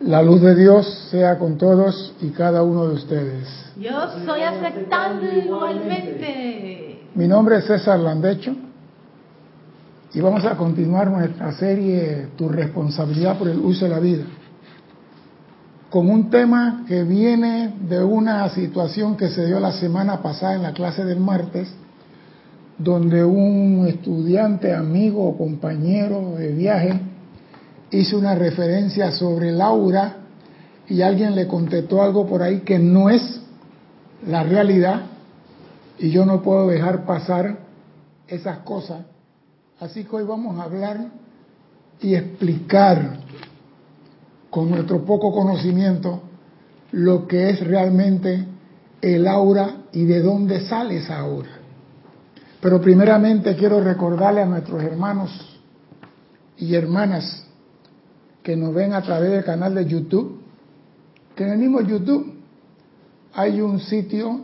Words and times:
La 0.00 0.22
luz 0.22 0.40
de 0.40 0.54
Dios 0.54 1.08
sea 1.10 1.38
con 1.38 1.58
todos 1.58 2.14
y 2.20 2.30
cada 2.30 2.62
uno 2.62 2.88
de 2.88 2.94
ustedes. 2.94 3.48
Yo 3.76 3.90
soy 4.24 4.42
aceptando 4.42 5.26
igualmente. 5.26 7.02
Mi 7.14 7.28
nombre 7.28 7.58
es 7.58 7.66
César 7.66 7.98
Landecho 7.98 8.54
y 10.12 10.20
vamos 10.20 10.44
a 10.44 10.56
continuar 10.56 11.10
nuestra 11.10 11.52
serie 11.52 12.28
Tu 12.36 12.48
responsabilidad 12.48 13.38
por 13.38 13.48
el 13.48 13.58
uso 13.58 13.84
de 13.84 13.90
la 13.90 14.00
vida 14.00 14.24
con 15.90 16.08
un 16.08 16.30
tema 16.30 16.84
que 16.86 17.02
viene 17.02 17.74
de 17.88 18.02
una 18.02 18.48
situación 18.50 19.16
que 19.16 19.28
se 19.28 19.46
dio 19.46 19.58
la 19.58 19.72
semana 19.72 20.22
pasada 20.22 20.54
en 20.54 20.62
la 20.62 20.72
clase 20.72 21.04
del 21.04 21.18
martes, 21.18 21.68
donde 22.78 23.24
un 23.24 23.86
estudiante, 23.88 24.72
amigo 24.72 25.28
o 25.28 25.36
compañero 25.36 26.36
de 26.38 26.52
viaje 26.52 27.00
hizo 27.90 28.18
una 28.18 28.34
referencia 28.34 29.10
sobre 29.12 29.50
el 29.50 29.60
aura 29.60 30.16
y 30.88 31.02
alguien 31.02 31.34
le 31.34 31.46
contestó 31.46 32.02
algo 32.02 32.26
por 32.26 32.42
ahí 32.42 32.60
que 32.60 32.78
no 32.78 33.10
es 33.10 33.40
la 34.26 34.42
realidad 34.42 35.02
y 35.98 36.10
yo 36.10 36.24
no 36.24 36.42
puedo 36.42 36.68
dejar 36.68 37.04
pasar 37.04 37.58
esas 38.26 38.58
cosas. 38.58 39.04
Así 39.78 40.04
que 40.04 40.16
hoy 40.16 40.24
vamos 40.24 40.58
a 40.58 40.64
hablar 40.64 40.98
y 42.00 42.14
explicar 42.14 43.18
con 44.50 44.70
nuestro 44.70 45.04
poco 45.04 45.32
conocimiento 45.32 46.22
lo 46.92 47.26
que 47.26 47.50
es 47.50 47.60
realmente 47.66 48.46
el 49.00 49.26
aura 49.26 49.76
y 49.92 50.04
de 50.04 50.20
dónde 50.20 50.60
sale 50.66 50.98
esa 50.98 51.18
aura. 51.18 51.50
Pero 52.60 52.80
primeramente 52.80 53.56
quiero 53.56 53.80
recordarle 53.80 54.42
a 54.42 54.46
nuestros 54.46 54.82
hermanos 54.82 55.30
y 56.58 56.74
hermanas 56.74 57.46
que 58.42 58.56
nos 58.56 58.74
ven 58.74 58.92
a 58.92 59.02
través 59.02 59.30
del 59.30 59.44
canal 59.44 59.74
de 59.74 59.86
YouTube, 59.86 60.40
que 61.34 61.44
en 61.44 61.50
el 61.50 61.58
mismo 61.58 61.80
YouTube 61.80 62.34
hay 63.34 63.60
un 63.60 63.80
sitio 63.80 64.40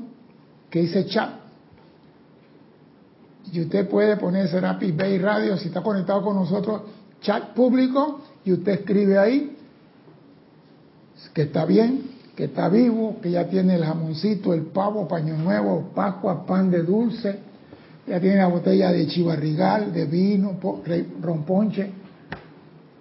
que 0.71 0.81
dice 0.81 1.07
chat. 1.07 1.31
Y 3.53 3.61
usted 3.61 3.89
puede 3.89 4.17
poner 4.17 4.48
Serapi 4.48 4.93
Bay 4.93 5.19
Radio, 5.19 5.56
si 5.56 5.69
está 5.69 5.83
conectado 5.83 6.23
con 6.23 6.37
nosotros, 6.37 6.83
chat 7.21 7.55
público, 7.55 8.21
y 8.45 8.53
usted 8.53 8.73
escribe 8.73 9.19
ahí 9.19 9.56
que 11.33 11.43
está 11.43 11.65
bien, 11.65 12.03
que 12.34 12.45
está 12.45 12.69
vivo, 12.69 13.17
que 13.23 13.31
ya 13.31 13.49
tiene 13.49 13.77
el 13.77 13.84
jamoncito, 13.84 14.53
el 14.53 14.62
pavo, 14.62 15.09
paño 15.09 15.37
nuevo, 15.37 15.91
pascua, 15.95 16.45
pan 16.47 16.71
de 16.71 16.83
dulce, 16.83 17.39
ya 18.06 18.21
tiene 18.21 18.37
la 18.37 18.47
botella 18.47 18.93
de 18.93 19.06
chivarrigal, 19.06 19.93
de 19.93 20.06
vino, 20.06 20.59
romponche, 21.21 21.91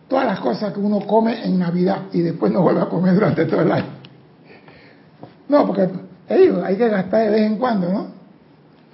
todas 0.08 0.25
las 0.25 0.39
cosas 0.39 0.73
que 0.73 0.80
uno 0.80 1.02
come 1.06 1.45
en 1.45 1.59
Navidad 1.59 2.03
y 2.14 2.22
después 2.22 2.52
no 2.52 2.61
vuelve 2.61 2.81
a 2.81 2.86
comer 2.86 3.16
durante 3.16 3.45
todo 3.45 3.61
el 3.61 3.72
año. 3.72 3.88
No, 5.50 5.66
porque 5.66 5.89
ellos 6.30 6.64
hay 6.64 6.75
que 6.75 6.89
gastar 6.89 7.25
de 7.25 7.30
vez 7.30 7.42
en 7.42 7.58
cuando, 7.58 7.89
¿no? 7.92 8.08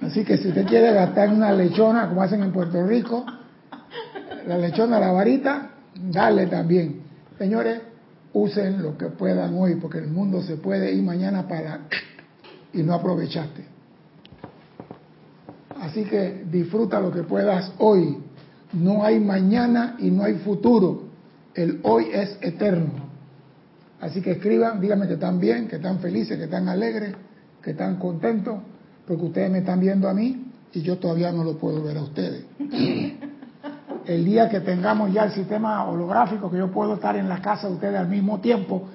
Así 0.02 0.24
que 0.24 0.36
si 0.36 0.48
usted 0.48 0.66
quiere 0.66 0.92
gastar 0.92 1.30
una 1.30 1.52
lechona, 1.52 2.08
como 2.08 2.22
hacen 2.22 2.42
en 2.42 2.52
Puerto 2.52 2.84
Rico, 2.84 3.24
la 4.46 4.58
lechona, 4.58 4.98
la 4.98 5.12
varita, 5.12 5.70
dale 5.94 6.46
también. 6.46 7.02
Señores, 7.38 7.80
usen 8.32 8.82
lo 8.82 8.98
que 8.98 9.06
puedan 9.06 9.54
hoy, 9.56 9.76
porque 9.76 9.98
el 9.98 10.08
mundo 10.08 10.42
se 10.42 10.56
puede 10.56 10.92
ir 10.92 11.02
mañana 11.02 11.46
para 11.46 11.80
y 12.72 12.82
no 12.82 12.94
aprovechaste. 12.94 13.64
Así 15.80 16.04
que 16.04 16.44
disfruta 16.50 17.00
lo 17.00 17.12
que 17.12 17.22
puedas 17.22 17.72
hoy. 17.78 18.18
No 18.72 19.04
hay 19.04 19.20
mañana 19.20 19.96
y 19.98 20.10
no 20.10 20.24
hay 20.24 20.34
futuro. 20.36 21.04
El 21.54 21.80
hoy 21.82 22.06
es 22.12 22.38
eterno. 22.40 23.12
Así 24.00 24.20
que 24.20 24.32
escriban, 24.32 24.80
díganme 24.80 25.06
que 25.06 25.14
están 25.14 25.38
bien, 25.38 25.68
que 25.68 25.76
están 25.76 26.00
felices, 26.00 26.36
que 26.36 26.44
están 26.44 26.68
alegres, 26.68 27.14
que 27.62 27.70
están 27.70 27.96
contentos, 27.96 28.58
porque 29.06 29.24
ustedes 29.24 29.50
me 29.50 29.58
están 29.58 29.78
viendo 29.78 30.08
a 30.08 30.14
mí 30.14 30.50
y 30.72 30.82
yo 30.82 30.98
todavía 30.98 31.30
no 31.30 31.44
lo 31.44 31.56
puedo 31.56 31.82
ver 31.82 31.98
a 31.98 32.02
ustedes. 32.02 32.44
el 34.06 34.24
día 34.24 34.48
que 34.48 34.60
tengamos 34.60 35.12
ya 35.12 35.24
el 35.24 35.32
sistema 35.32 35.84
holográfico, 35.84 36.50
que 36.50 36.58
yo 36.58 36.70
puedo 36.70 36.94
estar 36.94 37.14
en 37.16 37.28
la 37.28 37.40
casa 37.40 37.68
de 37.68 37.74
ustedes 37.74 37.96
al 37.96 38.08
mismo 38.08 38.40
tiempo, 38.40 38.88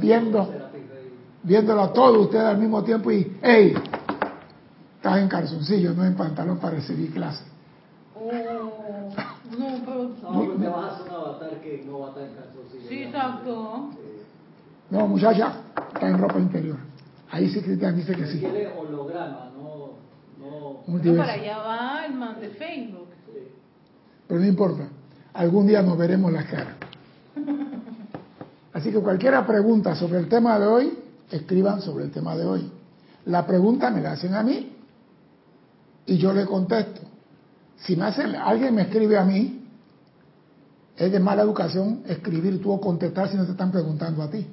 viendo, 0.00 0.52
viéndolo 1.42 1.82
a 1.82 1.92
todos 1.92 2.26
ustedes 2.26 2.44
al 2.44 2.58
mismo 2.58 2.82
tiempo 2.84 3.10
y, 3.10 3.38
hey, 3.40 3.74
estás 4.96 5.18
en 5.18 5.28
calzoncillo, 5.28 5.94
no 5.94 6.04
en 6.04 6.14
pantalón 6.14 6.58
para 6.58 6.76
recibir 6.76 7.12
clase. 7.12 7.55
Oh, 8.18 8.32
no, 9.58 9.80
pero... 9.84 10.08
No, 10.32 10.52
te 10.58 10.68
vas 10.68 10.84
a 10.84 10.94
hacer 10.94 11.08
un 11.08 11.14
avatar 11.14 11.60
que 11.60 11.84
no 11.86 12.00
va 12.00 12.06
a 12.06 12.08
estar 12.10 12.24
en 12.24 12.34
calzoncillo. 12.34 12.88
Sí, 12.88 13.02
exacto. 13.02 13.90
No, 14.90 15.06
muchacha, 15.08 15.52
está 15.94 16.08
en 16.08 16.18
ropa 16.18 16.38
interior. 16.38 16.76
Ahí 17.30 17.50
sí 17.50 17.60
Cristian 17.60 17.96
dice 17.96 18.14
que 18.14 18.26
sí. 18.26 18.38
Quiere 18.38 18.68
holograma, 18.68 19.50
no... 19.56 19.90
no... 20.38 20.82
no 20.86 21.16
para 21.16 21.32
allá 21.32 21.58
va 21.58 22.06
el 22.06 22.14
man 22.14 22.40
de 22.40 22.48
Facebook 22.50 23.06
pero 24.26 24.40
no 24.40 24.46
importa, 24.46 24.88
algún 25.34 25.66
día 25.66 25.82
nos 25.82 25.96
veremos 25.96 26.32
las 26.32 26.46
caras. 26.46 26.74
Así 28.72 28.90
que 28.90 28.98
cualquiera 28.98 29.46
pregunta 29.46 29.94
sobre 29.94 30.18
el 30.18 30.28
tema 30.28 30.58
de 30.58 30.66
hoy, 30.66 30.98
escriban 31.30 31.80
sobre 31.80 32.04
el 32.04 32.10
tema 32.10 32.36
de 32.36 32.44
hoy. 32.44 32.70
La 33.26 33.46
pregunta 33.46 33.90
me 33.90 34.00
la 34.00 34.12
hacen 34.12 34.34
a 34.34 34.42
mí 34.42 34.72
y 36.06 36.18
yo 36.18 36.32
le 36.32 36.44
contesto. 36.44 37.00
Si 37.78 37.96
me 37.96 38.06
hacen, 38.06 38.34
alguien 38.34 38.74
me 38.74 38.82
escribe 38.82 39.18
a 39.18 39.24
mí, 39.24 39.66
es 40.96 41.12
de 41.12 41.20
mala 41.20 41.42
educación 41.42 42.02
escribir 42.06 42.62
tú 42.62 42.72
o 42.72 42.80
contestar 42.80 43.28
si 43.28 43.36
no 43.36 43.44
te 43.44 43.52
están 43.52 43.70
preguntando 43.70 44.22
a 44.22 44.30
ti. 44.30 44.46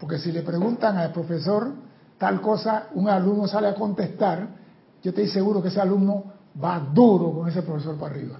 Porque 0.00 0.18
si 0.18 0.32
le 0.32 0.42
preguntan 0.42 0.96
al 0.96 1.12
profesor 1.12 1.72
tal 2.18 2.40
cosa, 2.40 2.88
un 2.94 3.08
alumno 3.08 3.46
sale 3.46 3.68
a 3.68 3.74
contestar, 3.74 4.48
yo 5.02 5.10
estoy 5.10 5.28
seguro 5.28 5.62
que 5.62 5.68
ese 5.68 5.80
alumno 5.80 6.24
va 6.62 6.80
duro 6.80 7.32
con 7.32 7.48
ese 7.48 7.62
profesor 7.62 7.96
para 7.96 8.14
arriba. 8.14 8.38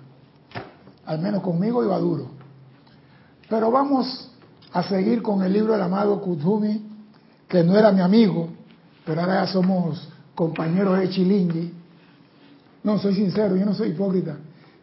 Al 1.06 1.20
menos 1.20 1.42
conmigo 1.42 1.84
iba 1.84 1.98
duro. 1.98 2.26
Pero 3.48 3.70
vamos 3.70 4.30
a 4.72 4.82
seguir 4.82 5.22
con 5.22 5.42
el 5.42 5.52
libro 5.52 5.72
del 5.72 5.82
amado 5.82 6.20
Kutumi, 6.20 6.88
que 7.48 7.62
no 7.62 7.76
era 7.76 7.92
mi 7.92 8.00
amigo, 8.00 8.48
pero 9.04 9.20
ahora 9.20 9.44
ya 9.44 9.52
somos 9.52 10.08
compañeros 10.34 10.98
de 10.98 11.10
Chilingi. 11.10 11.74
No, 12.84 12.98
soy 12.98 13.14
sincero, 13.14 13.56
yo 13.56 13.64
no 13.64 13.74
soy 13.74 13.90
hipócrita. 13.90 14.36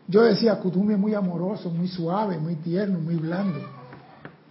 Yo 0.08 0.24
decía, 0.24 0.60
Kutumi 0.60 0.94
es 0.94 1.00
muy 1.00 1.14
amoroso, 1.14 1.70
muy 1.70 1.88
suave, 1.88 2.38
muy 2.40 2.56
tierno, 2.56 3.00
muy 3.00 3.16
blando. 3.16 3.60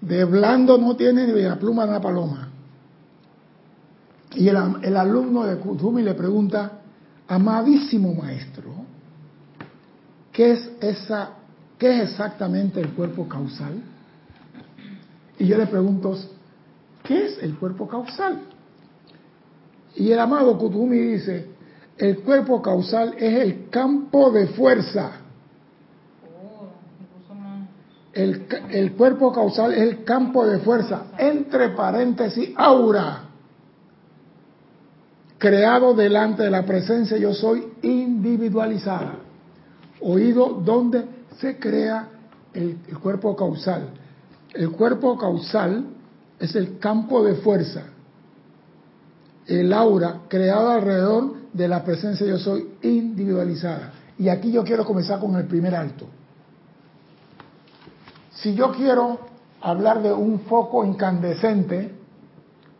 De 0.00 0.24
blando 0.24 0.78
no 0.78 0.94
tiene 0.94 1.26
ni 1.26 1.42
la 1.42 1.58
pluma 1.58 1.84
de 1.84 1.90
una 1.90 2.00
paloma. 2.00 2.48
Y 4.34 4.48
el, 4.48 4.96
alumno 4.96 5.44
de 5.44 5.56
Kutumi 5.56 6.02
le 6.02 6.14
pregunta, 6.14 6.80
amadísimo 7.26 8.14
maestro, 8.14 8.72
¿qué 10.30 10.52
es, 10.52 10.70
esa, 10.80 11.30
¿qué 11.78 12.02
es 12.02 12.10
exactamente 12.10 12.80
el 12.80 12.90
cuerpo 12.90 13.26
causal? 13.26 13.82
Y 15.38 15.46
yo 15.46 15.56
le 15.56 15.66
pregunto, 15.66 16.16
¿qué 17.02 17.26
es 17.26 17.42
el 17.42 17.56
cuerpo 17.56 17.88
causal? 17.88 18.42
Y 19.96 20.12
el 20.12 20.18
amado 20.20 20.56
Kutumi 20.58 20.98
dice, 20.98 21.57
el 21.98 22.20
cuerpo 22.20 22.62
causal 22.62 23.14
es 23.18 23.40
el 23.40 23.68
campo 23.70 24.30
de 24.30 24.46
fuerza. 24.48 25.12
El, 28.12 28.46
el, 28.70 28.92
cuerpo 28.92 29.32
causal 29.32 29.74
es 29.74 29.80
el 29.80 30.04
campo 30.04 30.44
de 30.46 30.58
fuerza, 30.58 31.04
entre 31.18 31.70
paréntesis, 31.70 32.50
aura 32.56 33.28
creado 35.38 35.94
delante 35.94 36.42
de 36.42 36.50
la 36.50 36.66
presencia 36.66 37.16
yo 37.16 37.32
soy 37.32 37.64
individualizada. 37.82 39.14
Oído 40.00 40.60
donde 40.64 41.04
se 41.38 41.58
crea 41.58 42.08
el, 42.52 42.78
el, 42.88 42.98
cuerpo 42.98 43.36
causal. 43.36 43.90
El 44.52 44.70
cuerpo 44.72 45.16
causal 45.16 45.86
es 46.40 46.54
el 46.56 46.78
campo 46.78 47.24
de 47.24 47.34
fuerza, 47.36 47.84
el 49.46 49.72
aura 49.72 50.20
creado 50.28 50.70
alrededor 50.70 51.37
de 51.52 51.68
la 51.68 51.84
presencia 51.84 52.26
yo 52.26 52.38
soy 52.38 52.76
individualizada. 52.82 53.92
Y 54.18 54.28
aquí 54.28 54.50
yo 54.50 54.64
quiero 54.64 54.84
comenzar 54.84 55.20
con 55.20 55.36
el 55.36 55.46
primer 55.46 55.74
alto. 55.74 56.06
Si 58.32 58.54
yo 58.54 58.72
quiero 58.72 59.18
hablar 59.60 60.02
de 60.02 60.12
un 60.12 60.40
foco 60.40 60.84
incandescente, 60.84 61.94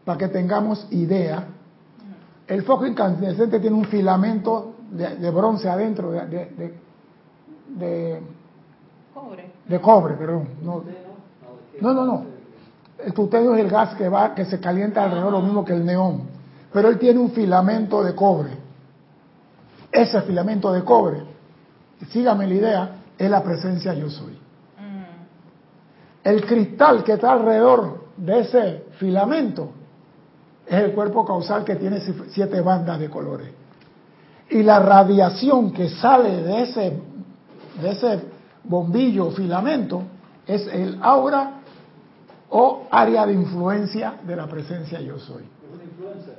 para 0.05 0.19
que 0.19 0.29
tengamos 0.29 0.87
idea, 0.91 1.45
el 2.47 2.63
foco 2.63 2.87
incandescente 2.87 3.61
tiene 3.61 3.77
un 3.77 3.85
filamento 3.85 4.75
de, 4.91 5.31
bronce 5.31 5.69
adentro, 5.69 6.13
de, 6.13 6.27
de, 6.27 6.75
de, 7.77 8.21
cobre. 9.13 9.53
De 9.67 9.81
cobre, 9.81 10.15
perdón. 10.15 10.49
No, 10.63 10.83
no, 11.81 11.93
no. 11.93 12.05
no. 12.05 12.39
El 12.99 13.13
es 13.13 13.61
el 13.61 13.69
gas 13.69 13.95
que 13.95 14.09
va, 14.09 14.35
que 14.35 14.45
se 14.45 14.59
calienta 14.59 15.05
alrededor, 15.05 15.33
lo 15.33 15.41
mismo 15.41 15.65
que 15.65 15.73
el 15.73 15.85
neón. 15.85 16.38
Pero 16.73 16.89
él 16.89 16.99
tiene 16.99 17.19
un 17.19 17.31
filamento 17.31 18.03
de 18.03 18.15
cobre. 18.15 18.51
Ese 19.91 20.21
filamento 20.23 20.73
de 20.73 20.85
cobre, 20.85 21.23
sígame 22.11 22.47
la 22.47 22.55
idea, 22.55 22.91
es 23.17 23.31
la 23.31 23.43
presencia 23.43 23.95
yo 23.95 24.11
soy. 24.11 24.39
El 26.23 26.45
cristal 26.45 27.05
que 27.05 27.13
está 27.13 27.33
alrededor 27.33 28.09
de 28.17 28.41
ese 28.41 28.85
filamento 28.99 29.71
es 30.67 30.75
el 30.75 30.93
cuerpo 30.93 31.25
causal 31.25 31.65
que 31.65 31.77
tiene 31.77 32.01
siete 32.29 32.61
bandas 32.61 33.01
de 33.01 33.09
colores. 33.09 33.49
Y 34.51 34.63
la 34.63 34.79
radiación 34.81 35.73
que 35.73 35.89
sale 35.89 36.43
de 36.43 36.63
ese, 36.63 37.01
de 37.81 37.91
ese 37.91 38.21
bombillo 38.65 39.29
o 39.29 39.31
filamento 39.31 40.03
es 40.47 40.67
el 40.67 40.99
aura 41.03 41.61
o 42.51 42.87
área 42.91 43.27
de 43.27 43.35
influencia 43.35 44.15
de 44.27 44.37
la 44.37 44.47
presencia 44.47 45.01
yo 45.01 45.19
soy. 45.19 45.45
Es 45.45 45.75
una 45.75 45.85
influencer. 45.85 46.38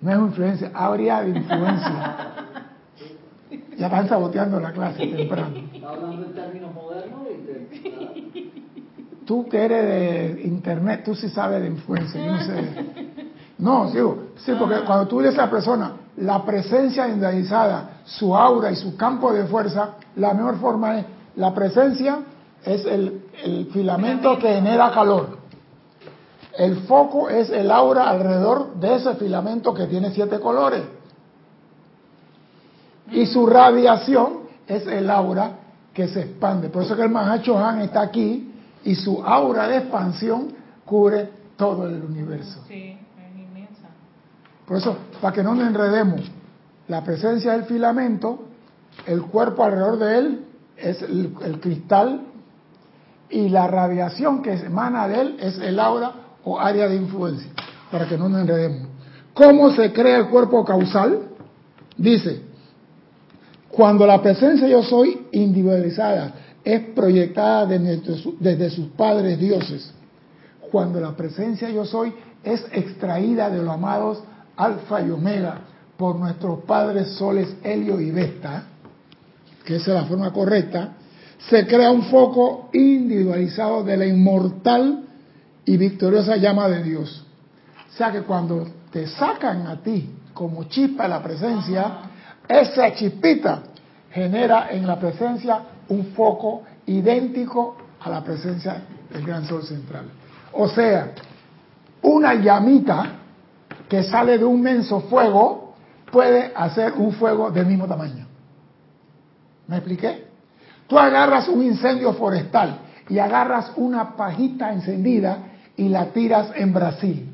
No 0.00 0.10
es 0.10 0.18
influencia, 0.18 0.70
área 0.74 1.22
de 1.22 1.30
influencia. 1.30 2.32
Ya 3.78 3.88
están 3.88 4.08
saboteando 4.08 4.58
la 4.58 4.72
clase 4.72 5.06
temprano. 5.06 5.54
Está 5.74 5.90
hablando 5.90 6.26
en 6.26 6.34
términos 6.34 6.74
modernos 6.74 7.26
y. 7.30 8.52
Tú 9.26 9.46
que 9.48 9.64
eres 9.64 9.84
de 9.84 10.42
internet, 10.44 11.02
tú 11.04 11.14
sí 11.14 11.28
sabes 11.28 11.60
de 11.60 11.68
influencia, 11.68 12.24
yo 12.24 12.32
no 12.32 12.40
sé. 12.42 12.86
No, 13.58 13.90
digo, 13.90 14.28
sí, 14.36 14.52
porque 14.58 14.76
cuando 14.86 15.06
tú 15.08 15.20
dices 15.20 15.38
a 15.38 15.44
la 15.44 15.50
persona 15.50 15.92
la 16.18 16.44
presencia 16.44 17.06
individualizada, 17.06 18.00
su 18.04 18.34
aura 18.34 18.70
y 18.70 18.76
su 18.76 18.96
campo 18.96 19.32
de 19.32 19.44
fuerza, 19.44 19.96
la 20.16 20.32
mejor 20.32 20.58
forma 20.58 21.00
es, 21.00 21.06
la 21.36 21.52
presencia 21.54 22.20
es 22.64 22.84
el, 22.86 23.24
el 23.44 23.66
filamento 23.72 24.38
que 24.38 24.54
genera 24.54 24.90
calor. 24.92 25.35
El 26.56 26.76
foco 26.82 27.28
es 27.28 27.50
el 27.50 27.70
aura 27.70 28.08
alrededor 28.08 28.74
de 28.76 28.96
ese 28.96 29.14
filamento 29.16 29.74
que 29.74 29.86
tiene 29.86 30.10
siete 30.10 30.40
colores. 30.40 30.82
Y 33.10 33.26
su 33.26 33.46
radiación 33.46 34.40
es 34.66 34.86
el 34.86 35.10
aura 35.10 35.58
que 35.92 36.08
se 36.08 36.22
expande. 36.22 36.68
Por 36.70 36.82
eso 36.82 36.96
que 36.96 37.02
el 37.02 37.10
Mahacho 37.10 37.58
Han 37.58 37.82
está 37.82 38.00
aquí 38.00 38.52
y 38.84 38.94
su 38.94 39.22
aura 39.22 39.68
de 39.68 39.78
expansión 39.78 40.48
cubre 40.84 41.30
todo 41.56 41.88
el 41.88 42.02
universo. 42.02 42.62
Sí, 42.68 42.98
es 43.18 43.38
inmensa. 43.38 43.88
Por 44.66 44.78
eso, 44.78 44.96
para 45.20 45.34
que 45.34 45.42
no 45.42 45.54
nos 45.54 45.66
enredemos, 45.66 46.22
la 46.88 47.02
presencia 47.04 47.52
del 47.52 47.64
filamento, 47.64 48.44
el 49.06 49.22
cuerpo 49.22 49.64
alrededor 49.64 49.98
de 49.98 50.18
él 50.18 50.44
es 50.76 51.02
el, 51.02 51.34
el 51.42 51.60
cristal 51.60 52.22
y 53.28 53.48
la 53.48 53.66
radiación 53.66 54.42
que 54.42 54.52
emana 54.54 55.08
de 55.08 55.20
él 55.20 55.36
es 55.40 55.58
el 55.58 55.80
aura 55.80 56.25
o 56.48 56.58
área 56.60 56.88
de 56.88 56.94
influencia, 56.94 57.50
para 57.90 58.06
que 58.06 58.16
no 58.16 58.28
nos 58.28 58.40
enredemos. 58.42 58.88
¿Cómo 59.34 59.70
se 59.72 59.92
crea 59.92 60.18
el 60.18 60.28
cuerpo 60.28 60.64
causal? 60.64 61.22
Dice, 61.98 62.40
cuando 63.68 64.06
la 64.06 64.22
presencia 64.22 64.68
yo 64.68 64.82
soy 64.82 65.26
individualizada 65.32 66.34
es 66.64 66.80
proyectada 66.94 67.66
desde, 67.66 68.16
su- 68.16 68.36
desde 68.38 68.70
sus 68.70 68.86
padres 68.90 69.38
dioses, 69.38 69.92
cuando 70.70 71.00
la 71.00 71.16
presencia 71.16 71.68
yo 71.70 71.84
soy 71.84 72.12
es 72.44 72.64
extraída 72.72 73.50
de 73.50 73.62
los 73.62 73.74
amados 73.74 74.22
alfa 74.56 75.02
y 75.02 75.10
omega 75.10 75.58
por 75.96 76.16
nuestros 76.16 76.60
padres 76.64 77.08
soles 77.12 77.56
Helio 77.62 78.00
y 78.00 78.10
Vesta, 78.10 78.64
que 79.64 79.76
es 79.76 79.86
la 79.88 80.04
forma 80.04 80.32
correcta, 80.32 80.92
se 81.50 81.66
crea 81.66 81.90
un 81.90 82.04
foco 82.04 82.70
individualizado 82.72 83.82
de 83.82 83.96
la 83.96 84.06
inmortal 84.06 85.05
y 85.66 85.76
victoriosa 85.76 86.36
llama 86.36 86.68
de 86.68 86.82
Dios. 86.82 87.24
O 87.88 87.92
sea 87.96 88.12
que 88.12 88.22
cuando 88.22 88.66
te 88.90 89.06
sacan 89.06 89.66
a 89.66 89.76
ti 89.82 90.08
como 90.32 90.64
chispa 90.64 91.08
la 91.08 91.22
presencia, 91.22 91.98
esa 92.48 92.94
chispita 92.94 93.62
genera 94.10 94.70
en 94.70 94.86
la 94.86 94.98
presencia 94.98 95.60
un 95.88 96.12
foco 96.14 96.62
idéntico 96.86 97.76
a 98.00 98.08
la 98.08 98.22
presencia 98.22 98.82
del 99.12 99.26
gran 99.26 99.44
sol 99.46 99.64
central. 99.64 100.04
O 100.52 100.68
sea, 100.68 101.12
una 102.02 102.34
llamita 102.34 103.12
que 103.88 104.04
sale 104.04 104.38
de 104.38 104.44
un 104.44 104.60
menso 104.60 105.00
fuego 105.02 105.74
puede 106.10 106.52
hacer 106.54 106.92
un 106.92 107.12
fuego 107.12 107.50
del 107.50 107.66
mismo 107.66 107.86
tamaño. 107.86 108.26
¿Me 109.66 109.76
expliqué? 109.76 110.26
Tú 110.86 110.98
agarras 110.98 111.48
un 111.48 111.62
incendio 111.64 112.12
forestal 112.12 112.78
y 113.08 113.18
agarras 113.18 113.72
una 113.76 114.16
pajita 114.16 114.72
encendida 114.72 115.38
y 115.76 115.88
la 115.88 116.06
tiras 116.06 116.50
en 116.54 116.72
Brasil. 116.72 117.32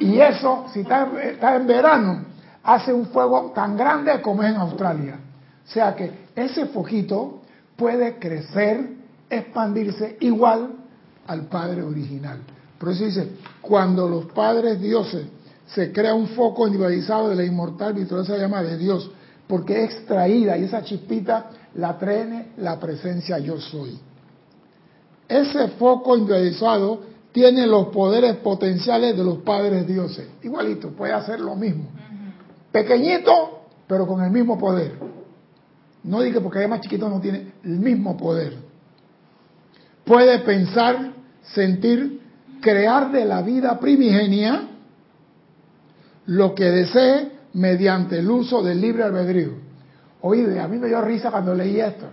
Y 0.00 0.18
eso, 0.20 0.66
si 0.72 0.80
está, 0.80 1.08
está 1.22 1.56
en 1.56 1.66
verano, 1.66 2.24
hace 2.62 2.92
un 2.92 3.06
fuego 3.06 3.52
tan 3.54 3.76
grande 3.76 4.20
como 4.20 4.42
es 4.42 4.50
en 4.50 4.56
Australia. 4.56 5.18
O 5.64 5.70
sea 5.70 5.94
que 5.94 6.10
ese 6.34 6.66
foquito 6.66 7.40
puede 7.76 8.18
crecer, 8.18 8.88
expandirse 9.30 10.16
igual 10.20 10.70
al 11.26 11.42
Padre 11.42 11.82
original. 11.82 12.40
Por 12.78 12.90
eso 12.90 13.04
dice, 13.04 13.28
cuando 13.60 14.08
los 14.08 14.26
padres 14.26 14.80
dioses 14.80 15.24
se 15.66 15.92
crea 15.92 16.14
un 16.14 16.26
foco 16.28 16.66
individualizado 16.66 17.28
de 17.28 17.36
la 17.36 17.44
inmortal 17.44 17.94
victoriosa 17.94 18.36
llama 18.36 18.62
de 18.62 18.76
Dios, 18.76 19.08
porque 19.46 19.84
es 19.84 19.94
extraída 19.94 20.58
y 20.58 20.64
esa 20.64 20.82
chispita 20.82 21.50
la 21.74 21.96
trae 21.96 22.48
la 22.56 22.80
presencia 22.80 23.38
yo 23.38 23.60
soy. 23.60 23.98
Ese 25.28 25.68
foco 25.68 26.16
individualizado 26.16 27.11
tiene 27.32 27.66
los 27.66 27.88
poderes 27.88 28.36
potenciales 28.36 29.16
de 29.16 29.24
los 29.24 29.38
padres 29.38 29.86
dioses. 29.86 30.28
Igualito, 30.42 30.90
puede 30.90 31.14
hacer 31.14 31.40
lo 31.40 31.56
mismo. 31.56 31.88
Pequeñito, 32.70 33.62
pero 33.86 34.06
con 34.06 34.22
el 34.22 34.30
mismo 34.30 34.58
poder. 34.58 34.92
No 36.04 36.20
diga 36.20 36.40
porque 36.40 36.62
es 36.62 36.68
más 36.68 36.80
chiquito 36.80 37.08
no 37.08 37.20
tiene 37.20 37.52
el 37.64 37.78
mismo 37.78 38.16
poder. 38.16 38.54
Puede 40.04 40.40
pensar, 40.40 41.12
sentir, 41.42 42.20
crear 42.60 43.10
de 43.12 43.24
la 43.24 43.40
vida 43.42 43.78
primigenia 43.78 44.68
lo 46.26 46.54
que 46.54 46.64
desee 46.64 47.32
mediante 47.54 48.18
el 48.18 48.30
uso 48.30 48.62
del 48.62 48.80
libre 48.80 49.04
albedrío. 49.04 49.52
Oíde, 50.20 50.60
a 50.60 50.68
mí 50.68 50.78
me 50.78 50.88
dio 50.88 51.00
risa 51.00 51.30
cuando 51.30 51.54
leí 51.54 51.80
esto. 51.80 52.06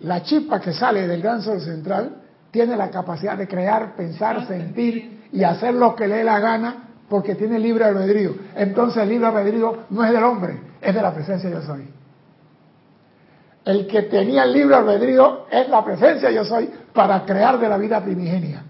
La 0.00 0.22
chispa 0.22 0.60
que 0.60 0.72
sale 0.72 1.06
del 1.06 1.22
gran 1.22 1.42
sol 1.42 1.60
central 1.60 2.21
tiene 2.52 2.76
la 2.76 2.90
capacidad 2.90 3.36
de 3.36 3.48
crear, 3.48 3.96
pensar, 3.96 4.46
sentir 4.46 5.22
y 5.32 5.42
hacer 5.42 5.74
lo 5.74 5.96
que 5.96 6.06
le 6.06 6.16
dé 6.16 6.24
la 6.24 6.38
gana 6.38 6.90
porque 7.08 7.34
tiene 7.34 7.58
libre 7.58 7.86
albedrío. 7.86 8.36
Entonces 8.54 9.02
el 9.02 9.08
libre 9.08 9.26
albedrío 9.26 9.84
no 9.90 10.04
es 10.04 10.12
del 10.12 10.22
hombre, 10.22 10.60
es 10.80 10.94
de 10.94 11.02
la 11.02 11.14
presencia 11.14 11.48
yo 11.48 11.62
soy. 11.62 11.88
El 13.64 13.86
que 13.86 14.02
tenía 14.02 14.44
el 14.44 14.52
libre 14.52 14.74
albedrío 14.74 15.46
es 15.50 15.68
la 15.68 15.82
presencia 15.82 16.30
yo 16.30 16.44
soy 16.44 16.68
para 16.92 17.24
crear 17.24 17.58
de 17.58 17.68
la 17.68 17.78
vida 17.78 18.02
primigenia. 18.02 18.64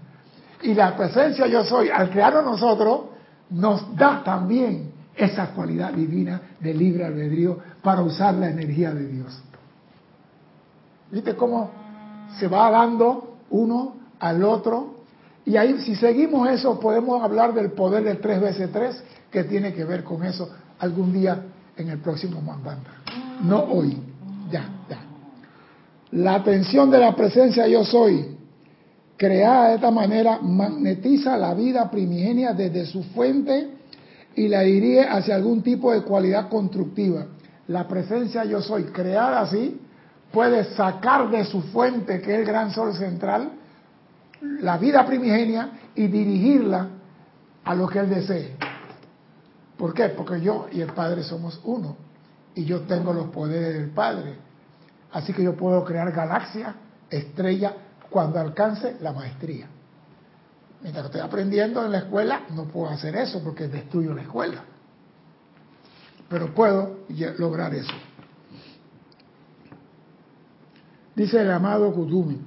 Y 0.61 0.73
la 0.73 0.95
presencia 0.95 1.45
yo 1.47 1.65
soy, 1.65 1.89
al 1.89 2.09
crearlo 2.09 2.41
nosotros, 2.41 3.01
nos 3.49 3.95
da 3.97 4.23
también 4.23 4.93
esa 5.13 5.47
cualidad 5.47 5.91
divina 5.91 6.39
de 6.59 6.73
libre 6.73 7.05
albedrío 7.05 7.59
para 7.81 8.01
usar 8.01 8.33
la 8.35 8.49
energía 8.49 8.93
de 8.93 9.07
Dios. 9.07 9.43
¿Viste 11.11 11.35
cómo 11.35 11.69
se 12.39 12.47
va 12.47 12.71
dando 12.71 13.32
uno 13.49 13.95
al 14.19 14.43
otro? 14.43 14.95
Y 15.45 15.57
ahí, 15.57 15.77
si 15.79 15.95
seguimos 15.95 16.49
eso, 16.49 16.79
podemos 16.79 17.21
hablar 17.21 17.53
del 17.53 17.71
poder 17.71 18.03
del 18.03 18.19
3 18.19 18.41
veces 18.41 18.71
3 18.71 19.03
que 19.31 19.43
tiene 19.43 19.73
que 19.73 19.83
ver 19.83 20.03
con 20.03 20.23
eso 20.23 20.49
algún 20.79 21.11
día 21.11 21.43
en 21.75 21.89
el 21.89 21.99
próximo 21.99 22.41
Manbanda. 22.41 23.01
No 23.43 23.63
hoy, 23.63 23.97
ya, 24.51 24.69
ya. 24.89 24.99
La 26.11 26.35
atención 26.35 26.91
de 26.91 26.99
la 26.99 27.15
presencia 27.15 27.67
yo 27.67 27.83
soy, 27.83 28.37
creada 29.17 29.69
de 29.69 29.75
esta 29.75 29.91
manera, 29.91 30.39
magnetiza 30.41 31.37
la 31.37 31.53
vida 31.53 31.89
primigenia 31.89 32.53
desde 32.53 32.85
su 32.85 33.03
fuente 33.03 33.69
y 34.35 34.47
la 34.47 34.61
dirige 34.61 35.01
hacia 35.01 35.35
algún 35.35 35.61
tipo 35.61 35.91
de 35.91 36.03
cualidad 36.03 36.49
constructiva. 36.49 37.25
La 37.67 37.87
presencia 37.87 38.45
yo 38.45 38.61
soy, 38.61 38.83
creada 38.83 39.41
así, 39.41 39.79
puede 40.33 40.63
sacar 40.75 41.29
de 41.29 41.45
su 41.45 41.61
fuente, 41.61 42.19
que 42.19 42.33
es 42.33 42.39
el 42.39 42.45
gran 42.45 42.71
sol 42.71 42.95
central, 42.95 43.51
la 44.41 44.77
vida 44.79 45.05
primigenia 45.05 45.69
y 45.93 46.07
dirigirla 46.07 46.87
a 47.63 47.75
lo 47.75 47.87
que 47.87 47.99
él 47.99 48.09
desee. 48.09 48.57
¿Por 49.77 49.93
qué? 49.93 50.09
Porque 50.09 50.41
yo 50.41 50.67
y 50.71 50.81
el 50.81 50.91
Padre 50.91 51.21
somos 51.21 51.61
uno 51.63 51.95
y 52.55 52.65
yo 52.65 52.81
tengo 52.81 53.13
los 53.13 53.27
poderes 53.27 53.75
del 53.75 53.91
Padre. 53.91 54.35
Así 55.11 55.33
que 55.33 55.43
yo 55.43 55.55
puedo 55.55 55.85
crear 55.85 56.11
galaxias, 56.11 56.73
estrellas, 57.11 57.73
cuando 58.09 58.39
alcance 58.39 58.97
la 59.01 59.13
maestría. 59.13 59.67
Mientras 60.81 61.05
estoy 61.05 61.21
aprendiendo 61.21 61.85
en 61.85 61.91
la 61.91 61.99
escuela, 61.99 62.41
no 62.55 62.65
puedo 62.65 62.89
hacer 62.89 63.15
eso 63.15 63.39
porque 63.43 63.67
destruyo 63.67 64.15
la 64.15 64.23
escuela. 64.23 64.63
Pero 66.27 66.53
puedo 66.55 67.01
lograr 67.37 67.75
eso. 67.75 67.93
Dice 71.15 71.41
el 71.41 71.51
amado 71.51 71.93
Kutumi, 71.93 72.39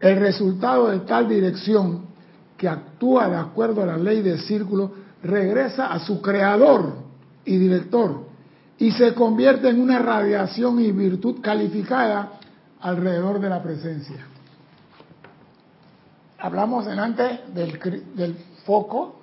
el 0.00 0.16
resultado 0.16 0.88
de 0.88 1.00
tal 1.00 1.28
dirección 1.28 2.02
que 2.56 2.68
actúa 2.68 3.28
de 3.28 3.36
acuerdo 3.36 3.82
a 3.82 3.86
la 3.86 3.96
ley 3.96 4.20
del 4.22 4.40
círculo 4.40 4.92
regresa 5.22 5.92
a 5.92 5.98
su 6.00 6.20
creador 6.20 6.94
y 7.44 7.56
director 7.56 8.26
y 8.78 8.92
se 8.92 9.14
convierte 9.14 9.68
en 9.68 9.80
una 9.80 9.98
radiación 9.98 10.80
y 10.80 10.92
virtud 10.92 11.40
calificada 11.40 12.32
alrededor 12.80 13.40
de 13.40 13.48
la 13.48 13.62
presencia. 13.62 14.26
Hablamos 16.38 16.86
en 16.86 16.98
antes 17.00 17.54
del, 17.54 17.80
del 18.14 18.36
foco. 18.64 19.16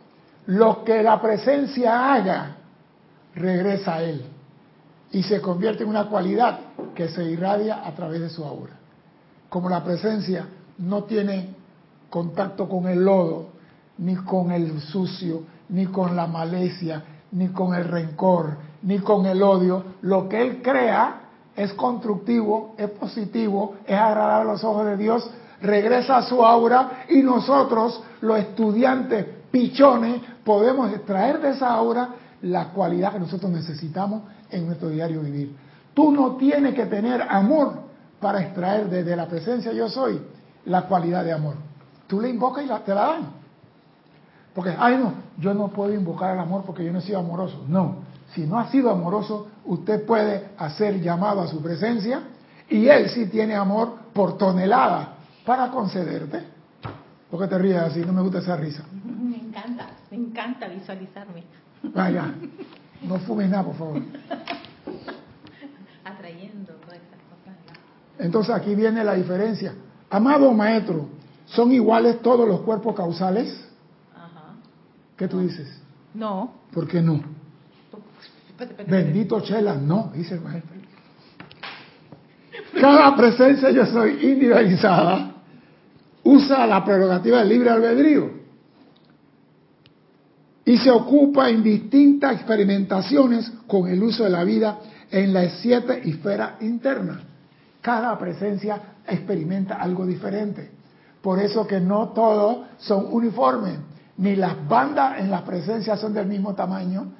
Lo 0.47 0.83
que 0.83 1.01
la 1.01 1.21
presencia 1.21 2.13
haga, 2.13 2.57
regresa 3.33 3.95
a 3.95 4.03
él 4.03 4.23
y 5.11 5.23
se 5.23 5.41
convierte 5.41 5.83
en 5.83 5.89
una 5.89 6.05
cualidad 6.05 6.59
que 6.93 7.09
se 7.09 7.23
irradia 7.23 7.85
a 7.85 7.93
través 7.93 8.21
de 8.21 8.29
su 8.29 8.43
aura. 8.43 8.73
Como 9.49 9.69
la 9.69 9.83
presencia 9.83 10.47
no 10.77 11.03
tiene 11.03 11.55
contacto 12.09 12.67
con 12.67 12.87
el 12.87 13.03
lodo, 13.03 13.47
ni 13.97 14.15
con 14.15 14.51
el 14.51 14.79
sucio, 14.81 15.43
ni 15.69 15.87
con 15.87 16.15
la 16.15 16.27
malicia, 16.27 17.03
ni 17.31 17.49
con 17.49 17.73
el 17.73 17.85
rencor, 17.85 18.57
ni 18.83 18.99
con 18.99 19.25
el 19.25 19.41
odio, 19.41 19.83
lo 20.01 20.29
que 20.29 20.41
él 20.41 20.61
crea 20.61 21.21
es 21.55 21.73
constructivo, 21.73 22.75
es 22.77 22.89
positivo, 22.89 23.75
es 23.85 23.97
agradable 23.97 24.49
a 24.49 24.53
los 24.53 24.63
ojos 24.63 24.85
de 24.85 24.97
Dios, 24.97 25.29
regresa 25.61 26.17
a 26.17 26.23
su 26.23 26.45
aura 26.45 27.05
y 27.09 27.21
nosotros, 27.21 28.03
los 28.21 28.39
estudiantes 28.39 29.25
pichones, 29.51 30.21
podemos 30.43 30.91
extraer 30.91 31.41
de 31.41 31.51
esa 31.51 31.69
aura 31.73 32.09
la 32.41 32.69
cualidad 32.69 33.13
que 33.13 33.19
nosotros 33.19 33.51
necesitamos 33.51 34.23
en 34.51 34.67
nuestro 34.67 34.89
diario 34.89 35.21
vivir. 35.21 35.55
Tú 35.95 36.11
no 36.11 36.35
tienes 36.35 36.75
que 36.75 36.85
tener 36.85 37.23
amor 37.23 37.85
para 38.19 38.41
extraer 38.41 38.89
desde 38.89 39.15
la 39.15 39.27
presencia 39.27 39.73
yo 39.73 39.89
soy 39.89 40.21
la 40.65 40.83
cualidad 40.83 41.23
de 41.23 41.33
amor. 41.33 41.55
Tú 42.05 42.21
le 42.21 42.29
invocas 42.29 42.63
y 42.63 42.67
la, 42.67 42.83
te 42.83 42.93
la 42.93 43.01
dan. 43.01 43.31
Porque, 44.53 44.75
ay 44.77 44.97
no, 44.97 45.13
yo 45.37 45.53
no 45.53 45.69
puedo 45.69 45.93
invocar 45.93 46.33
el 46.33 46.39
amor 46.39 46.63
porque 46.65 46.83
yo 46.85 46.91
no 46.91 46.99
he 46.99 47.01
sido 47.01 47.19
amoroso. 47.19 47.65
No, 47.67 48.03
si 48.33 48.45
no 48.45 48.59
ha 48.59 48.69
sido 48.69 48.91
amoroso, 48.91 49.47
usted 49.65 50.05
puede 50.05 50.49
hacer 50.57 51.01
llamado 51.01 51.41
a 51.41 51.47
su 51.47 51.61
presencia 51.61 52.21
y 52.69 52.87
él 52.87 53.09
sí 53.09 53.25
tiene 53.27 53.55
amor 53.55 53.95
por 54.13 54.37
tonelada 54.37 55.15
para 55.45 55.69
concederte. 55.71 56.43
¿Por 57.29 57.41
qué 57.41 57.47
te 57.47 57.57
ríes 57.57 57.77
así? 57.77 57.99
No 57.99 58.13
me 58.13 58.21
gusta 58.21 58.39
esa 58.39 58.55
risa. 58.55 58.85
Me 58.93 59.37
encanta, 59.37 59.87
me 60.11 60.17
encanta 60.17 60.67
visualizarme. 60.67 61.43
Vaya, 61.93 62.33
no 63.01 63.17
fumes 63.19 63.49
nada, 63.49 63.63
por 63.63 63.75
favor. 63.75 63.97
Atrayendo 66.03 66.73
todas 66.73 66.97
esas 66.97 67.19
cosas. 67.29 67.55
Entonces 68.19 68.53
aquí 68.53 68.75
viene 68.75 69.03
la 69.03 69.13
diferencia. 69.13 69.73
Amado 70.09 70.51
maestro, 70.53 71.09
¿son 71.45 71.71
iguales 71.71 72.21
todos 72.21 72.47
los 72.47 72.61
cuerpos 72.61 72.95
causales? 72.95 73.65
Ajá. 74.15 74.55
¿Qué 75.17 75.27
tú 75.27 75.39
dices? 75.39 75.67
No. 76.13 76.53
¿Por 76.73 76.87
qué 76.87 77.01
no? 77.01 77.21
Espérate, 78.49 78.83
Bendito 78.89 79.41
Chela, 79.41 79.75
no, 79.75 80.11
dice 80.13 80.35
el 80.35 80.41
maestro. 80.41 80.75
Cada 82.79 83.15
presencia 83.15 83.71
yo 83.71 83.85
soy 83.85 84.11
individualizada 84.21 85.35
usa 86.25 86.65
la 86.65 86.83
prerrogativa 86.83 87.39
del 87.39 87.49
libre 87.49 87.69
albedrío 87.69 88.31
y 90.65 90.77
se 90.77 90.89
ocupa 90.89 91.49
en 91.49 91.61
distintas 91.61 92.33
experimentaciones 92.33 93.51
con 93.67 93.87
el 93.87 94.01
uso 94.01 94.23
de 94.23 94.31
la 94.31 94.43
vida 94.43 94.79
en 95.11 95.31
las 95.31 95.59
siete 95.59 96.01
esferas 96.09 96.61
internas. 96.61 97.19
Cada 97.85 98.17
presencia 98.17 98.81
experimenta 99.07 99.75
algo 99.75 100.07
diferente. 100.07 100.71
Por 101.21 101.37
eso 101.37 101.67
que 101.67 101.79
no 101.79 102.09
todos 102.09 102.65
son 102.77 103.13
uniformes, 103.13 103.77
ni 104.17 104.35
las 104.35 104.67
bandas 104.67 105.19
en 105.19 105.29
las 105.29 105.43
presencias 105.43 105.99
son 105.99 106.11
del 106.11 106.25
mismo 106.25 106.55
tamaño, 106.55 107.13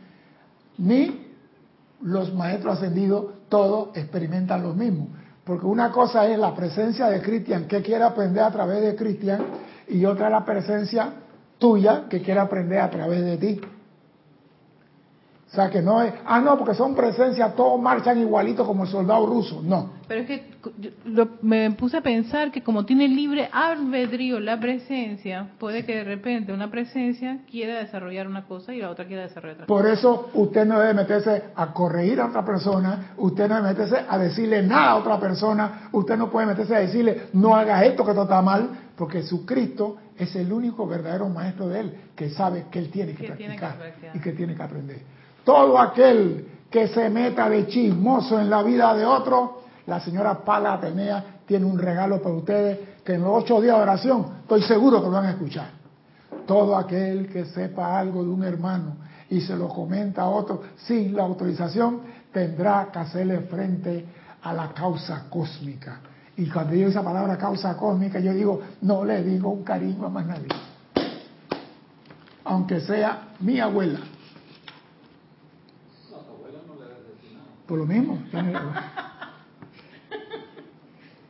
ni 0.79 1.35
los 2.01 2.33
maestros 2.33 2.77
ascendidos 2.77 3.25
todos 3.47 3.95
experimentan 3.95 4.63
lo 4.63 4.73
mismo. 4.73 5.09
Porque 5.43 5.67
una 5.67 5.91
cosa 5.91 6.25
es 6.25 6.39
la 6.39 6.55
presencia 6.55 7.09
de 7.09 7.21
Cristian 7.21 7.67
que 7.67 7.83
quiere 7.83 8.03
aprender 8.03 8.41
a 8.41 8.49
través 8.49 8.81
de 8.81 8.95
Cristian 8.95 9.43
y 9.87 10.03
otra 10.03 10.31
la 10.31 10.43
presencia 10.43 11.13
tuya 11.59 12.05
que 12.09 12.23
quiere 12.23 12.39
aprender 12.39 12.79
a 12.79 12.89
través 12.89 13.23
de 13.23 13.37
ti. 13.37 13.61
O 15.55 15.57
sea 15.57 15.69
que 15.69 15.81
no 15.81 16.01
es, 16.01 16.13
ah 16.25 16.41
no, 16.41 16.57
porque 16.57 16.73
son 16.75 16.93
presencias, 16.95 17.55
todos 17.55 17.79
marchan 17.81 18.19
igualito 18.19 18.65
como 18.65 18.83
el 18.83 18.89
soldado 18.89 19.25
ruso. 19.25 19.61
No. 19.63 19.89
Pero 20.05 20.19
es 20.21 20.27
que 20.27 20.43
lo- 21.05 21.29
me 21.41 21.71
puse 21.71 21.95
a 21.95 22.01
pensar 22.01 22.51
que 22.51 22.61
como 22.61 22.85
tiene 22.85 23.07
libre 23.07 23.47
albedrío 23.53 24.41
la 24.41 24.59
presencia, 24.59 25.51
puede 25.57 25.85
que 25.85 25.95
de 25.95 26.03
repente 26.03 26.51
una 26.51 26.69
presencia 26.69 27.39
quiera 27.49 27.75
desarrollar 27.79 28.27
una 28.27 28.43
cosa 28.43 28.73
y 28.73 28.81
la 28.81 28.89
otra 28.89 29.05
quiera 29.05 29.21
desarrollar 29.23 29.55
otra. 29.61 29.67
Por 29.67 29.87
eso 29.87 30.29
usted 30.33 30.65
no 30.65 30.77
debe 30.77 30.93
meterse 30.93 31.43
a 31.55 31.71
corregir 31.71 32.19
a 32.19 32.25
otra 32.27 32.43
persona, 32.43 33.13
usted 33.15 33.47
no 33.47 33.55
debe 33.55 33.69
meterse 33.69 33.95
a 34.09 34.17
decirle 34.17 34.61
nada 34.61 34.91
a 34.91 34.95
otra 34.97 35.17
persona, 35.21 35.87
usted 35.93 36.17
no 36.17 36.29
puede 36.29 36.47
meterse 36.47 36.75
a 36.75 36.79
decirle 36.79 37.27
no 37.31 37.55
hagas 37.55 37.81
esto 37.83 38.03
que 38.03 38.11
esto 38.11 38.23
está 38.23 38.41
mal, 38.41 38.69
porque 38.97 39.23
su 39.23 39.45
Cristo 39.45 39.95
es 40.17 40.35
el 40.35 40.51
único 40.51 40.85
verdadero 40.85 41.29
maestro 41.29 41.69
de 41.69 41.79
él 41.79 41.95
que 42.15 42.29
sabe 42.29 42.65
que 42.69 42.79
él 42.79 42.89
tiene 42.91 43.13
que, 43.13 43.25
Que 43.27 43.31
tiene 43.33 43.53
que 43.55 43.59
practicar 43.59 43.77
practicar. 43.77 44.15
y 44.15 44.19
que 44.19 44.31
tiene 44.33 44.55
que 44.55 44.63
aprender. 44.63 44.97
Todo 45.45 45.79
aquel 45.79 46.47
que 46.69 46.87
se 46.87 47.09
meta 47.09 47.47
de 47.47 47.67
chismoso 47.67 48.39
en 48.39 48.49
la 48.49 48.63
vida 48.63 48.93
de 48.95 49.05
otro, 49.05 49.61
la 49.85 49.99
señora 49.99 50.43
Pala 50.43 50.73
Atenea 50.73 51.23
tiene 51.45 51.65
un 51.65 51.77
regalo 51.77 52.21
para 52.21 52.35
ustedes 52.35 52.79
que 53.03 53.13
en 53.13 53.21
los 53.21 53.43
ocho 53.43 53.61
días 53.61 53.77
de 53.77 53.83
oración 53.83 54.25
estoy 54.41 54.63
seguro 54.63 54.99
que 54.99 55.05
lo 55.05 55.13
van 55.13 55.25
a 55.25 55.31
escuchar. 55.31 55.69
Todo 56.47 56.75
aquel 56.75 57.29
que 57.29 57.45
sepa 57.45 57.97
algo 57.99 58.23
de 58.23 58.29
un 58.29 58.43
hermano 58.43 58.97
y 59.29 59.39
se 59.41 59.55
lo 59.55 59.69
comenta 59.69 60.23
a 60.23 60.29
otro 60.29 60.63
sin 60.77 61.15
la 61.15 61.23
autorización, 61.23 62.01
tendrá 62.33 62.89
que 62.91 62.99
hacerle 62.99 63.41
frente 63.41 64.05
a 64.41 64.51
la 64.51 64.73
causa 64.73 65.25
cósmica. 65.29 65.99
Y 66.37 66.49
cuando 66.49 66.73
digo 66.73 66.89
esa 66.89 67.03
palabra 67.03 67.37
causa 67.37 67.77
cósmica, 67.77 68.19
yo 68.19 68.33
digo, 68.33 68.61
no 68.81 69.05
le 69.05 69.23
digo 69.23 69.49
un 69.51 69.63
cariño 69.63 70.07
a 70.07 70.09
más 70.09 70.25
nadie. 70.25 70.49
Aunque 72.43 72.81
sea 72.81 73.29
mi 73.39 73.59
abuela. 73.59 73.99
Por 77.67 77.79
lo 77.79 77.85
mismo. 77.85 78.19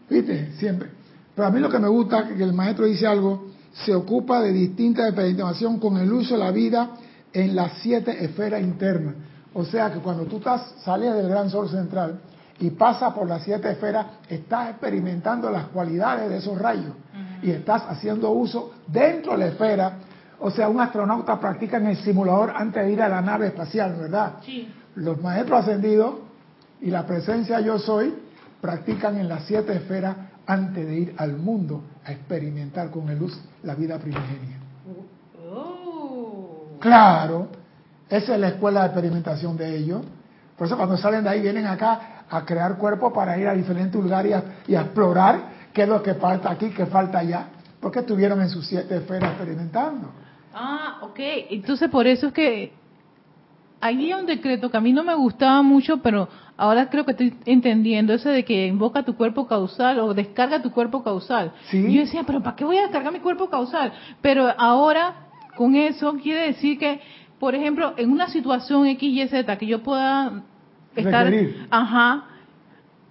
¿Viste? 0.09 0.51
Siempre. 0.57 0.89
Pero 1.33 1.47
a 1.47 1.51
mí 1.51 1.59
lo 1.59 1.69
que 1.69 1.79
me 1.79 1.87
gusta 1.87 2.19
es 2.19 2.37
que 2.37 2.43
el 2.43 2.53
maestro 2.53 2.85
dice 2.85 3.07
algo, 3.07 3.47
se 3.73 3.93
ocupa 3.93 4.41
de 4.41 4.53
distintas 4.53 5.07
experimentación 5.07 5.79
con 5.79 5.97
el 5.97 6.11
uso 6.11 6.35
de 6.35 6.39
la 6.43 6.51
vida 6.51 6.91
en 7.33 7.55
las 7.55 7.79
siete 7.79 8.23
esferas 8.23 8.61
internas. 8.61 9.15
O 9.53 9.65
sea 9.65 9.91
que 9.91 9.99
cuando 9.99 10.23
tú 10.25 10.37
estás, 10.37 10.75
sales 10.83 11.13
del 11.13 11.27
gran 11.27 11.49
sol 11.49 11.69
central 11.69 12.21
y 12.59 12.69
pasas 12.69 13.13
por 13.13 13.27
las 13.27 13.43
siete 13.43 13.71
esferas, 13.71 14.05
estás 14.29 14.69
experimentando 14.69 15.49
las 15.49 15.65
cualidades 15.67 16.29
de 16.29 16.37
esos 16.37 16.57
rayos 16.57 16.93
y 17.41 17.51
estás 17.51 17.83
haciendo 17.87 18.31
uso 18.31 18.73
dentro 18.87 19.33
de 19.33 19.37
la 19.39 19.47
esfera. 19.47 19.97
O 20.39 20.51
sea, 20.51 20.69
un 20.69 20.79
astronauta 20.79 21.39
practica 21.39 21.77
en 21.77 21.87
el 21.87 21.97
simulador 21.97 22.53
antes 22.55 22.85
de 22.85 22.91
ir 22.91 23.01
a 23.01 23.09
la 23.09 23.21
nave 23.21 23.47
espacial, 23.47 23.95
¿verdad? 23.99 24.35
Sí. 24.45 24.69
Los 24.95 25.21
maestros 25.21 25.61
ascendidos 25.61 26.15
y 26.81 26.89
la 26.89 27.05
presencia 27.05 27.59
yo 27.59 27.79
soy 27.79 28.13
practican 28.61 29.17
en 29.17 29.27
las 29.27 29.43
siete 29.45 29.75
esferas 29.75 30.15
antes 30.47 30.85
de 30.85 30.95
ir 30.95 31.15
al 31.17 31.37
mundo 31.37 31.83
a 32.05 32.11
experimentar 32.11 32.89
con 32.91 33.09
el 33.09 33.19
luz 33.19 33.39
la 33.63 33.75
vida 33.75 33.97
primigenia. 33.99 34.57
Oh. 35.51 36.77
Claro, 36.79 37.47
esa 38.09 38.35
es 38.35 38.39
la 38.39 38.49
escuela 38.49 38.81
de 38.81 38.85
experimentación 38.87 39.57
de 39.57 39.75
ellos. 39.75 40.01
Por 40.57 40.67
eso 40.67 40.77
cuando 40.77 40.97
salen 40.97 41.23
de 41.23 41.29
ahí 41.29 41.41
vienen 41.41 41.65
acá 41.65 42.23
a 42.29 42.45
crear 42.45 42.77
cuerpos 42.77 43.11
para 43.13 43.37
ir 43.37 43.47
a 43.47 43.53
diferentes 43.53 44.01
lugares 44.01 44.31
y 44.31 44.33
a, 44.33 44.43
y 44.67 44.75
a 44.75 44.81
explorar 44.81 45.39
qué 45.73 45.83
es 45.83 45.89
lo 45.89 46.01
que 46.01 46.13
falta 46.13 46.49
aquí, 46.51 46.69
qué 46.69 46.85
falta 46.85 47.19
allá, 47.19 47.47
porque 47.81 47.99
estuvieron 47.99 48.41
en 48.41 48.49
sus 48.49 48.65
siete 48.65 48.97
esferas 48.97 49.31
experimentando. 49.31 50.09
Ah, 50.53 50.99
ok. 51.01 51.19
Entonces 51.49 51.89
por 51.89 52.07
eso 52.07 52.27
es 52.27 52.33
que 52.33 52.71
había 53.82 54.17
un 54.17 54.25
decreto 54.25 54.70
que 54.70 54.77
a 54.77 54.82
mí 54.82 54.94
no 54.94 55.03
me 55.03 55.13
gustaba 55.15 55.62
mucho, 55.62 55.98
pero 55.98 56.27
ahora 56.58 56.89
creo 56.89 57.05
que 57.05 57.12
estoy 57.12 57.34
entendiendo 57.46 58.13
ese 58.13 58.29
de 58.29 58.46
que 58.46 58.67
invoca 58.67 59.03
tu 59.03 59.15
cuerpo 59.15 59.48
causal 59.48 60.00
o 60.00 60.13
descarga 60.13 60.62
tu 60.62 60.72
cuerpo 60.72 61.03
causal. 61.03 61.51
Sí. 61.70 61.77
Y 61.77 61.94
yo 61.96 62.01
decía, 62.01 62.24
pero 62.25 62.41
¿para 62.41 62.55
qué 62.55 62.65
voy 62.65 62.77
a 62.77 62.84
descargar 62.84 63.13
mi 63.13 63.20
cuerpo 63.20 63.50
causal? 63.50 63.94
Pero 64.22 64.48
ahora 64.58 65.27
con 65.55 65.75
eso 65.75 66.13
quiere 66.22 66.48
decir 66.48 66.77
que, 66.77 67.01
por 67.39 67.55
ejemplo, 67.55 67.94
en 67.98 68.12
una 68.12 68.27
situación 68.29 68.88
X, 68.88 69.10
Y, 69.10 69.27
Z 69.27 69.58
que 69.58 69.65
yo 69.65 69.84
pueda 69.84 70.44
estar, 70.96 71.25
Requerir. 71.25 71.67
ajá, 71.70 72.25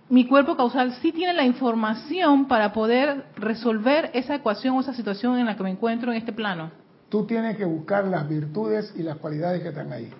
mi 0.08 0.26
cuerpo 0.26 0.56
causal 0.56 0.92
sí 1.00 1.12
tiene 1.12 1.32
la 1.32 1.44
información 1.44 2.46
para 2.46 2.72
poder 2.72 3.24
resolver 3.36 4.10
esa 4.14 4.34
ecuación 4.34 4.76
o 4.76 4.80
esa 4.80 4.94
situación 4.94 5.38
en 5.38 5.46
la 5.46 5.56
que 5.56 5.62
me 5.62 5.70
encuentro 5.70 6.12
en 6.12 6.18
este 6.18 6.32
plano. 6.32 6.70
Tú 7.08 7.26
tienes 7.26 7.56
que 7.56 7.64
buscar 7.64 8.04
las 8.06 8.28
virtudes 8.28 8.92
y 8.96 9.02
las 9.02 9.16
cualidades 9.18 9.62
que 9.62 9.68
están 9.68 9.92
ahí. 9.92 10.10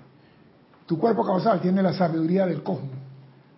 Tu 0.87 0.99
cuerpo 0.99 1.25
causal 1.25 1.61
tiene 1.61 1.83
la 1.83 1.93
sabiduría 1.93 2.47
del 2.47 2.63
cosmos. 2.63 2.91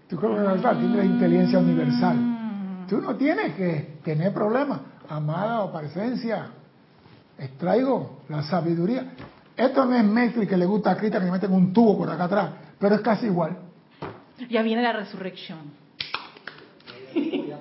Tu 0.09 0.19
cuerpo 0.19 0.45
causal 0.45 0.79
tiene 0.79 0.97
la 0.97 1.05
inteligencia 1.05 1.59
universal. 1.59 2.87
Tú 2.89 3.01
no 3.01 3.17
tienes 3.17 3.55
que 3.55 3.99
tener 4.05 4.33
problemas. 4.33 4.81
Amada 5.09 5.63
o 5.63 5.73
presencia, 5.73 6.49
extraigo 7.39 8.19
la 8.29 8.43
sabiduría. 8.43 9.13
Esto 9.57 9.85
no 9.85 9.95
es 9.95 10.05
Matrix 10.05 10.49
que 10.49 10.57
le 10.57 10.67
gusta 10.67 10.91
a 10.91 10.97
Cristian 10.97 11.23
que 11.23 11.27
le 11.27 11.33
meten 11.33 11.53
un 11.53 11.73
tubo 11.73 11.97
por 11.97 12.11
acá 12.11 12.25
atrás, 12.25 12.51
pero 12.79 12.97
es 12.97 13.01
casi 13.01 13.27
igual. 13.27 13.57
Ya 14.51 14.63
viene 14.63 14.83
la 14.83 14.93
resurrección. 14.93 15.59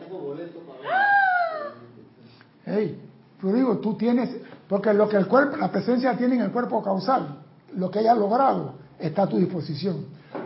Hey, 2.67 2.99
yo 3.43 3.53
digo, 3.53 3.77
tú 3.77 3.95
tienes, 3.95 4.35
porque 4.67 4.91
lo 4.91 5.07
que 5.07 5.17
el 5.17 5.27
cuerpo, 5.27 5.55
la 5.57 5.71
presencia 5.71 6.17
tiene 6.17 6.35
en 6.35 6.41
el 6.41 6.51
cuerpo 6.51 6.81
causal, 6.81 7.43
lo 7.75 7.91
que 7.91 7.99
haya 7.99 8.15
logrado, 8.15 8.73
está 8.99 9.23
a 9.23 9.27
tu 9.27 9.37
disposición. 9.37 10.05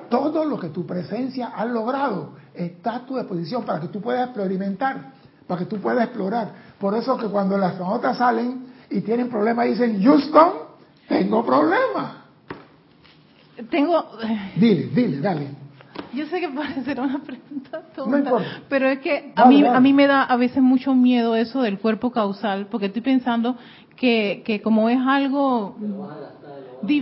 Todo 0.10 0.46
lo 0.46 0.60
que 0.60 0.70
tu 0.70 0.86
presencia 0.86 1.48
ha 1.48 1.66
logrado 1.66 2.34
está 2.54 2.96
a 2.96 3.06
tu 3.06 3.18
disposición 3.18 3.64
para 3.64 3.80
que 3.80 3.88
tú 3.88 4.02
puedas 4.02 4.28
experimentar, 4.28 5.14
para 5.48 5.60
que 5.60 5.66
tú 5.66 5.78
puedas 5.78 6.04
explorar. 6.06 6.52
Por 6.80 6.96
eso 6.96 7.18
que 7.18 7.28
cuando 7.28 7.58
las 7.58 7.78
notas 7.80 8.18
salen 8.18 8.68
y 8.90 9.02
tienen 9.02 9.30
problemas 9.30 9.68
dicen, 9.68 10.02
Houston, 10.02 10.54
tengo 11.08 11.46
problemas. 11.46 12.14
Tengo... 13.70 14.06
Dile, 14.56 14.88
dile, 14.94 15.20
dale. 15.20 15.48
Yo 16.14 16.26
sé 16.26 16.40
que 16.40 16.50
puede 16.50 16.84
ser 16.84 17.00
una 17.00 17.20
pregunta 17.20 17.82
tonta, 17.96 18.32
No 18.32 18.40
pero 18.68 18.88
es 18.88 19.00
que 19.00 19.32
a 19.36 19.46
mí 19.46 19.64
a 19.64 19.80
mí 19.80 19.94
me 19.94 20.08
da 20.08 20.24
a 20.24 20.38
veces 20.38 20.64
mucho 20.64 20.96
miedo 20.96 21.36
eso 21.36 21.62
del 21.62 21.78
cuerpo 21.78 22.12
causal, 22.12 22.68
porque 22.72 22.88
estoy 22.88 23.02
pensando 23.04 23.58
que, 23.96 24.42
que 24.46 24.62
como 24.62 24.90
es 24.90 24.98
algo 25.06 25.76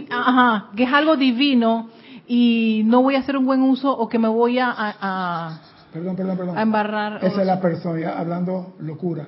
ajá, 0.10 0.70
que 0.76 0.84
es 0.84 0.94
algo 0.94 1.16
divino 1.18 1.90
y 2.28 2.84
no 2.86 3.02
voy 3.02 3.16
a 3.16 3.20
hacer 3.20 3.38
un 3.38 3.46
buen 3.46 3.62
uso 3.62 3.92
o 3.96 4.08
que 4.10 4.20
me 4.20 4.28
voy 4.28 4.60
a, 4.60 5.60
Perdón, 5.94 6.16
perdón, 6.16 6.38
perdón. 6.38 6.58
a 6.58 6.62
embarrar. 6.62 7.24
Esa 7.24 7.38
o- 7.38 7.42
es 7.42 7.48
la 7.48 7.60
personalidad 7.62 8.18
hablando 8.18 8.74
locura. 8.80 9.28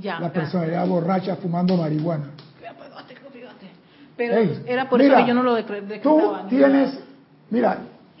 ya, 0.00 0.18
la 0.20 0.28
ya. 0.28 0.32
personalidad 0.32 0.86
borracha 0.86 1.36
fumando 1.36 1.76
marihuana. 1.76 2.30
Pero 4.16 4.34
Ey, 4.36 4.62
era 4.66 4.88
por 4.88 5.00
mira, 5.00 5.14
eso 5.16 5.22
que 5.24 5.28
yo 5.28 5.34
no 5.34 5.42
lo 5.42 5.56
decre- 5.56 5.80
Tú 5.80 5.86
decretaba. 5.88 6.42
ni 6.42 6.48
tienes, 6.50 6.98
mira, 7.48 7.78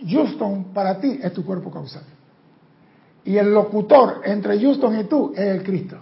Houston 0.08 0.64
para 0.72 0.98
ti 0.98 1.18
es 1.22 1.32
tu 1.34 1.44
cuerpo 1.44 1.70
causal. 1.70 2.04
Y 3.24 3.36
el 3.36 3.52
locutor 3.52 4.22
entre 4.24 4.58
Houston 4.58 4.98
y 4.98 5.04
tú 5.04 5.32
es 5.36 5.40
el 5.40 5.62
Cristo. 5.62 5.98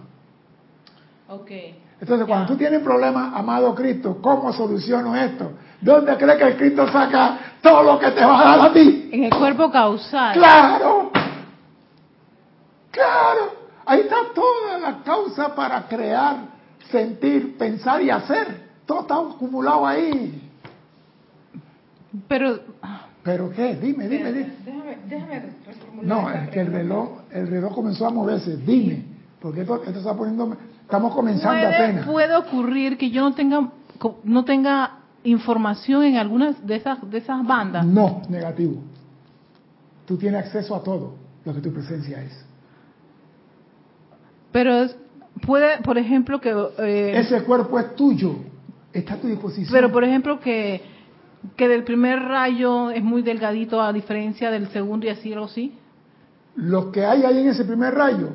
Ok. 1.27 1.51
Entonces, 1.99 2.25
cuando 2.27 2.47
tú 2.47 2.55
tienes 2.55 2.81
problemas, 2.81 3.33
amado 3.35 3.75
Cristo, 3.75 4.19
¿cómo 4.21 4.53
soluciono 4.53 5.13
esto? 5.17 5.51
¿Dónde 5.81 6.17
crees 6.17 6.37
que 6.37 6.43
el 6.43 6.57
Cristo 6.57 6.87
saca 6.91 7.39
todo 7.61 7.83
lo 7.83 7.99
que 7.99 8.11
te 8.11 8.25
va 8.25 8.39
a 8.39 8.57
dar 8.57 8.69
a 8.69 8.73
ti? 8.73 9.09
En 9.11 9.23
el 9.23 9.33
cuerpo 9.33 9.71
causal. 9.71 10.33
¡Claro! 10.33 11.11
¡Claro! 12.91 13.59
Ahí 13.85 14.01
está 14.01 14.17
toda 14.35 14.77
la 14.77 15.03
causa 15.03 15.55
para 15.55 15.87
crear, 15.87 16.35
sentir, 16.91 17.57
pensar 17.57 18.01
y 18.01 18.09
hacer. 18.09 18.69
Todo 18.85 19.01
está 19.01 19.15
acumulado 19.15 19.87
ahí. 19.87 20.49
Pero 22.27 22.59
¿Pero 23.23 23.51
qué? 23.51 23.75
Dime, 23.75 24.07
dime, 24.07 24.31
dime. 24.31 24.53
déjame, 24.65 24.97
déjame 25.07 25.41
No, 26.01 26.29
es 26.29 26.49
que 26.49 26.61
el 26.61 26.71
reloj, 26.71 27.19
el 27.31 27.47
reloj 27.47 27.75
comenzó 27.75 28.07
a 28.07 28.09
moverse. 28.09 28.57
Dime, 28.57 29.03
porque 29.41 29.61
esto, 29.61 29.83
esto 29.83 29.99
está 29.99 30.15
poniendo, 30.15 30.57
estamos 30.81 31.13
comenzando 31.13 31.59
puede, 31.59 31.75
apenas. 31.75 32.05
puede 32.05 32.35
ocurrir 32.35 32.97
que 32.97 33.11
yo 33.11 33.21
no 33.21 33.33
tenga 33.33 33.69
no 34.23 34.45
tenga 34.45 34.98
información 35.23 36.03
en 36.03 36.17
algunas 36.17 36.65
de 36.65 36.75
esas 36.75 36.97
de 37.09 37.17
esas 37.17 37.45
bandas. 37.45 37.85
No, 37.85 38.21
negativo. 38.29 38.81
Tú 40.05 40.17
tienes 40.17 40.45
acceso 40.45 40.75
a 40.75 40.83
todo 40.83 41.15
lo 41.45 41.53
que 41.53 41.61
tu 41.61 41.71
presencia 41.71 42.21
es. 42.23 42.45
Pero 44.51 44.73
es- 44.83 44.95
puede, 45.45 45.77
por 45.83 45.97
ejemplo, 45.97 46.39
que 46.41 46.49
eh, 46.79 47.19
Ese 47.19 47.43
cuerpo 47.43 47.79
es 47.79 47.95
tuyo, 47.95 48.35
está 48.93 49.13
a 49.15 49.17
tu 49.17 49.27
disposición. 49.27 49.71
pero 49.71 49.91
por 49.91 50.03
ejemplo 50.03 50.39
que 50.39 50.81
que 51.55 51.69
del 51.69 51.85
primer 51.85 52.19
rayo 52.19 52.89
es 52.91 53.01
muy 53.01 53.21
delgadito 53.21 53.81
a 53.81 53.93
diferencia 53.93 54.51
del 54.51 54.67
segundo 54.71 55.05
y 55.05 55.09
así 55.09 55.33
o 55.33 55.47
sí. 55.47 55.73
Lo 56.55 56.91
que 56.91 57.05
hay 57.05 57.23
ahí 57.23 57.37
en 57.39 57.47
ese 57.47 57.63
primer 57.63 57.93
rayo 57.95 58.31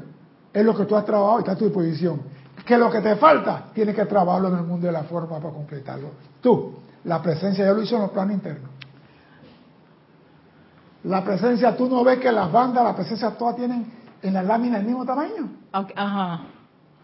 es 0.55 0.64
lo 0.64 0.75
que 0.75 0.87
tú 0.87 0.97
has 0.97 1.05
trabajado 1.05 1.38
y 1.38 1.41
está 1.41 1.53
a 1.53 1.57
tu 1.57 1.67
disposición. 1.67 2.23
Que 2.64 2.78
lo 2.78 2.90
que 2.90 3.00
te 3.00 3.16
falta, 3.16 3.64
tienes 3.75 3.94
que 3.94 4.06
trabajarlo 4.06 4.49
en 4.49 4.56
el 4.56 4.62
mundo 4.62 4.87
de 4.87 4.92
la 4.92 5.02
forma 5.02 5.38
para 5.38 5.52
completarlo. 5.52 6.08
Tú, 6.41 6.75
la 7.04 7.21
presencia 7.21 7.65
ya 7.67 7.73
lo 7.73 7.82
hizo 7.82 7.97
en 7.97 8.02
los 8.02 8.10
planos 8.10 8.32
internos. 8.34 8.71
La 11.04 11.23
presencia, 11.23 11.76
tú 11.76 11.89
no 11.89 12.02
ves 12.02 12.19
que 12.19 12.32
las 12.32 12.50
bandas, 12.50 12.82
la 12.82 12.95
presencia 12.97 13.30
todas 13.32 13.56
tienen 13.56 13.84
en 14.23 14.32
la 14.34 14.43
lámina 14.43 14.78
el 14.78 14.84
mismo 14.86 15.04
tamaño. 15.04 15.50
Ajá. 15.73 16.41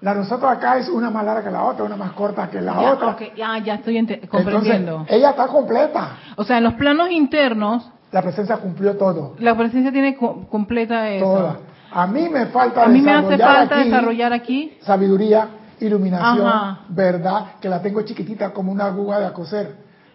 La 0.01 0.15
de 0.15 0.21
nosotros 0.21 0.51
acá 0.51 0.79
es 0.79 0.89
una 0.89 1.11
más 1.11 1.23
larga 1.27 1.45
que 1.45 1.51
la 1.51 1.63
otra, 1.65 1.85
una 1.85 1.97
más 1.97 2.13
corta 2.13 2.49
que 2.49 2.63
la 2.63 2.73
Ya, 2.81 2.93
otra. 2.95 3.17
ya, 3.37 3.59
ya 3.59 3.75
estoy 3.75 3.97
comprendiendo. 4.31 4.93
Entonces, 4.93 5.17
ella 5.19 5.31
está 5.31 5.47
completa. 5.49 6.17
o 6.37 6.45
sea, 6.45 6.57
en 6.57 6.65
los 6.65 6.73
planos 6.75 7.11
internos 7.11 7.91
La 8.11 8.23
presencia 8.23 8.57
cumplió 8.57 8.97
todo. 8.97 9.35
la 9.39 9.55
presencia 9.55 9.93
tiene 9.93 10.17
co- 10.17 10.47
completa 10.49 11.11
eso. 11.11 11.27
Toda. 11.27 11.57
A 11.93 12.07
mí 12.07 12.29
me 12.29 12.47
falta 12.47 12.85
A 12.85 12.89
mí 12.89 13.01
me 13.01 13.13
hace 13.13 13.31
desarrollar 13.31 13.57
falta 13.59 13.75
aquí 13.81 13.91
desarrollar 13.91 14.33
aquí. 14.33 14.79
sabiduría, 14.83 15.49
iluminación, 15.81 16.47
Ajá. 16.47 16.81
verdad, 16.89 17.45
que 17.61 17.69
la 17.69 17.81
tengo 17.83 18.03
chiquitita 18.03 18.51
como 18.53 18.71
una 18.73 18.87
aguja 18.87 19.21
de 19.21 19.33
coser. 19.33 19.75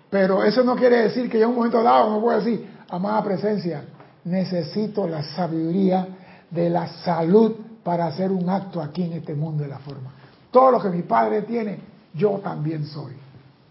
Pero 0.09 0.43
eso 0.43 0.63
no 0.63 0.75
quiere 0.75 0.97
decir 1.03 1.29
que 1.29 1.37
yo 1.39 1.45
en 1.45 1.49
un 1.49 1.55
momento 1.57 1.81
dado 1.83 2.09
no 2.11 2.21
puedo 2.21 2.37
decir, 2.39 2.65
amada 2.89 3.23
presencia, 3.23 3.83
necesito 4.23 5.07
la 5.07 5.23
sabiduría 5.23 6.07
de 6.49 6.69
la 6.69 6.87
salud 6.87 7.55
para 7.83 8.07
hacer 8.07 8.31
un 8.31 8.49
acto 8.49 8.81
aquí 8.81 9.03
en 9.03 9.13
este 9.13 9.35
mundo 9.35 9.63
de 9.63 9.69
la 9.69 9.79
forma. 9.79 10.11
Todo 10.51 10.71
lo 10.71 10.81
que 10.81 10.89
mi 10.89 11.01
padre 11.01 11.41
tiene, 11.41 11.79
yo 12.13 12.39
también 12.43 12.85
soy. 12.85 13.13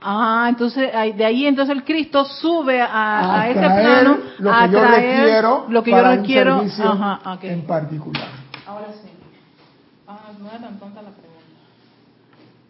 Ah, 0.06 0.46
entonces 0.50 0.94
ahí- 0.94 1.12
de 1.12 1.24
ahí 1.24 1.46
entonces 1.46 1.74
el 1.74 1.82
Cristo 1.84 2.24
sube 2.26 2.80
a, 2.80 2.86
a 2.86 3.40
A 3.40 3.48
ese 3.50 3.60
plano 3.60 4.18
lo 4.38 4.52
a 4.52 4.66
que 4.66 4.72
yo 4.72 4.78
traer 4.80 5.18
requiero 5.20 5.66
lo 5.68 5.82
que 5.82 5.90
yo 5.90 5.96
para 5.96 6.10
un 6.10 6.16
requiero. 6.18 6.58
servicio 6.58 6.92
Ajá, 6.92 7.32
ok. 7.34 7.44
en 7.44 7.62
particular. 7.62 8.28
Ahora 8.66 8.86
sí. 9.02 9.08
Ah, 10.06 10.18
no 10.38 10.48
era 10.50 10.58
tan 10.58 10.78
tonta 10.78 11.00
la 11.02 11.10
pregunta. 11.10 11.30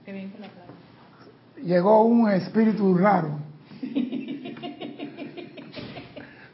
Qué 0.04 0.12
bien 0.12 0.30
que 0.30 0.38
la 0.38 0.46
aclaras. 0.46 0.70
llegó 1.64 2.04
un 2.04 2.30
espíritu 2.30 2.96
raro. 2.96 3.38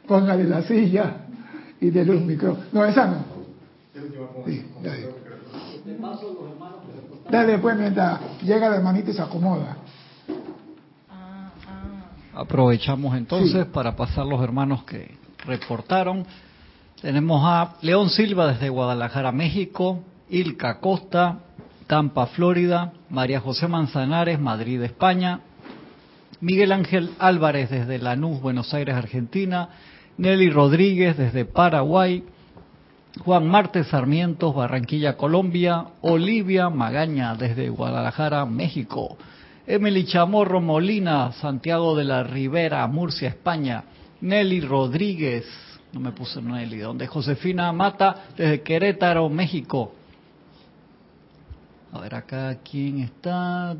Póngale 0.07 0.43
la 0.45 0.61
silla 0.63 1.13
y 1.79 1.89
dele 1.89 2.11
un 2.17 2.27
micrófono. 2.27 2.65
No, 2.71 2.85
esa 2.85 3.05
no. 3.05 3.17
Sí, 4.45 4.65
dale. 4.83 5.09
Dale 7.29 7.57
pues 7.59 7.77
mientras 7.77 8.19
llega 8.41 8.67
el 8.67 8.73
hermanito 8.73 9.11
y 9.11 9.13
se 9.13 9.21
acomoda. 9.21 9.77
Aprovechamos 12.33 13.15
entonces 13.15 13.65
Sí. 13.65 13.69
para 13.73 13.95
pasar 13.95 14.25
los 14.25 14.41
hermanos 14.41 14.83
que 14.83 15.15
reportaron. 15.45 16.25
Tenemos 17.01 17.41
a 17.43 17.75
León 17.81 18.09
Silva 18.09 18.47
desde 18.47 18.69
Guadalajara, 18.69 19.31
México, 19.31 20.03
Ilka 20.29 20.79
Costa, 20.79 21.39
Tampa, 21.87 22.27
Florida, 22.27 22.93
María 23.09 23.39
José 23.41 23.67
Manzanares, 23.67 24.39
Madrid, 24.39 24.81
España, 24.83 25.41
Miguel 26.39 26.71
Ángel 26.71 27.11
Álvarez 27.19 27.69
desde 27.69 27.97
Lanús, 27.99 28.39
Buenos 28.41 28.73
Aires, 28.73 28.95
Argentina, 28.95 29.69
Nelly 30.17 30.49
Rodríguez 30.49 31.17
desde 31.17 31.45
Paraguay, 31.45 32.23
Juan 33.25 33.47
Marte 33.47 33.83
Sarmientos, 33.83 34.55
Barranquilla, 34.55 35.17
Colombia, 35.17 35.85
Olivia 36.01 36.69
Magaña 36.69 37.35
desde 37.35 37.69
Guadalajara, 37.69 38.45
México, 38.45 39.17
Emily 39.67 40.05
Chamorro 40.05 40.59
Molina, 40.59 41.31
Santiago 41.33 41.95
de 41.95 42.03
la 42.03 42.23
Ribera, 42.23 42.85
Murcia, 42.87 43.29
España, 43.29 43.83
Nelly 44.21 44.61
Rodríguez, 44.61 45.45
no 45.93 45.99
me 45.99 46.11
puse 46.11 46.41
Nelly, 46.41 46.79
donde 46.79 47.07
Josefina 47.07 47.71
Mata 47.71 48.27
desde 48.35 48.61
Querétaro, 48.61 49.29
México. 49.29 49.93
A 51.93 51.99
ver 51.99 52.15
acá 52.15 52.57
quién 52.63 52.99
está. 53.01 53.75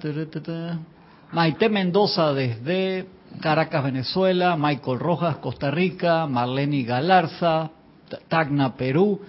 Maite 1.31 1.69
Mendoza 1.69 2.33
desde 2.33 3.07
Caracas, 3.39 3.85
Venezuela, 3.85 4.57
Michael 4.57 4.99
Rojas, 4.99 5.37
Costa 5.37 5.71
Rica, 5.71 6.27
Marlene 6.27 6.83
Galarza, 6.83 7.71
Ta- 8.09 8.19
Tacna, 8.27 8.75
Perú, 8.75 9.21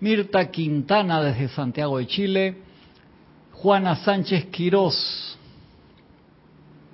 Mirta 0.00 0.50
Quintana 0.50 1.22
desde 1.22 1.48
Santiago 1.48 1.96
de 1.96 2.06
Chile, 2.06 2.56
Juana 3.52 3.96
Sánchez 3.96 4.46
Quirós 4.46 5.35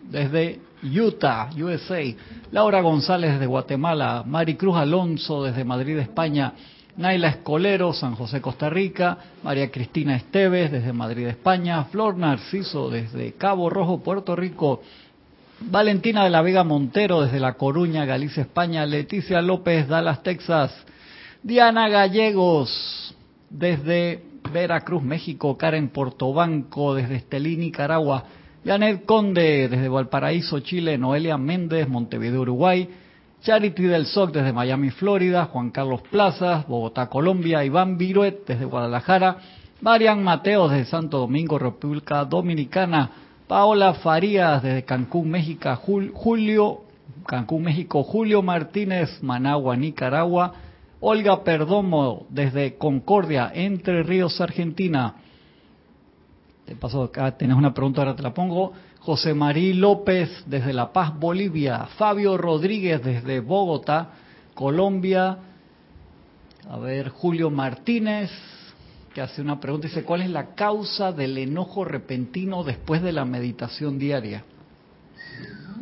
desde 0.03 0.61
Utah, 0.83 1.51
USA, 1.57 2.03
Laura 2.51 2.81
González 2.81 3.33
desde 3.33 3.47
Guatemala, 3.47 4.25
Maricruz 4.27 4.77
Alonso 4.77 5.45
desde 5.45 5.65
Madrid, 5.65 5.99
España, 5.99 6.53
Naila 6.97 7.29
Escolero, 7.29 7.93
San 7.93 8.15
José, 8.17 8.41
Costa 8.41 8.69
Rica, 8.69 9.17
María 9.43 9.71
Cristina 9.71 10.17
Esteves 10.17 10.71
desde 10.71 10.93
Madrid, 10.93 11.27
España, 11.27 11.85
Flor 11.85 12.17
Narciso 12.17 12.91
desde 12.91 13.33
Cabo 13.35 13.71
Rojo, 13.71 14.03
Puerto 14.03 14.37
Rico, 14.37 14.83
Valentina 15.61 16.25
de 16.25 16.31
la 16.31 16.43
Vega 16.43 16.65
Montero 16.65 17.23
desde 17.23 17.41
La 17.41 17.55
Coruña, 17.55 18.05
Galicia, 18.05 18.43
España, 18.43 18.85
Leticia 18.85 19.41
López, 19.41 19.89
Dallas, 19.89 20.23
Texas, 20.23 20.75
Diana 21.43 21.89
Gallegos 21.89 23.15
desde 23.49 24.23
Veracruz, 24.53 25.03
México, 25.03 25.57
Karen 25.57 25.89
Portobanco 25.89 26.95
desde 26.95 27.17
Estelí, 27.17 27.57
Nicaragua, 27.57 28.25
Janet 28.65 29.05
Conde 29.07 29.69
desde 29.69 29.89
Valparaíso, 29.89 30.61
Chile, 30.61 30.97
Noelia 30.97 31.37
Méndez, 31.37 31.89
Montevideo, 31.89 32.43
Uruguay, 32.43 32.89
Charity 33.43 33.83
del 33.83 34.07
SOC 34.07 34.33
desde 34.33 34.53
Miami, 34.53 34.91
Florida, 34.91 35.47
Juan 35.47 35.71
Carlos 35.71 36.03
Plazas, 36.03 36.67
Bogotá, 36.69 37.09
Colombia, 37.09 37.65
Iván 37.65 37.99
Viruet 37.99 38.47
desde 38.47 38.65
Guadalajara, 38.65 39.39
Marian 39.81 40.23
Mateos 40.23 40.71
desde 40.71 40.85
Santo 40.85 41.19
Domingo, 41.19 41.59
República 41.59 42.25
Dominicana. 42.25 43.11
Paola 43.49 43.95
Farías 43.95 44.63
desde 44.63 44.85
Cancún, 44.85 45.29
México. 45.29 45.75
Julio, 45.75 46.83
Cancún, 47.27 47.65
México. 47.65 48.05
Julio 48.05 48.43
Martínez, 48.43 49.21
Managua, 49.23 49.77
Nicaragua. 49.77 50.55
Olga 51.01 51.43
Perdomo 51.43 52.27
desde 52.31 52.79
Concordia, 52.79 53.51
Entre 53.53 54.05
Ríos, 54.05 54.41
Argentina. 54.41 55.17
Te 56.73 56.79
paso 56.79 57.03
acá, 57.03 57.37
tenés 57.37 57.55
una 57.55 57.75
pregunta, 57.75 58.01
ahora 58.01 58.17
te 58.17 58.23
la 58.23 58.33
pongo. 58.33 58.73
José 59.01 59.35
Marí 59.35 59.75
López 59.75 60.43
desde 60.47 60.73
La 60.73 60.91
Paz, 60.91 61.13
Bolivia. 61.15 61.87
Fabio 61.99 62.39
Rodríguez 62.39 63.05
desde 63.05 63.41
Bogotá, 63.41 64.09
Colombia. 64.55 65.37
A 66.71 66.79
ver, 66.79 67.11
Julio 67.11 67.51
Martínez, 67.51 68.31
que 69.13 69.21
hace 69.21 69.43
una 69.43 69.61
pregunta, 69.61 69.87
dice, 69.87 70.03
¿cuál 70.03 70.23
es 70.23 70.31
la 70.31 70.55
causa 70.55 71.13
del 71.13 71.37
enojo 71.37 71.85
repentino 71.85 72.65
después 72.65 73.03
de 73.03 73.13
la 73.13 73.27
meditación 73.27 73.99
diaria? 73.99 74.43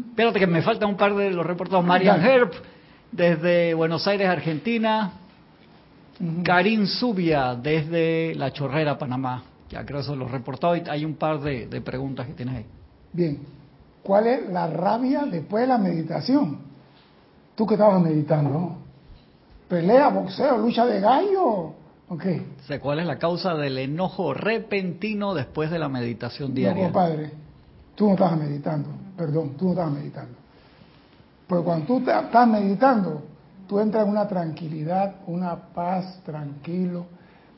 Espérate 0.09 0.41
que 0.41 0.49
me 0.49 0.61
falta 0.61 0.87
un 0.87 0.97
par 0.97 1.15
de 1.15 1.31
los 1.31 1.47
reportados. 1.47 1.85
Marian 1.85 2.21
Herb, 2.21 2.51
desde 3.13 3.75
Buenos 3.75 4.09
Aires, 4.09 4.29
Argentina. 4.29 5.13
Karim 6.43 6.85
Zubia, 6.87 7.55
desde 7.55 8.35
La 8.35 8.53
Chorrera, 8.53 8.99
Panamá. 8.99 9.45
Ya 9.71 9.85
creo 9.87 10.01
que 10.01 10.07
son 10.07 10.19
los 10.19 10.31
reportados 10.31 10.79
y 10.79 10.91
hay 10.91 11.05
un 11.05 11.15
par 11.15 11.41
de, 11.41 11.67
de 11.67 11.81
preguntas 11.81 12.27
que 12.27 12.35
tienes 12.35 12.57
ahí. 12.57 12.67
Bien, 13.13 13.39
¿cuál 14.03 14.27
es 14.27 14.49
la 14.51 14.67
rabia 14.67 15.25
después 15.25 15.63
de 15.63 15.69
la 15.69 15.79
meditación? 15.79 16.59
Tú 17.55 17.67
que 17.67 17.75
estabas 17.75 18.03
meditando, 18.03 18.77
pelea, 19.69 20.09
boxeo, 20.09 20.59
lucha 20.59 20.85
de 20.87 21.01
gallo. 21.01 21.75
Ok. 22.09 22.25
Sé 22.67 22.81
¿Cuál 22.81 22.99
es 22.99 23.07
la 23.07 23.19
causa 23.19 23.55
del 23.55 23.79
enojo 23.79 24.35
repentino 24.35 25.33
después 25.33 25.71
de 25.71 25.79
la 25.79 25.89
meditación 25.89 26.53
diaria? 26.53 26.89
No, 26.89 26.93
compadre, 26.93 27.31
tú 27.95 28.07
no 28.07 28.13
estabas 28.13 28.39
meditando, 28.39 28.89
perdón, 29.17 29.51
tú 29.57 29.67
no 29.67 29.71
estabas 29.71 29.93
meditando. 29.93 30.35
Porque 31.47 31.65
cuando 31.65 31.87
tú 31.87 31.99
estás 31.99 32.49
meditando, 32.49 33.23
tú 33.69 33.79
entras 33.79 34.05
en 34.05 34.11
una 34.11 34.27
tranquilidad, 34.27 35.17
una 35.27 35.55
paz, 35.55 36.21
tranquilo. 36.25 37.07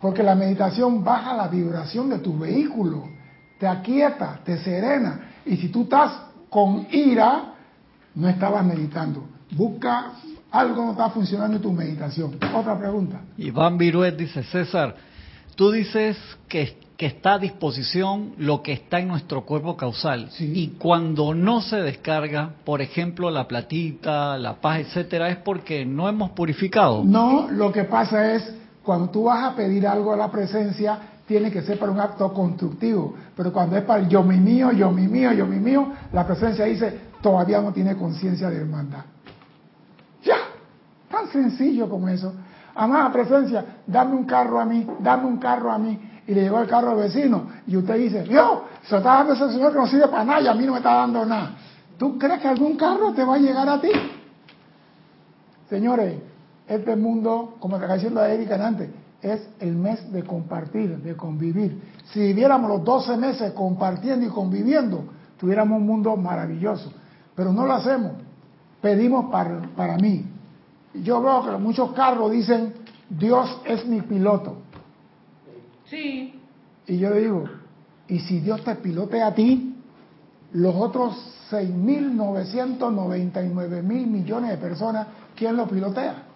Porque 0.02 0.24
la 0.24 0.34
meditación 0.34 1.04
baja 1.04 1.32
la 1.32 1.46
vibración 1.46 2.10
de 2.10 2.18
tu 2.18 2.36
vehículo, 2.36 3.04
te 3.58 3.68
aquieta, 3.68 4.40
te 4.44 4.58
serena. 4.58 5.30
Y 5.46 5.56
si 5.56 5.68
tú 5.68 5.84
estás 5.84 6.12
con 6.50 6.88
ira, 6.90 7.54
no 8.16 8.28
estabas 8.28 8.64
meditando. 8.64 9.24
Busca 9.52 10.12
algo 10.50 10.84
no 10.84 10.90
está 10.90 11.08
funcionando 11.10 11.56
en 11.56 11.62
tu 11.62 11.72
meditación. 11.72 12.36
Otra 12.52 12.76
pregunta. 12.76 13.20
Iván 13.38 13.78
Viruet 13.78 14.16
dice, 14.16 14.42
César, 14.42 14.96
tú 15.54 15.70
dices 15.70 16.18
que, 16.48 16.76
que, 16.96 17.06
está 17.06 17.34
a 17.34 17.38
disposición 17.38 18.34
lo 18.38 18.60
que 18.60 18.72
está 18.72 18.98
en 18.98 19.06
nuestro 19.06 19.46
cuerpo 19.46 19.76
causal. 19.76 20.30
Y 20.38 20.68
cuando 20.78 21.32
no 21.32 21.62
se 21.62 21.76
descarga, 21.76 22.50
por 22.64 22.82
ejemplo, 22.82 23.30
la 23.30 23.46
platita, 23.46 24.36
la 24.36 24.60
paz, 24.60 24.80
etcétera, 24.80 25.30
es 25.30 25.36
porque 25.36 25.86
no 25.86 26.08
hemos 26.08 26.30
purificado. 26.32 27.02
No, 27.04 27.48
lo 27.50 27.72
que 27.72 27.84
pasa 27.84 28.34
es, 28.34 28.54
cuando 28.82 29.10
tú 29.10 29.24
vas 29.24 29.44
a 29.44 29.54
pedir 29.54 29.86
algo 29.86 30.12
a 30.12 30.16
la 30.16 30.30
presencia, 30.30 30.98
tiene 31.26 31.50
que 31.50 31.62
ser 31.62 31.78
para 31.78 31.92
un 31.92 32.00
acto 32.00 32.32
constructivo. 32.32 33.14
Pero 33.36 33.52
cuando 33.52 33.76
es 33.76 33.84
para 33.84 34.00
el 34.00 34.08
yo 34.08 34.22
mi 34.22 34.38
mío, 34.38 34.72
yo 34.72 34.90
mi 34.90 35.06
mío, 35.06 35.32
yo 35.32 35.46
mi 35.46 35.58
mío, 35.58 35.92
la 36.12 36.26
presencia 36.26 36.64
dice, 36.64 37.00
todavía 37.20 37.60
no 37.60 37.72
tiene 37.72 37.96
conciencia 37.96 38.50
de 38.50 38.58
hermandad. 38.58 39.04
Ya, 40.22 40.36
tan 41.10 41.28
sencillo 41.28 41.88
como 41.88 42.08
eso. 42.08 42.32
Amada 42.74 43.12
presencia, 43.12 43.64
dame 43.86 44.14
un 44.14 44.24
carro 44.24 44.60
a 44.60 44.64
mí, 44.64 44.86
dame 45.00 45.26
un 45.26 45.38
carro 45.38 45.70
a 45.70 45.78
mí. 45.78 46.10
Y 46.26 46.34
le 46.34 46.42
llegó 46.42 46.60
el 46.60 46.68
carro 46.68 46.90
al 46.90 46.96
vecino. 46.96 47.48
Y 47.66 47.76
usted 47.76 47.96
dice, 47.96 48.24
yo, 48.26 48.64
se 48.82 48.96
está 48.96 49.14
dando 49.14 49.34
ese 49.34 49.50
señor 49.50 49.72
que 49.72 49.78
no 49.78 49.86
sirve 49.86 50.08
para 50.08 50.24
nada 50.24 50.40
y 50.40 50.46
a 50.46 50.54
mí 50.54 50.64
no 50.64 50.72
me 50.72 50.78
está 50.78 50.94
dando 50.94 51.24
nada. 51.24 51.56
¿Tú 51.98 52.18
crees 52.18 52.40
que 52.40 52.48
algún 52.48 52.76
carro 52.76 53.12
te 53.12 53.24
va 53.24 53.34
a 53.34 53.38
llegar 53.38 53.68
a 53.68 53.80
ti? 53.80 53.90
Señores, 55.68 56.16
este 56.72 56.96
mundo, 56.96 57.56
como 57.61 57.76
te 57.76 57.85
está 57.85 57.94
diciendo 57.94 58.24
Erika 58.24 58.66
antes, 58.66 58.90
es 59.20 59.48
el 59.61 59.76
mes 59.76 60.11
de 60.12 60.24
compartir, 60.24 60.98
de 60.98 61.16
convivir. 61.16 61.80
Si 62.12 62.20
viviéramos 62.20 62.68
los 62.68 62.85
12 62.85 63.16
meses 63.16 63.52
compartiendo 63.52 64.26
y 64.26 64.28
conviviendo, 64.28 65.04
tuviéramos 65.38 65.80
un 65.80 65.87
mundo 65.87 66.14
maravilloso. 66.16 66.92
Pero 67.35 67.52
no 67.52 67.64
lo 67.64 67.72
hacemos. 67.74 68.12
Pedimos 68.80 69.30
para, 69.30 69.61
para 69.76 69.96
mí. 69.96 70.24
Yo 70.94 71.22
veo 71.22 71.44
que 71.44 71.52
muchos 71.58 71.92
carros 71.92 72.32
dicen, 72.32 72.74
Dios 73.08 73.61
es 73.64 73.87
mi 73.87 74.02
piloto. 74.02 74.56
Sí. 75.87 76.35
Y 76.87 76.98
yo 76.98 77.14
digo, 77.14 77.44
¿y 78.08 78.18
si 78.20 78.40
Dios 78.40 78.62
te 78.64 78.74
pilote 78.74 79.22
a 79.22 79.35
ti? 79.35 79.76
Los 80.52 80.74
otros 80.74 81.14
6.999 81.50 83.82
mil 83.82 84.06
millones 84.06 84.50
de 84.50 84.56
personas, 84.56 85.06
¿quién 85.37 85.56
lo 85.56 85.68
pilotea? 85.68 86.31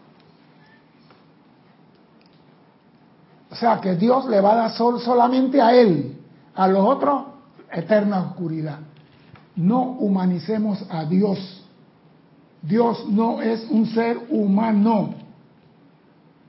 O 3.56 3.58
sea 3.58 3.80
que 3.80 3.96
Dios 3.96 4.26
le 4.26 4.38
va 4.42 4.52
a 4.52 4.56
dar 4.56 4.72
sol 4.72 5.00
solamente 5.00 5.62
a 5.62 5.74
Él, 5.74 6.14
a 6.54 6.68
los 6.68 6.86
otros 6.86 7.22
eterna 7.72 8.20
oscuridad. 8.20 8.80
No 9.56 9.80
humanicemos 9.92 10.84
a 10.90 11.06
Dios. 11.06 11.64
Dios 12.60 13.08
no 13.08 13.40
es 13.40 13.66
un 13.70 13.86
ser 13.86 14.18
humano. 14.28 15.14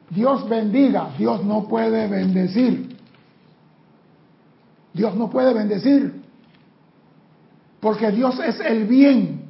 Dios 0.09 0.49
bendiga, 0.49 1.11
Dios 1.17 1.45
no 1.45 1.69
puede 1.69 2.09
bendecir. 2.09 2.97
Dios 4.91 5.15
no 5.15 5.29
puede 5.29 5.53
bendecir. 5.53 6.21
Porque 7.79 8.11
Dios 8.11 8.37
es 8.41 8.59
el 8.59 8.85
bien. 8.85 9.43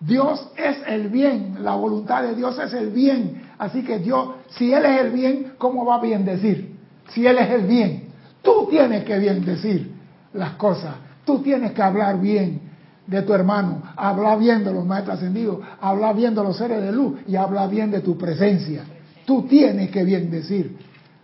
Dios 0.00 0.48
es 0.56 0.78
el 0.86 1.10
bien. 1.10 1.58
La 1.60 1.74
voluntad 1.74 2.22
de 2.22 2.34
Dios 2.34 2.58
es 2.58 2.72
el 2.72 2.92
bien. 2.92 3.45
Así 3.58 3.82
que 3.82 3.98
Dios, 3.98 4.28
si 4.50 4.72
Él 4.72 4.84
es 4.84 5.00
el 5.00 5.10
bien, 5.12 5.52
¿cómo 5.58 5.84
va 5.84 5.96
a 5.96 6.00
bien 6.00 6.24
decir? 6.24 6.76
Si 7.08 7.26
Él 7.26 7.38
es 7.38 7.50
el 7.50 7.62
bien, 7.66 8.08
tú 8.42 8.66
tienes 8.68 9.04
que 9.04 9.18
bien 9.18 9.44
decir 9.44 9.92
las 10.32 10.52
cosas. 10.52 10.94
Tú 11.24 11.40
tienes 11.40 11.72
que 11.72 11.82
hablar 11.82 12.20
bien 12.20 12.60
de 13.06 13.22
tu 13.22 13.32
hermano, 13.32 13.82
hablar 13.96 14.38
bien 14.38 14.64
de 14.64 14.72
los 14.72 14.84
maestros 14.84 15.16
ascendidos, 15.16 15.60
hablar 15.80 16.14
bien 16.14 16.34
de 16.34 16.42
los 16.42 16.56
seres 16.56 16.82
de 16.82 16.92
luz 16.92 17.20
y 17.26 17.36
hablar 17.36 17.70
bien 17.70 17.90
de 17.90 18.00
tu 18.00 18.18
presencia. 18.18 18.84
Tú 19.24 19.42
tienes 19.42 19.90
que 19.90 20.04
bien 20.04 20.30
decir. 20.30 20.76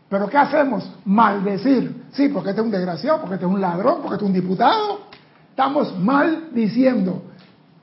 Pero 0.09 0.29
¿qué 0.29 0.37
hacemos? 0.37 0.91
Maldecir. 1.05 2.05
Sí, 2.13 2.29
porque 2.29 2.51
este 2.51 2.61
es 2.61 2.67
un 2.67 2.71
desgraciado, 2.71 3.21
porque 3.21 3.35
este 3.35 3.47
es 3.47 3.53
un 3.53 3.61
ladrón, 3.61 3.99
porque 4.03 4.15
este 4.15 4.25
es 4.25 4.29
un 4.29 4.35
diputado. 4.35 5.01
Estamos 5.51 5.99
mal 5.99 6.49
diciendo. 6.53 7.23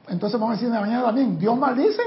Entonces 0.07 0.39
vamos 0.39 0.53
a 0.53 0.55
decir 0.55 0.67
en 0.67 0.73
la 0.75 0.81
mañana 0.81 1.03
también, 1.05 1.37
¿Dios 1.37 1.57
maldice? 1.57 2.01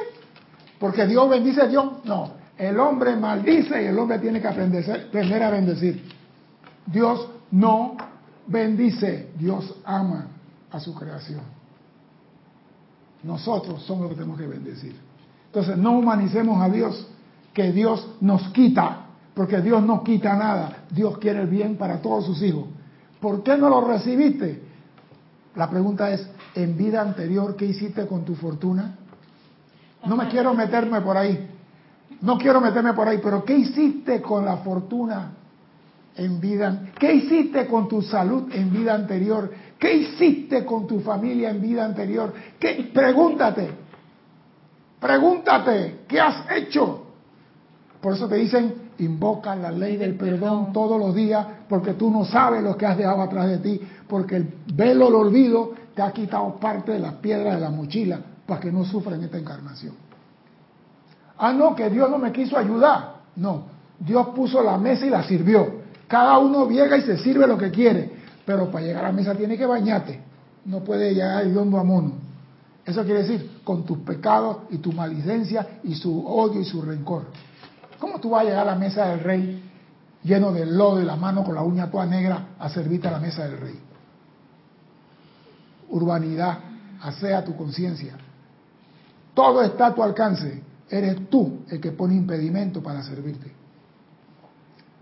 Porque 0.82 1.06
Dios 1.06 1.30
bendice 1.30 1.62
a 1.62 1.68
Dios. 1.68 1.84
No, 2.02 2.32
el 2.58 2.76
hombre 2.80 3.14
maldice 3.14 3.84
y 3.84 3.86
el 3.86 3.96
hombre 3.96 4.18
tiene 4.18 4.40
que 4.40 4.48
aprender, 4.48 5.06
aprender 5.08 5.40
a 5.44 5.50
bendecir. 5.50 6.10
Dios 6.86 7.28
no 7.52 7.96
bendice, 8.48 9.30
Dios 9.38 9.76
ama 9.84 10.26
a 10.72 10.80
su 10.80 10.92
creación. 10.92 11.42
Nosotros 13.22 13.80
somos 13.84 14.02
los 14.02 14.10
que 14.10 14.16
tenemos 14.16 14.40
que 14.40 14.48
bendecir. 14.48 14.96
Entonces 15.46 15.76
no 15.78 15.92
humanicemos 15.92 16.60
a 16.60 16.68
Dios, 16.68 17.06
que 17.54 17.70
Dios 17.70 18.16
nos 18.20 18.48
quita, 18.48 19.06
porque 19.34 19.60
Dios 19.60 19.84
no 19.84 20.02
quita 20.02 20.34
nada. 20.34 20.78
Dios 20.90 21.16
quiere 21.18 21.42
el 21.42 21.46
bien 21.46 21.76
para 21.76 22.02
todos 22.02 22.26
sus 22.26 22.42
hijos. 22.42 22.64
¿Por 23.20 23.44
qué 23.44 23.56
no 23.56 23.68
lo 23.68 23.86
recibiste? 23.86 24.60
La 25.54 25.70
pregunta 25.70 26.10
es, 26.10 26.28
en 26.56 26.76
vida 26.76 27.02
anterior, 27.02 27.54
¿qué 27.54 27.66
hiciste 27.66 28.04
con 28.08 28.24
tu 28.24 28.34
fortuna? 28.34 28.96
No 30.04 30.16
me 30.16 30.28
quiero 30.28 30.52
meterme 30.54 31.00
por 31.00 31.16
ahí. 31.16 31.48
No 32.20 32.38
quiero 32.38 32.60
meterme 32.60 32.92
por 32.92 33.08
ahí, 33.08 33.20
pero 33.22 33.44
¿qué 33.44 33.56
hiciste 33.56 34.20
con 34.22 34.44
la 34.44 34.58
fortuna 34.58 35.32
en 36.16 36.40
vida? 36.40 36.90
¿Qué 36.98 37.14
hiciste 37.14 37.66
con 37.66 37.88
tu 37.88 38.02
salud 38.02 38.48
en 38.52 38.72
vida 38.72 38.94
anterior? 38.94 39.50
¿Qué 39.78 39.92
hiciste 39.94 40.64
con 40.64 40.86
tu 40.86 41.00
familia 41.00 41.50
en 41.50 41.60
vida 41.60 41.84
anterior? 41.84 42.32
¿Qué? 42.58 42.90
Pregúntate. 42.94 43.70
Pregúntate, 45.00 46.02
¿qué 46.06 46.20
has 46.20 46.44
hecho? 46.56 47.06
Por 48.00 48.14
eso 48.14 48.28
te 48.28 48.36
dicen, 48.36 48.74
invoca 48.98 49.56
la 49.56 49.72
ley 49.72 49.96
del 49.96 50.14
perdón 50.14 50.72
todos 50.72 50.98
los 51.00 51.12
días, 51.12 51.44
porque 51.68 51.94
tú 51.94 52.08
no 52.08 52.24
sabes 52.24 52.62
lo 52.62 52.76
que 52.76 52.86
has 52.86 52.96
dejado 52.96 53.20
atrás 53.20 53.48
de 53.48 53.58
ti, 53.58 53.80
porque 54.08 54.36
el 54.36 54.54
velo 54.74 55.06
del 55.06 55.14
olvido 55.16 55.72
te 55.94 56.02
ha 56.02 56.12
quitado 56.12 56.54
parte 56.60 56.92
de 56.92 57.00
las 57.00 57.14
piedras 57.14 57.56
de 57.56 57.60
la 57.60 57.70
mochila 57.70 58.20
para 58.46 58.60
que 58.60 58.72
no 58.72 58.84
sufra 58.84 59.14
en 59.14 59.24
esta 59.24 59.38
encarnación. 59.38 59.94
Ah, 61.38 61.52
no, 61.52 61.74
que 61.74 61.88
Dios 61.90 62.10
no 62.10 62.18
me 62.18 62.32
quiso 62.32 62.56
ayudar. 62.56 63.22
No, 63.36 63.64
Dios 63.98 64.28
puso 64.28 64.62
la 64.62 64.78
mesa 64.78 65.06
y 65.06 65.10
la 65.10 65.22
sirvió. 65.22 65.82
Cada 66.06 66.38
uno 66.38 66.68
llega 66.68 66.96
y 66.96 67.02
se 67.02 67.16
sirve 67.18 67.46
lo 67.46 67.56
que 67.56 67.70
quiere, 67.70 68.12
pero 68.44 68.70
para 68.70 68.84
llegar 68.84 69.04
a 69.04 69.08
la 69.08 69.14
mesa 69.14 69.34
tiene 69.34 69.56
que 69.56 69.66
bañarte. 69.66 70.20
No 70.64 70.80
puede 70.80 71.14
llegar 71.14 71.44
el 71.44 71.56
hondo 71.56 71.78
a 71.78 71.84
mono. 71.84 72.12
Eso 72.84 73.04
quiere 73.04 73.22
decir, 73.22 73.60
con 73.64 73.84
tus 73.84 73.98
pecados 73.98 74.58
y 74.70 74.78
tu 74.78 74.92
malicencia 74.92 75.80
y 75.84 75.94
su 75.94 76.26
odio 76.26 76.60
y 76.60 76.64
su 76.64 76.82
rencor. 76.82 77.26
¿Cómo 77.98 78.18
tú 78.20 78.30
vas 78.30 78.42
a 78.42 78.44
llegar 78.44 78.68
a 78.68 78.72
la 78.72 78.76
mesa 78.76 79.06
del 79.06 79.20
rey 79.20 79.72
lleno 80.24 80.52
de 80.52 80.66
lodo 80.66 81.00
y 81.00 81.04
la 81.04 81.16
mano 81.16 81.44
con 81.44 81.54
la 81.54 81.62
uña 81.62 81.90
toda 81.90 82.06
negra 82.06 82.54
a 82.58 82.68
servirte 82.68 83.08
a 83.08 83.12
la 83.12 83.18
mesa 83.18 83.44
del 83.44 83.58
rey. 83.58 83.80
Urbanidad, 85.90 86.58
asea 87.02 87.44
tu 87.44 87.56
conciencia. 87.56 88.16
Todo 89.34 89.62
está 89.62 89.86
a 89.86 89.94
tu 89.94 90.02
alcance. 90.02 90.62
Eres 90.88 91.28
tú 91.30 91.60
el 91.68 91.80
que 91.80 91.92
pone 91.92 92.14
impedimento 92.14 92.82
para 92.82 93.02
servirte. 93.02 93.50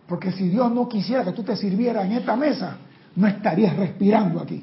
Porque 0.07 0.33
si 0.33 0.49
Dios 0.49 0.73
no 0.73 0.89
quisiera 0.89 1.25
que 1.25 1.33
tú 1.33 1.43
te 1.43 1.57
sirvieras 1.57 2.07
en 2.07 2.13
esta 2.13 2.37
mesa, 2.37 2.77
no 3.17 3.27
estarías 3.27 3.77
respirando 3.77 4.41
aquí. 4.41 4.63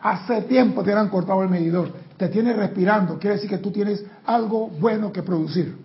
Hace 0.00 0.42
tiempo 0.42 0.82
te 0.82 0.92
han 0.92 1.08
cortado 1.08 1.42
el 1.42 1.48
medidor. 1.48 1.92
Te 2.16 2.28
tienes 2.28 2.56
respirando. 2.56 3.18
Quiere 3.18 3.36
decir 3.36 3.48
que 3.48 3.58
tú 3.58 3.70
tienes 3.70 4.04
algo 4.26 4.68
bueno 4.68 5.12
que 5.12 5.22
producir. 5.22 5.76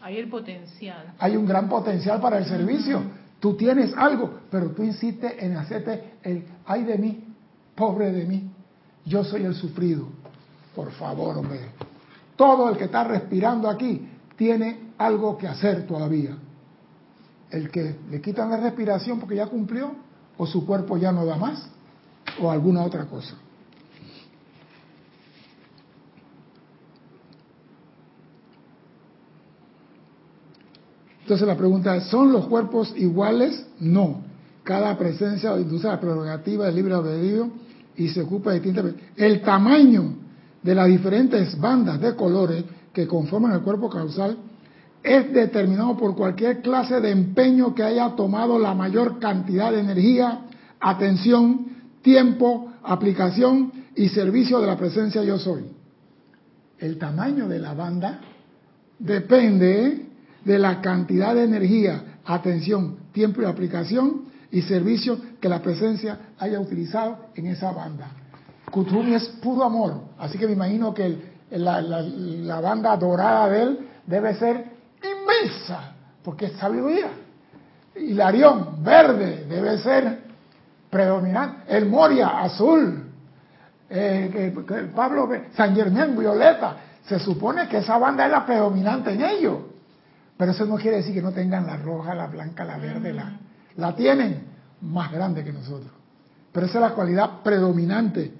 Hay 0.00 0.18
el 0.18 0.28
potencial. 0.28 1.14
Hay 1.18 1.36
un 1.36 1.46
gran 1.46 1.68
potencial 1.68 2.20
para 2.20 2.38
el 2.38 2.44
servicio. 2.44 3.02
Tú 3.40 3.56
tienes 3.56 3.92
algo, 3.96 4.40
pero 4.50 4.70
tú 4.70 4.82
insistes 4.82 5.34
en 5.38 5.56
hacerte 5.56 6.14
el 6.22 6.44
ay 6.64 6.84
de 6.84 6.96
mí, 6.96 7.24
pobre 7.74 8.12
de 8.12 8.24
mí. 8.24 8.50
Yo 9.04 9.24
soy 9.24 9.44
el 9.44 9.54
sufrido. 9.54 10.08
Por 10.76 10.92
favor, 10.92 11.38
hombre. 11.38 11.60
Todo 12.36 12.68
el 12.68 12.76
que 12.76 12.84
está 12.84 13.02
respirando 13.02 13.70
aquí 13.70 14.06
tiene 14.36 14.92
algo 14.98 15.38
que 15.38 15.48
hacer 15.48 15.86
todavía. 15.86 16.36
El 17.50 17.70
que 17.70 17.96
le 18.10 18.20
quitan 18.20 18.50
la 18.50 18.58
respiración 18.58 19.18
porque 19.18 19.36
ya 19.36 19.46
cumplió, 19.46 19.92
o 20.36 20.46
su 20.46 20.66
cuerpo 20.66 20.98
ya 20.98 21.10
no 21.12 21.24
da 21.24 21.36
más, 21.36 21.66
o 22.38 22.50
alguna 22.50 22.84
otra 22.84 23.06
cosa. 23.06 23.36
Entonces 31.22 31.48
la 31.48 31.56
pregunta 31.56 31.96
es, 31.96 32.04
¿son 32.04 32.32
los 32.32 32.46
cuerpos 32.48 32.92
iguales? 32.96 33.66
No. 33.80 34.20
Cada 34.62 34.96
presencia 34.98 35.58
induce 35.58 35.88
la 35.88 35.98
prerrogativa 35.98 36.66
del 36.66 36.74
libre 36.74 36.94
albedrío 36.94 37.50
y 37.96 38.08
se 38.08 38.20
ocupa 38.20 38.50
de 38.50 38.60
distintas... 38.60 38.92
El 39.16 39.40
tamaño 39.40 40.25
de 40.66 40.74
las 40.74 40.88
diferentes 40.88 41.56
bandas 41.60 42.00
de 42.00 42.16
colores 42.16 42.64
que 42.92 43.06
conforman 43.06 43.52
el 43.52 43.60
cuerpo 43.60 43.88
causal 43.88 44.36
es 45.00 45.32
determinado 45.32 45.96
por 45.96 46.16
cualquier 46.16 46.60
clase 46.60 47.00
de 47.00 47.12
empeño 47.12 47.72
que 47.72 47.84
haya 47.84 48.16
tomado 48.16 48.58
la 48.58 48.74
mayor 48.74 49.20
cantidad 49.20 49.70
de 49.70 49.78
energía, 49.78 50.40
atención, 50.80 51.66
tiempo, 52.02 52.72
aplicación 52.82 53.70
y 53.94 54.08
servicio 54.08 54.60
de 54.60 54.66
la 54.66 54.76
presencia 54.76 55.22
yo 55.22 55.38
soy. 55.38 55.66
El 56.80 56.98
tamaño 56.98 57.46
de 57.46 57.60
la 57.60 57.72
banda 57.72 58.18
depende 58.98 60.06
de 60.44 60.58
la 60.58 60.80
cantidad 60.80 61.32
de 61.36 61.44
energía, 61.44 62.18
atención, 62.24 62.96
tiempo 63.12 63.40
y 63.40 63.44
aplicación 63.44 64.22
y 64.50 64.62
servicio 64.62 65.16
que 65.40 65.48
la 65.48 65.62
presencia 65.62 66.32
haya 66.38 66.58
utilizado 66.58 67.26
en 67.36 67.46
esa 67.46 67.70
banda. 67.70 68.25
Kuthumi 68.70 69.14
es 69.14 69.28
puro 69.42 69.64
amor, 69.64 69.94
así 70.18 70.38
que 70.38 70.46
me 70.46 70.52
imagino 70.52 70.92
que 70.92 71.36
la, 71.50 71.80
la, 71.80 72.60
banda 72.60 72.96
dorada 72.96 73.48
de 73.48 73.62
él 73.62 73.88
debe 74.06 74.34
ser 74.34 74.64
inmensa, 75.02 75.92
porque 76.22 76.46
es 76.46 76.52
sabiduría. 76.54 77.08
Y 77.94 78.12
el 78.12 78.20
Arión 78.20 78.82
verde 78.82 79.46
debe 79.48 79.78
ser 79.78 80.18
predominante. 80.90 81.62
El 81.68 81.86
Moria 81.86 82.40
azul. 82.40 83.04
Eh, 83.88 84.52
el 84.68 84.88
Pablo 84.90 85.30
San 85.54 85.74
Germán 85.74 86.18
violeta. 86.18 86.76
Se 87.06 87.20
supone 87.20 87.68
que 87.68 87.78
esa 87.78 87.98
banda 87.98 88.26
es 88.26 88.32
la 88.32 88.44
predominante 88.44 89.12
en 89.12 89.22
ellos. 89.22 89.58
Pero 90.36 90.52
eso 90.52 90.66
no 90.66 90.76
quiere 90.76 90.98
decir 90.98 91.14
que 91.14 91.22
no 91.22 91.32
tengan 91.32 91.66
la 91.66 91.76
roja, 91.76 92.14
la 92.14 92.26
blanca, 92.26 92.64
la 92.64 92.76
verde, 92.76 93.12
la, 93.12 93.38
la 93.76 93.94
tienen 93.94 94.42
más 94.82 95.10
grande 95.12 95.42
que 95.44 95.52
nosotros. 95.52 95.90
Pero 96.52 96.66
esa 96.66 96.78
es 96.78 96.82
la 96.82 96.94
cualidad 96.94 97.42
predominante. 97.42 98.32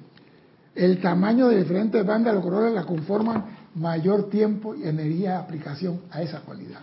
El 0.76 1.00
tamaño 1.00 1.48
de 1.48 1.58
diferentes 1.58 2.06
bandas 2.06 2.32
de 2.32 2.34
los 2.34 2.44
colores 2.44 2.72
la 2.72 2.84
conforman 2.84 3.44
mayor 3.74 4.28
tiempo 4.30 4.74
y 4.74 4.86
energía 4.86 5.30
de 5.30 5.36
aplicación 5.36 6.02
a 6.10 6.22
esa 6.22 6.40
cualidad. 6.40 6.80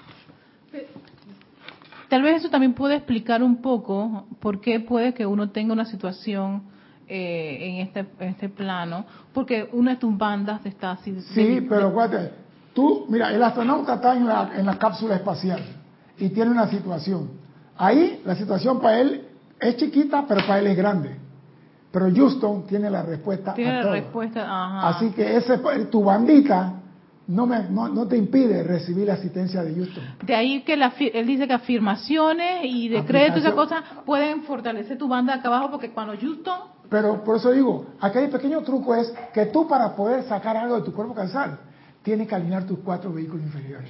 Tal 2.09 2.21
vez 2.21 2.37
eso 2.37 2.49
también 2.49 2.73
puede 2.73 2.95
explicar 2.95 3.41
un 3.41 3.61
poco 3.61 4.25
por 4.39 4.59
qué 4.59 4.79
puede 4.79 5.13
que 5.13 5.25
uno 5.25 5.51
tenga 5.51 5.73
una 5.73 5.85
situación 5.85 6.63
eh, 7.07 7.57
en, 7.61 7.75
este, 7.87 7.99
en 8.19 8.29
este 8.29 8.49
plano, 8.49 9.05
porque 9.33 9.69
una 9.71 9.91
de 9.91 9.97
tus 9.97 10.17
bandas 10.17 10.65
está 10.65 10.91
así. 10.91 11.15
Sí, 11.33 11.65
pero 11.69 11.87
acuérdate, 11.87 12.43
Tú, 12.73 13.05
mira, 13.07 13.31
el 13.31 13.41
astronauta 13.43 13.95
está 13.95 14.15
en 14.15 14.25
la, 14.25 14.51
en 14.55 14.65
la 14.65 14.77
cápsula 14.77 15.15
espacial 15.15 15.61
y 16.17 16.29
tiene 16.29 16.51
una 16.51 16.67
situación. 16.67 17.29
Ahí 17.77 18.21
la 18.25 18.35
situación 18.35 18.79
para 18.81 18.99
él 18.99 19.27
es 19.59 19.77
chiquita, 19.77 20.25
pero 20.27 20.41
para 20.47 20.59
él 20.59 20.67
es 20.67 20.77
grande. 20.77 21.15
Pero 21.93 22.09
Houston 22.11 22.65
tiene 22.65 22.89
la 22.89 23.03
respuesta 23.03 23.53
tiene 23.53 23.77
a 23.77 23.83
la 23.83 23.91
respuesta, 23.91 24.41
ajá. 24.41 24.89
Así 24.89 25.11
que 25.11 25.37
ese, 25.37 25.59
tu 25.91 26.03
bandita 26.03 26.73
no, 27.27 27.45
me, 27.45 27.69
no, 27.69 28.07
te 28.07 28.17
impide 28.17 28.63
recibir 28.63 29.05
la 29.05 29.13
asistencia 29.13 29.63
de 29.63 29.75
Houston. 29.75 30.03
De 30.25 30.33
ahí 30.33 30.63
que 30.63 30.75
la, 30.75 30.91
él 30.97 31.27
dice 31.27 31.47
que 31.47 31.53
afirmaciones 31.53 32.61
y 32.63 32.89
decretos 32.89 33.37
y 33.37 33.39
esas 33.41 33.53
cosas 33.53 33.83
pueden 34.07 34.41
fortalecer 34.41 34.97
tu 34.97 35.07
banda 35.07 35.35
acá 35.35 35.49
abajo 35.49 35.69
porque 35.69 35.91
cuando 35.91 36.17
Houston... 36.19 36.73
Pero 36.89 37.23
por 37.23 37.37
eso 37.37 37.51
digo, 37.51 37.85
aquí 38.01 38.17
hay 38.17 38.27
pequeño 38.27 38.61
truco 38.61 38.95
es 38.95 39.13
que 39.31 39.45
tú 39.45 39.67
para 39.67 39.95
poder 39.95 40.23
sacar 40.23 40.57
algo 40.57 40.77
de 40.77 40.81
tu 40.81 40.93
cuerpo 40.93 41.13
cansado 41.13 41.59
tienes 42.03 42.27
que 42.27 42.35
alinear 42.35 42.65
tus 42.65 42.79
cuatro 42.79 43.11
vehículos 43.11 43.45
inferiores. 43.45 43.89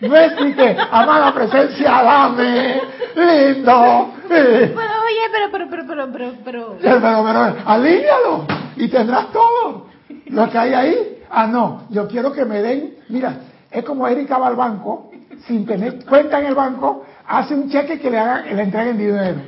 No 0.00 0.16
es 0.16 0.32
que, 0.34 0.76
amada 0.90 1.34
presencia, 1.34 2.02
dame, 2.02 2.80
lindo. 3.16 4.12
Pero 4.28 4.80
oye, 4.80 5.24
pero, 5.32 5.50
pero, 5.50 5.70
pero, 5.70 5.86
pero, 5.86 6.12
pero, 6.12 6.32
pero. 6.44 6.76
Pero, 6.80 7.00
pero, 7.00 7.56
alíñalo 7.64 8.46
y 8.76 8.88
tendrás 8.88 9.32
todo. 9.32 9.86
Lo 10.26 10.50
que 10.50 10.58
hay 10.58 10.74
ahí, 10.74 11.22
ah, 11.30 11.46
no, 11.46 11.86
yo 11.90 12.06
quiero 12.08 12.32
que 12.32 12.44
me 12.44 12.60
den, 12.60 12.96
mira, 13.08 13.40
es 13.70 13.84
como 13.84 14.06
Erika 14.06 14.38
va 14.38 14.48
al 14.48 14.56
banco, 14.56 15.10
sin 15.46 15.64
tener 15.64 16.04
cuenta 16.04 16.38
en 16.40 16.46
el 16.46 16.54
banco, 16.54 17.04
hace 17.26 17.54
un 17.54 17.70
cheque 17.70 17.98
que 17.98 18.10
le 18.10 18.18
hagan, 18.18 18.56
le 18.56 18.62
entreguen 18.62 18.98
dinero. 18.98 19.40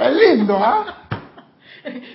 Es 0.00 0.12
lindo, 0.14 0.58
¿ah? 0.58 0.84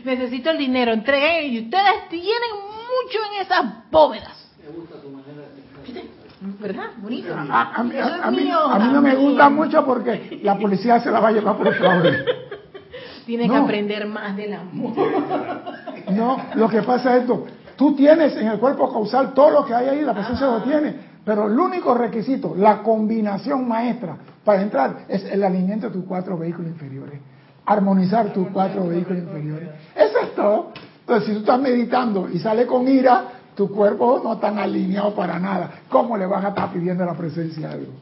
Necesito 0.04 0.52
el 0.52 0.58
dinero, 0.58 0.92
entreguen 0.92 1.54
y 1.54 1.60
ustedes 1.62 2.10
tienen 2.10 2.72
mucho 3.04 3.18
en 3.32 3.42
esas 3.42 3.92
bóvedas. 3.92 4.50
Me 4.64 4.70
gusta 4.76 4.96
tu 5.02 5.10
manera 5.10 5.42
de 5.42 6.22
¿Verdad? 6.60 6.86
Bonito. 6.98 7.36
A, 7.36 7.84
mí, 7.84 8.50
no 8.92 9.02
me 9.02 9.16
gusta 9.16 9.50
mucho 9.50 9.86
porque 9.86 10.40
la 10.42 10.58
policía 10.58 11.00
se 11.00 11.12
la 11.12 11.20
va 11.20 11.28
a 11.28 11.32
llevar 11.32 11.56
por 11.56 11.72
fraude. 11.76 12.26
Tiene 13.28 13.48
que 13.48 13.56
aprender 13.56 14.08
más 14.08 14.36
del 14.36 14.54
amor. 14.54 14.94
No, 16.12 16.36
lo 16.56 16.68
que 16.68 16.82
pasa 16.82 17.16
es 17.16 17.22
esto. 17.22 17.46
Tú 17.78 17.96
tienes 17.96 18.36
en 18.36 18.48
el 18.48 18.60
cuerpo 18.60 18.92
causal 18.92 19.34
todo 19.34 19.52
lo 19.52 19.66
que 19.66 19.74
hay 19.74 19.88
ahí, 19.88 20.02
la 20.02 20.14
presencia 20.14 20.48
lo 20.48 20.64
tiene. 20.64 20.96
Pero 21.24 21.48
el 21.48 21.58
único 21.58 21.94
requisito, 21.94 22.56
la 22.58 22.82
combinación 22.82 23.68
maestra 23.68 24.18
para 24.44 24.62
entrar 24.62 25.06
es 25.08 25.24
el 25.26 25.44
alineamiento 25.44 25.88
de 25.88 25.94
tus 25.94 26.06
cuatro 26.06 26.38
vehículos 26.38 26.72
inferiores. 26.72 27.22
Armonizar 27.66 28.34
tus 28.34 28.48
cuatro 28.48 28.88
vehículos 28.88 29.22
inferiores. 29.24 29.70
Eso 29.96 30.20
es 30.22 30.36
todo. 30.36 30.74
Entonces, 31.02 31.28
si 31.28 31.34
tú 31.34 31.40
estás 31.40 31.60
meditando 31.60 32.30
y 32.30 32.40
sale 32.40 32.66
con 32.66 32.88
ira, 32.88 33.42
tu 33.56 33.70
cuerpo 33.70 34.22
no 34.24 34.34
está 34.34 34.50
alineado 34.50 35.14
para 35.14 35.40
nada. 35.40 35.82
¿Cómo 35.90 36.18
le 36.18 36.26
vas 36.26 36.46
a 36.46 36.50
estar 36.50 36.72
pidiendo 36.72 37.06
la 37.06 37.16
presencia 37.16 37.70
de 37.70 37.80
Dios? 37.80 37.94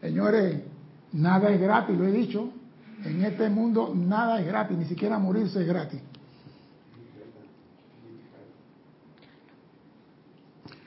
Señores, 0.00 0.62
nada 1.12 1.50
es 1.50 1.60
gratis, 1.60 1.98
lo 1.98 2.06
he 2.06 2.12
dicho. 2.12 2.50
En 3.04 3.24
este 3.24 3.48
mundo 3.48 3.92
nada 3.94 4.40
es 4.40 4.46
gratis, 4.46 4.76
ni 4.76 4.84
siquiera 4.86 5.18
morirse 5.18 5.60
es 5.60 5.66
gratis. 5.66 6.00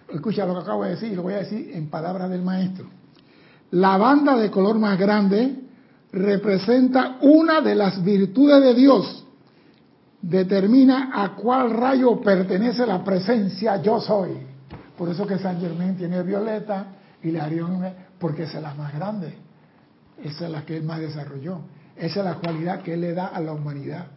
Escucha 0.09 0.45
lo 0.45 0.55
que 0.55 0.59
acabo 0.61 0.83
de 0.83 0.91
decir, 0.91 1.15
lo 1.15 1.23
voy 1.23 1.33
a 1.33 1.37
decir 1.37 1.71
en 1.73 1.89
palabras 1.89 2.29
del 2.29 2.41
maestro. 2.41 2.85
La 3.71 3.97
banda 3.97 4.35
de 4.35 4.51
color 4.51 4.77
más 4.77 4.99
grande 4.99 5.55
representa 6.11 7.17
una 7.21 7.61
de 7.61 7.75
las 7.75 8.03
virtudes 8.03 8.61
de 8.61 8.73
Dios 8.73 9.20
determina 10.21 11.11
a 11.13 11.35
cuál 11.35 11.71
rayo 11.71 12.21
pertenece 12.21 12.85
la 12.85 13.03
presencia 13.03 13.81
yo 13.81 13.99
soy. 13.99 14.37
Por 14.97 15.09
eso 15.09 15.25
que 15.25 15.37
San 15.39 15.59
Germán 15.59 15.95
tiene 15.95 16.21
violeta 16.21 16.85
y 17.23 17.31
la 17.31 17.45
Arión, 17.45 17.81
porque 18.19 18.43
esa 18.43 18.57
es 18.57 18.63
la 18.63 18.73
más 18.75 18.93
grande. 18.93 19.33
Esa 20.23 20.45
es 20.45 20.51
la 20.51 20.63
que 20.63 20.77
él 20.77 20.83
más 20.83 20.99
desarrolló. 20.99 21.61
Esa 21.95 22.19
es 22.19 22.25
la 22.25 22.35
cualidad 22.35 22.81
que 22.81 22.93
él 22.93 23.01
le 23.01 23.13
da 23.13 23.27
a 23.27 23.39
la 23.39 23.53
humanidad. 23.53 24.07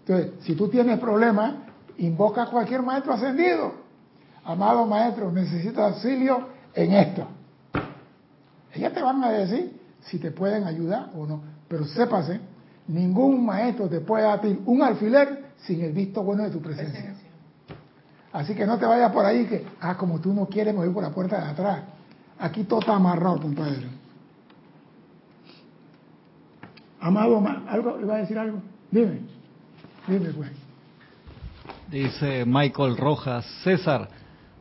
Entonces, 0.00 0.32
si 0.44 0.54
tú 0.54 0.68
tienes 0.68 0.98
problemas, 0.98 1.54
invoca 1.98 2.44
a 2.44 2.46
cualquier 2.46 2.82
maestro 2.82 3.14
ascendido. 3.14 3.74
Amado 4.44 4.86
maestro, 4.86 5.32
necesito 5.32 5.82
auxilio 5.82 6.48
en 6.74 6.92
esto. 6.92 7.26
Ellas 8.72 8.92
te 8.92 9.02
van 9.02 9.22
a 9.24 9.30
decir 9.30 9.80
si 10.02 10.18
te 10.18 10.30
pueden 10.30 10.64
ayudar 10.64 11.10
o 11.16 11.26
no. 11.26 11.42
Pero 11.68 11.84
sépase 11.86 12.40
Ningún 12.88 13.44
maestro 13.44 13.88
te 13.88 14.00
puede 14.00 14.24
dar 14.24 14.40
un 14.66 14.82
alfiler 14.82 15.52
sin 15.58 15.80
el 15.82 15.92
visto 15.92 16.22
bueno 16.22 16.42
de 16.44 16.50
tu 16.50 16.60
presencia. 16.60 17.14
Así 18.32 18.54
que 18.54 18.66
no 18.66 18.78
te 18.78 18.84
vayas 18.84 19.12
por 19.12 19.24
ahí 19.24 19.46
que, 19.46 19.64
ah, 19.80 19.96
como 19.96 20.20
tú 20.20 20.34
no 20.34 20.46
quieres, 20.46 20.74
me 20.74 20.80
voy 20.84 20.92
por 20.92 21.02
la 21.02 21.10
puerta 21.10 21.40
de 21.42 21.50
atrás. 21.50 21.82
Aquí 22.38 22.64
todo 22.64 22.80
está 22.80 22.96
amarrado, 22.96 23.40
compadre. 23.40 23.86
Amado, 27.00 27.40
ma- 27.40 27.62
¿algo? 27.68 28.00
¿Iba 28.00 28.16
a 28.16 28.18
decir 28.18 28.38
algo? 28.38 28.60
Dime. 28.90 29.20
Dime, 30.08 30.30
pues. 30.30 30.50
Dice 31.90 32.44
Michael 32.46 32.96
Rojas, 32.96 33.44
César, 33.62 34.08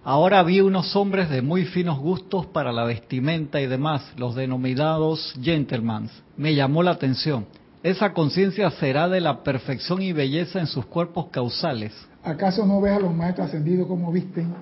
ahora 0.04 0.44
vi 0.44 0.62
unos 0.62 0.96
hombres 0.96 1.30
de 1.30 1.42
muy 1.42 1.66
finos 1.66 1.98
gustos 2.00 2.46
para 2.48 2.72
la 2.72 2.84
vestimenta 2.84 3.60
y 3.62 3.68
demás, 3.68 4.14
los 4.18 4.36
denominados 4.36 5.34
gentlemen. 5.42 6.10
Me 6.38 6.54
llamó 6.54 6.84
la 6.84 6.92
atención. 6.92 7.46
¿Esa 7.84 8.14
conciencia 8.14 8.72
será 8.72 9.10
de 9.10 9.20
la 9.20 9.44
perfección 9.44 10.02
y 10.02 10.14
belleza 10.14 10.58
en 10.62 10.68
sus 10.68 10.86
cuerpos 10.86 11.28
causales? 11.32 11.92
¿Acaso 12.24 12.66
no 12.66 12.80
ves 12.80 12.94
a 12.94 13.00
los 13.02 13.14
maestros 13.14 13.48
ascendidos 13.48 13.88
como 13.88 14.10
visten? 14.10 14.56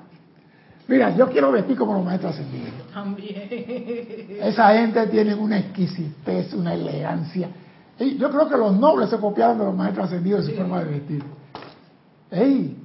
Mira, 0.88 1.16
yo 1.16 1.30
quiero 1.30 1.52
vestir 1.52 1.78
como 1.78 1.94
los 1.94 2.04
maestros 2.04 2.34
ascendidos. 2.34 2.72
También. 2.92 3.44
Esa 4.42 4.74
gente 4.74 5.06
tiene 5.06 5.36
una 5.36 5.60
exquisitez, 5.60 6.52
una 6.56 6.74
elegancia. 6.74 7.50
Y 8.00 8.18
yo 8.18 8.32
creo 8.32 8.50
que 8.50 8.58
los 8.58 8.76
nobles 8.76 9.12
se 9.12 9.18
copiaron 9.18 9.60
de 9.60 9.66
los 9.66 9.76
maestros 9.76 10.08
ascendidos 10.08 10.44
en 10.44 10.52
su 10.52 10.58
forma 10.58 10.84
de 10.84 10.86
vestir. 10.86 11.24
Ey, 12.32 12.76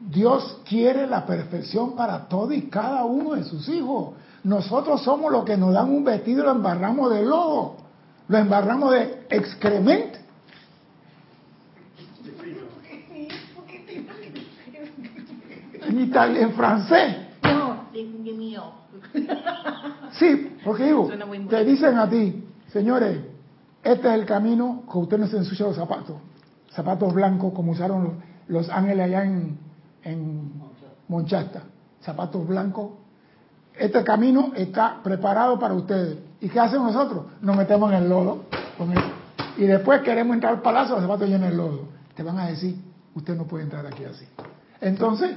Dios 0.00 0.60
quiere 0.68 1.06
la 1.06 1.24
perfección 1.24 1.94
para 1.94 2.26
todo 2.26 2.52
y 2.52 2.62
cada 2.62 3.04
uno 3.04 3.34
de 3.34 3.44
sus 3.44 3.68
hijos. 3.68 4.14
Nosotros 4.42 5.04
somos 5.04 5.30
los 5.30 5.44
que 5.44 5.56
nos 5.56 5.72
dan 5.72 5.88
un 5.88 6.02
vestido 6.02 6.42
y 6.42 6.46
lo 6.46 6.50
embarramos 6.50 7.14
de 7.14 7.22
lodo, 7.22 7.87
lo 8.28 8.38
embarramos 8.38 8.92
de 8.92 9.26
excremento. 9.30 10.18
En, 15.86 15.98
itali- 16.10 16.38
en 16.40 16.52
francés. 16.52 17.16
No, 17.42 17.84
Dios 17.92 18.36
mío. 18.36 18.62
Sí, 20.12 20.56
porque 20.64 20.84
digo, 20.86 21.08
te 21.48 21.64
dicen 21.64 21.96
a 21.98 22.08
ti, 22.08 22.44
señores, 22.72 23.18
este 23.82 24.08
es 24.08 24.14
el 24.14 24.26
camino 24.26 24.82
que 24.90 24.98
usted 24.98 25.18
no 25.18 25.26
se 25.28 25.36
ensucia 25.38 25.66
los 25.66 25.76
zapatos. 25.76 26.16
Zapatos 26.70 27.14
blancos 27.14 27.52
como 27.54 27.72
usaron 27.72 28.04
los, 28.04 28.12
los 28.48 28.70
ángeles 28.70 29.06
allá 29.06 29.24
en, 29.24 29.58
en 30.02 30.52
Monchasta. 31.08 31.62
Zapatos 32.02 32.46
blancos. 32.46 32.90
Este 33.78 34.02
camino 34.04 34.52
está 34.56 35.00
preparado 35.02 35.58
para 35.58 35.74
ustedes. 35.74 36.18
¿Y 36.40 36.48
qué 36.48 36.60
hacemos 36.60 36.92
nosotros? 36.92 37.26
Nos 37.40 37.56
metemos 37.56 37.92
en 37.92 38.02
el 38.02 38.08
lodo. 38.08 38.44
con 38.76 38.92
y 39.56 39.66
después 39.66 40.02
queremos 40.02 40.34
entrar 40.34 40.54
al 40.54 40.62
palacio, 40.62 40.94
los 40.94 41.02
zapatos 41.02 41.28
llenos 41.28 41.50
de 41.50 41.56
lodo. 41.56 41.88
Te 42.14 42.22
van 42.22 42.38
a 42.38 42.46
decir, 42.46 42.76
usted 43.14 43.36
no 43.36 43.44
puede 43.44 43.64
entrar 43.64 43.84
aquí 43.86 44.04
así. 44.04 44.24
Entonces, 44.80 45.36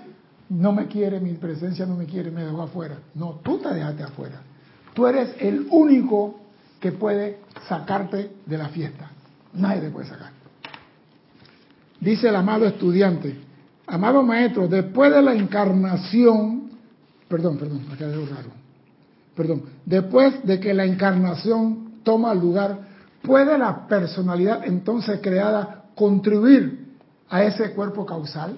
no 0.50 0.72
me 0.74 0.88
quiere, 0.88 1.20
mi 1.20 1.34
presencia 1.34 1.86
no 1.86 1.96
me 1.96 2.06
quiere, 2.06 2.30
me 2.30 2.44
dejó 2.44 2.62
afuera. 2.62 3.00
No, 3.16 3.40
tú 3.44 3.58
te 3.58 3.74
dejaste 3.74 4.04
afuera. 4.04 4.42
Tú 4.94 5.08
eres 5.08 5.34
el 5.40 5.68
único 5.72 6.40
que 6.80 6.92
puede 6.92 7.40
sacarte 7.68 8.32
de 8.46 8.58
la 8.58 8.70
fiesta. 8.70 9.10
Nadie 9.54 9.82
te 9.82 9.90
puede 9.90 10.08
sacar. 10.08 10.32
Dice 12.00 12.30
el 12.30 12.36
amado 12.36 12.66
estudiante, 12.66 13.40
amado 13.88 14.24
maestro, 14.24 14.68
después 14.68 15.14
de 15.14 15.22
la 15.22 15.34
encarnación, 15.34 16.72
perdón, 17.28 17.58
perdón, 17.58 17.86
acá 17.88 18.10
quedó 18.10 18.26
raro, 18.26 18.50
perdón, 19.42 19.64
después 19.86 20.46
de 20.46 20.60
que 20.60 20.72
la 20.72 20.86
encarnación 20.86 22.02
toma 22.04 22.32
lugar, 22.36 22.78
¿puede 23.24 23.58
la 23.58 23.88
personalidad 23.88 24.64
entonces 24.66 25.20
creada 25.20 25.86
contribuir 25.96 26.98
a 27.28 27.44
ese 27.44 27.72
cuerpo 27.72 28.06
causal? 28.06 28.56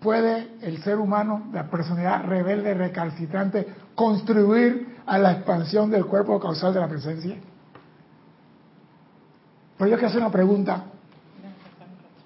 ¿Puede 0.00 0.48
el 0.60 0.82
ser 0.82 0.98
humano, 0.98 1.48
la 1.50 1.70
personalidad 1.70 2.24
rebelde, 2.26 2.74
recalcitrante, 2.74 3.66
contribuir 3.94 4.96
a 5.06 5.16
la 5.16 5.32
expansión 5.32 5.90
del 5.90 6.04
cuerpo 6.04 6.38
causal 6.38 6.74
de 6.74 6.80
la 6.80 6.88
presencia? 6.88 7.36
Pero 9.78 9.90
yo 9.90 9.96
quiero 9.96 10.08
hacer 10.08 10.20
una 10.20 10.30
pregunta, 10.30 10.84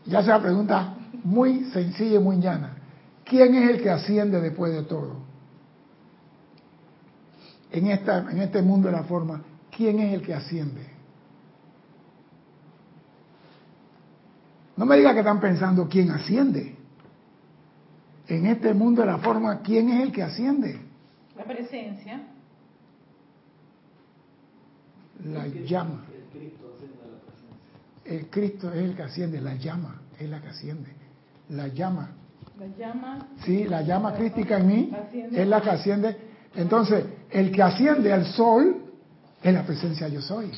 ya 0.07 0.19
hace 0.19 0.31
una 0.31 0.43
pregunta 0.43 0.95
muy 1.23 1.67
sencilla 1.67 2.17
y 2.17 2.23
muy 2.23 2.39
llana. 2.39 2.71
¿Quién 3.25 3.55
es 3.55 3.71
el 3.71 3.81
que 3.81 3.91
asciende 3.91 4.41
después 4.41 4.73
de 4.73 4.83
todo? 4.83 5.26
En, 7.71 7.87
esta, 7.89 8.31
en 8.31 8.41
este 8.41 8.63
mundo 8.63 8.89
de 8.89 8.97
la 8.97 9.05
forma, 9.05 9.43
¿quién 9.71 9.99
es 10.01 10.15
el 10.15 10.23
que 10.23 10.35
asciende? 10.35 10.87
No 14.77 14.85
me 14.87 14.97
diga 14.97 15.13
que 15.13 15.21
están 15.21 15.41
pensando 15.41 15.89
quién 15.89 16.11
asciende. 16.11 16.77
En 18.29 18.47
este 18.47 18.75
mundo 18.75 19.03
de 19.03 19.07
la 19.07 19.19
forma, 19.19 19.61
¿quién 19.61 19.89
es 19.91 20.03
el 20.03 20.13
que 20.13 20.23
asciende? 20.23 20.81
La 21.37 21.45
presencia. 21.45 22.23
La 25.25 25.47
llama. 25.47 26.05
El 28.05 28.27
Cristo 28.29 28.71
es 28.73 28.77
el 28.85 28.95
que 28.95 29.03
asciende, 29.03 29.41
la 29.41 29.55
llama 29.55 30.01
es 30.19 30.29
la 30.29 30.41
que 30.41 30.49
asciende. 30.49 30.91
La 31.51 31.69
llama. 31.69 32.11
La 32.59 32.67
llama. 32.77 33.29
Sí, 33.45 33.65
la 33.65 33.83
llama 33.83 34.15
crística 34.15 34.57
en 34.59 34.67
mí 34.67 34.93
Asciende. 34.95 35.43
es 35.43 35.49
la 35.49 35.61
que 35.61 35.71
asciende. 35.71 36.17
Entonces, 36.57 37.05
el 37.31 37.51
que 37.53 37.63
asciende 37.63 38.13
al 38.13 38.27
sol 38.27 38.77
es 39.43 39.53
la 39.55 39.63
presencia 39.65 40.09
yo 40.09 40.21
soy. 40.21 40.51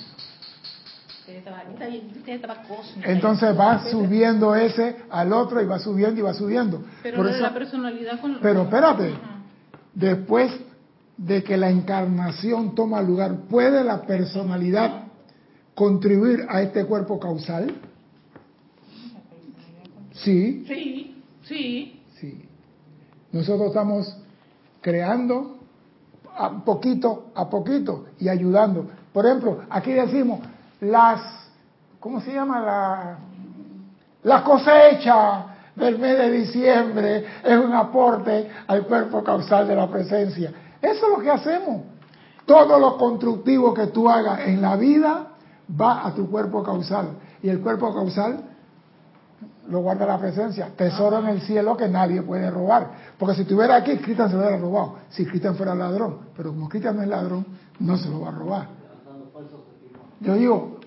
Entonces 3.04 3.58
va 3.58 3.84
subiendo 3.90 4.54
ese 4.54 4.96
al 5.10 5.32
otro 5.32 5.60
y 5.60 5.66
va 5.66 5.78
subiendo 5.78 6.20
y 6.20 6.22
va 6.22 6.32
subiendo. 6.32 6.82
Pero 7.02 7.18
Por 7.18 7.28
eso- 7.28 7.40
la 7.40 7.52
personalidad 7.52 8.20
con 8.20 8.38
pero 8.40 8.62
espérate, 8.62 9.12
después 9.94 10.50
de 11.18 11.42
que 11.42 11.56
la 11.56 11.68
encarnación 11.68 12.74
toma 12.74 13.02
lugar, 13.02 13.34
¿puede 13.50 13.84
la 13.84 14.02
personalidad 14.02 15.02
contribuir 15.74 16.46
a 16.48 16.62
este 16.62 16.84
cuerpo 16.86 17.18
causal? 17.20 17.74
Sí, 20.12 20.64
Sí, 20.66 21.14
sí. 21.44 22.00
sí. 22.18 22.44
Nosotros 23.32 23.68
estamos 23.68 24.16
creando 24.80 25.57
a 26.38 26.50
poquito 26.64 27.26
a 27.34 27.50
poquito 27.50 28.06
y 28.18 28.28
ayudando. 28.28 28.86
Por 29.12 29.26
ejemplo, 29.26 29.58
aquí 29.68 29.92
decimos 29.92 30.40
las, 30.80 31.20
¿cómo 31.98 32.20
se 32.20 32.32
llama? 32.32 32.60
La, 32.60 33.18
la 34.22 34.44
cosecha 34.44 35.46
del 35.74 35.98
mes 35.98 36.18
de 36.18 36.30
diciembre 36.30 37.24
es 37.44 37.58
un 37.58 37.72
aporte 37.72 38.48
al 38.66 38.86
cuerpo 38.86 39.22
causal 39.22 39.66
de 39.66 39.74
la 39.74 39.88
presencia. 39.88 40.52
Eso 40.80 41.06
es 41.06 41.16
lo 41.16 41.22
que 41.22 41.30
hacemos. 41.30 41.82
Todo 42.46 42.78
lo 42.78 42.96
constructivo 42.96 43.74
que 43.74 43.88
tú 43.88 44.08
hagas 44.08 44.40
en 44.46 44.62
la 44.62 44.76
vida 44.76 45.26
va 45.80 46.06
a 46.06 46.14
tu 46.14 46.30
cuerpo 46.30 46.62
causal. 46.62 47.08
Y 47.42 47.48
el 47.48 47.60
cuerpo 47.60 47.92
causal 47.92 48.47
lo 49.68 49.80
guarda 49.80 50.06
la 50.06 50.18
presencia. 50.18 50.70
Tesoro 50.76 51.18
en 51.18 51.26
el 51.28 51.40
cielo 51.42 51.76
que 51.76 51.88
nadie 51.88 52.22
puede 52.22 52.50
robar. 52.50 52.90
Porque 53.18 53.34
si 53.34 53.42
estuviera 53.42 53.76
aquí, 53.76 53.96
Cristian 53.98 54.28
se 54.28 54.34
lo 54.34 54.40
hubiera 54.40 54.56
robado. 54.56 54.98
Si 55.10 55.26
Cristian 55.26 55.54
fuera 55.56 55.74
ladrón. 55.74 56.18
Pero 56.36 56.50
como 56.50 56.68
Cristian 56.68 56.96
no 56.96 57.02
es 57.02 57.08
ladrón, 57.08 57.44
no 57.78 57.96
se 57.96 58.08
lo 58.08 58.20
va 58.20 58.28
a 58.28 58.32
robar. 58.32 58.68
Yo 60.20 60.34
digo, 60.34 60.80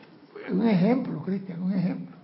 un 0.51 0.67
ejemplo, 0.67 1.21
Cristian, 1.23 1.61
un 1.61 1.73
ejemplo. 1.73 2.15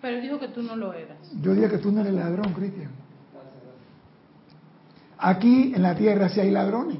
Pero 0.00 0.20
dijo 0.20 0.38
que 0.38 0.48
tú 0.48 0.62
no 0.62 0.74
lo 0.74 0.92
eras. 0.92 1.18
Yo 1.40 1.54
digo 1.54 1.68
que 1.68 1.78
tú 1.78 1.92
no 1.92 2.00
eres 2.00 2.12
ladrón, 2.12 2.52
Cristian. 2.52 2.90
Aquí 5.18 5.72
en 5.74 5.82
la 5.82 5.94
tierra 5.94 6.28
sí 6.28 6.40
hay 6.40 6.50
ladrones. 6.50 6.98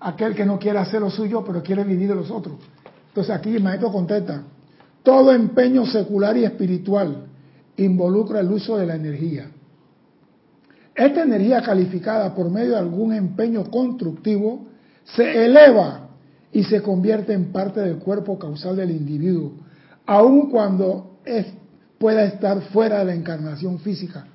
Aquel 0.00 0.34
que 0.34 0.44
no 0.44 0.58
quiere 0.58 0.78
hacer 0.78 1.00
lo 1.00 1.10
suyo, 1.10 1.42
pero 1.44 1.62
quiere 1.62 1.84
vivir 1.84 2.08
de 2.08 2.14
los 2.14 2.30
otros. 2.30 2.56
Entonces 3.08 3.34
aquí 3.34 3.56
el 3.56 3.62
maestro 3.62 3.90
contesta, 3.90 4.42
todo 5.02 5.32
empeño 5.32 5.86
secular 5.86 6.36
y 6.36 6.44
espiritual 6.44 7.29
involucra 7.84 8.40
el 8.40 8.50
uso 8.50 8.76
de 8.76 8.86
la 8.86 8.96
energía. 8.96 9.50
Esta 10.94 11.22
energía 11.22 11.62
calificada 11.62 12.34
por 12.34 12.50
medio 12.50 12.70
de 12.70 12.78
algún 12.78 13.12
empeño 13.12 13.70
constructivo 13.70 14.66
se 15.04 15.46
eleva 15.46 16.08
y 16.52 16.64
se 16.64 16.82
convierte 16.82 17.32
en 17.32 17.52
parte 17.52 17.80
del 17.80 17.96
cuerpo 17.98 18.38
causal 18.38 18.76
del 18.76 18.90
individuo, 18.90 19.52
aun 20.06 20.50
cuando 20.50 21.18
es- 21.24 21.46
pueda 21.98 22.24
estar 22.24 22.60
fuera 22.72 23.00
de 23.00 23.04
la 23.06 23.14
encarnación 23.14 23.78
física 23.78 24.26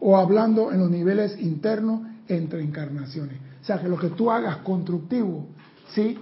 o 0.00 0.16
hablando 0.16 0.72
en 0.72 0.80
los 0.80 0.90
niveles 0.90 1.38
internos 1.40 2.00
entre 2.28 2.62
encarnaciones. 2.62 3.38
O 3.62 3.64
sea 3.64 3.78
que 3.80 3.88
lo 3.88 3.96
que 3.98 4.10
tú 4.10 4.30
hagas 4.30 4.58
constructivo, 4.58 5.46
sí, 5.94 6.18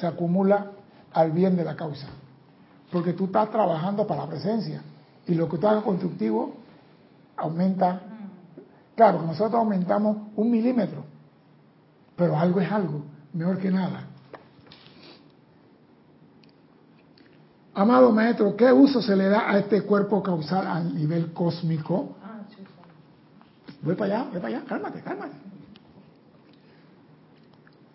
se 0.00 0.06
acumula 0.06 0.72
al 1.12 1.30
bien 1.30 1.56
de 1.56 1.64
la 1.64 1.76
causa. 1.76 2.08
Porque 2.90 3.12
tú 3.12 3.26
estás 3.26 3.50
trabajando 3.50 4.06
para 4.06 4.22
la 4.24 4.30
presencia. 4.30 4.82
Y 5.26 5.34
lo 5.34 5.48
que 5.48 5.58
tú 5.58 5.66
hagas 5.66 5.84
constructivo 5.84 6.54
aumenta. 7.36 8.00
Claro, 8.94 9.22
nosotros 9.22 9.54
aumentamos 9.54 10.16
un 10.36 10.50
milímetro. 10.50 11.04
Pero 12.16 12.38
algo 12.38 12.60
es 12.60 12.70
algo, 12.70 13.02
mejor 13.32 13.58
que 13.58 13.70
nada. 13.70 14.06
Amado 17.74 18.12
maestro, 18.12 18.54
¿qué 18.54 18.72
uso 18.72 19.02
se 19.02 19.16
le 19.16 19.28
da 19.28 19.50
a 19.50 19.58
este 19.58 19.82
cuerpo 19.82 20.22
causal 20.22 20.64
a 20.66 20.80
nivel 20.80 21.32
cósmico? 21.32 22.16
Voy 23.82 23.96
para 23.96 24.20
allá, 24.20 24.30
voy 24.30 24.40
para 24.40 24.56
allá, 24.56 24.66
cálmate, 24.66 25.00
cálmate. 25.00 25.34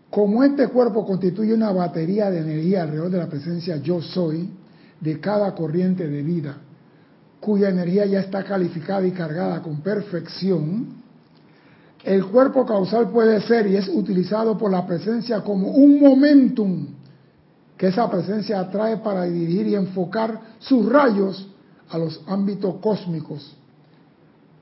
Como 0.10 0.44
este 0.44 0.68
cuerpo 0.68 1.06
constituye 1.06 1.54
una 1.54 1.72
batería 1.72 2.30
de 2.30 2.40
energía 2.40 2.84
alrededor 2.84 3.10
de 3.10 3.18
la 3.20 3.28
presencia 3.28 3.78
yo 3.78 4.02
soy 4.02 4.50
de 5.00 5.20
cada 5.22 5.56
corriente 5.56 6.08
de 6.08 6.24
vida, 6.24 6.58
cuya 7.40 7.70
energía 7.70 8.06
ya 8.06 8.20
está 8.20 8.44
calificada 8.44 9.06
y 9.06 9.12
cargada 9.12 9.62
con 9.62 9.82
perfección, 9.82 11.00
el 12.04 12.26
cuerpo 12.26 12.66
causal 12.66 13.10
puede 13.10 13.42
ser 13.42 13.68
y 13.68 13.76
es 13.76 13.88
utilizado 13.90 14.58
por 14.58 14.72
la 14.72 14.86
presencia 14.86 15.42
como 15.42 15.70
un 15.72 16.00
momentum 16.00 16.88
que 17.78 17.88
esa 17.88 18.10
presencia 18.10 18.60
atrae 18.60 18.98
para 18.98 19.24
dirigir 19.24 19.68
y 19.68 19.76
enfocar 19.76 20.40
sus 20.60 20.88
rayos 20.88 21.48
a 21.90 21.98
los 21.98 22.22
ámbitos 22.28 22.76
cósmicos. 22.82 23.56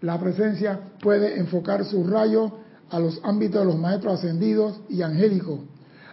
La 0.02 0.20
presencia 0.20 0.80
puede 1.02 1.40
enfocar 1.40 1.84
sus 1.86 2.08
rayos 2.08 2.52
a 2.90 3.00
los 3.00 3.20
ámbitos 3.24 3.62
de 3.62 3.66
los 3.66 3.78
maestros 3.78 4.20
ascendidos 4.20 4.80
y 4.90 5.02
angélicos, 5.02 5.60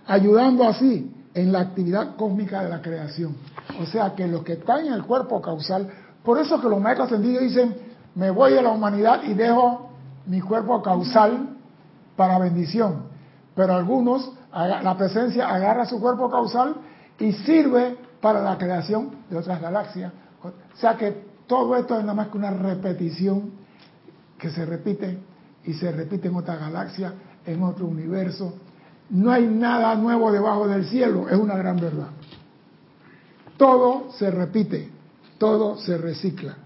ayudando 0.07 0.65
así 0.65 1.11
en 1.35 1.53
la 1.53 1.61
actividad 1.61 2.17
cósmica 2.17 2.63
de 2.63 2.71
la 2.71 2.81
creación. 2.81 3.37
O 3.81 3.87
sea 3.87 4.15
que 4.15 4.27
lo 4.27 4.43
que 4.43 4.55
está 4.55 4.81
en 4.81 4.93
el 4.93 5.05
cuerpo 5.05 5.43
causal, 5.43 5.89
por 6.25 6.39
eso 6.39 6.61
que 6.61 6.69
los 6.69 6.81
maestros 6.81 7.13
ascendidos 7.13 7.43
dicen, 7.43 7.77
me 8.15 8.31
voy 8.31 8.55
de 8.55 8.63
la 8.63 8.71
humanidad 8.71 9.23
y 9.25 9.35
dejo 9.35 9.91
mi 10.27 10.41
cuerpo 10.41 10.83
causal 10.83 11.57
para 12.17 12.39
bendición. 12.39 13.05
Pero 13.55 13.75
algunos, 13.75 14.33
la 14.53 14.97
presencia 14.97 15.49
agarra 15.49 15.85
su 15.85 16.01
cuerpo 16.01 16.31
causal 16.31 16.77
y 17.19 17.33
sirve 17.33 17.97
para 18.21 18.41
la 18.43 18.57
creación 18.57 19.11
de 19.29 19.37
otras 19.37 19.61
galaxias. 19.61 20.13
O 20.43 20.77
sea 20.77 20.97
que 20.97 21.25
todo 21.47 21.77
esto 21.77 21.99
es 21.99 22.01
nada 22.01 22.15
más 22.15 22.29
que 22.29 22.39
una 22.39 22.51
repetición 22.51 23.53
que 24.39 24.51
se 24.51 24.65
repite 24.65 25.19
y 25.65 25.75
se 25.75 25.93
repite 25.93 26.29
en 26.29 26.37
otra 26.37 26.57
galaxia, 26.57 27.13
en 27.45 27.63
otro 27.63 27.87
universo. 27.87 28.55
No 29.11 29.31
hay 29.31 29.47
nada 29.47 29.95
nuevo 29.95 30.33
debajo 30.33 30.67
del 30.67 30.87
cielo, 30.87 31.29
es 31.29 31.37
una 31.37 31.57
gran 31.57 31.77
verdad. 31.77 32.09
Todo 33.57 34.11
se 34.13 34.31
repite, 34.31 34.91
todo 35.39 35.77
se 35.79 35.99
recicla. 35.99 36.57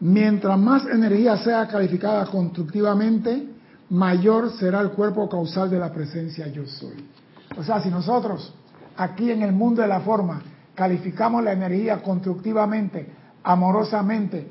Mientras 0.00 0.58
más 0.58 0.86
energía 0.86 1.36
sea 1.38 1.66
calificada 1.66 2.26
constructivamente, 2.26 3.48
mayor 3.90 4.50
será 4.52 4.80
el 4.80 4.90
cuerpo 4.90 5.28
causal 5.28 5.70
de 5.70 5.78
la 5.78 5.92
presencia 5.92 6.46
yo 6.48 6.66
soy. 6.66 7.08
O 7.56 7.62
sea, 7.62 7.80
si 7.80 7.88
nosotros 7.88 8.52
aquí 8.96 9.30
en 9.30 9.42
el 9.42 9.52
mundo 9.52 9.82
de 9.82 9.88
la 9.88 10.00
forma 10.00 10.42
calificamos 10.74 11.42
la 11.42 11.52
energía 11.52 12.02
constructivamente, 12.02 13.08
amorosamente, 13.44 14.48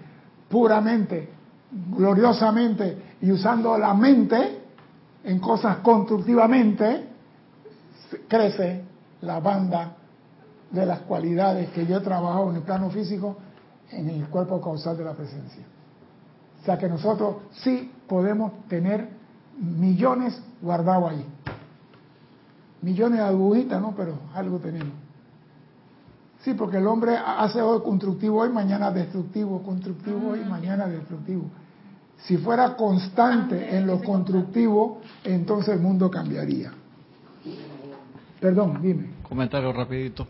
puramente, 0.50 1.30
gloriosamente 1.98 2.98
y 3.22 3.32
usando 3.32 3.78
la 3.78 3.94
mente 3.94 4.60
en 5.24 5.40
cosas 5.40 5.78
constructivamente, 5.78 7.10
crece 8.28 8.84
la 9.22 9.40
banda 9.40 9.98
de 10.74 10.86
las 10.86 11.00
cualidades 11.02 11.70
que 11.70 11.86
yo 11.86 11.98
he 11.98 12.02
trabajado 12.02 12.50
en 12.50 12.58
el 12.58 12.64
plano 12.64 12.90
físico 12.90 13.38
en 13.92 14.10
el 14.10 14.28
cuerpo 14.28 14.60
causal 14.60 14.98
de 14.98 15.06
la 15.06 15.14
presencia. 15.14 15.64
O 16.62 16.66
sea 16.66 16.78
que 16.78 16.90
nosotros 16.90 17.36
sí 17.52 17.92
podemos 18.08 18.68
tener 18.68 19.08
millones 19.58 20.42
guardados 20.62 21.12
ahí. 21.12 21.26
Millones 22.82 23.20
de 23.20 23.26
agujitas, 23.26 23.80
¿no? 23.80 23.94
Pero 23.96 24.18
algo 24.34 24.58
tenemos. 24.58 24.94
Sí, 26.42 26.54
porque 26.56 26.78
el 26.78 26.88
hombre 26.88 27.16
hace 27.16 27.62
hoy 27.62 27.82
constructivo 27.82 28.42
hoy, 28.42 28.50
mañana 28.50 28.92
destructivo, 28.92 29.62
constructivo 29.62 30.32
hoy, 30.32 30.40
mañana 30.44 30.88
destructivo. 30.88 31.46
Si 32.18 32.38
fuera 32.38 32.76
constante 32.76 33.78
en 33.78 33.86
lo 33.86 34.02
constructivo, 34.02 35.02
entonces 35.24 35.76
el 35.76 35.82
mundo 35.82 36.10
cambiaría. 36.10 36.74
Perdón, 38.40 38.80
dime. 38.82 39.12
Comentario 39.22 39.72
rapidito. 39.72 40.28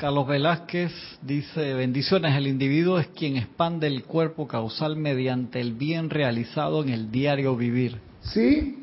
Carlos 0.00 0.26
Velázquez 0.26 0.92
dice, 1.20 1.74
bendiciones, 1.74 2.34
el 2.34 2.46
individuo 2.46 2.98
es 2.98 3.08
quien 3.08 3.36
expande 3.36 3.86
el 3.86 4.04
cuerpo 4.04 4.48
causal 4.48 4.96
mediante 4.96 5.60
el 5.60 5.74
bien 5.74 6.08
realizado 6.08 6.82
en 6.82 6.88
el 6.88 7.10
diario 7.10 7.54
vivir. 7.54 8.00
Sí, 8.22 8.82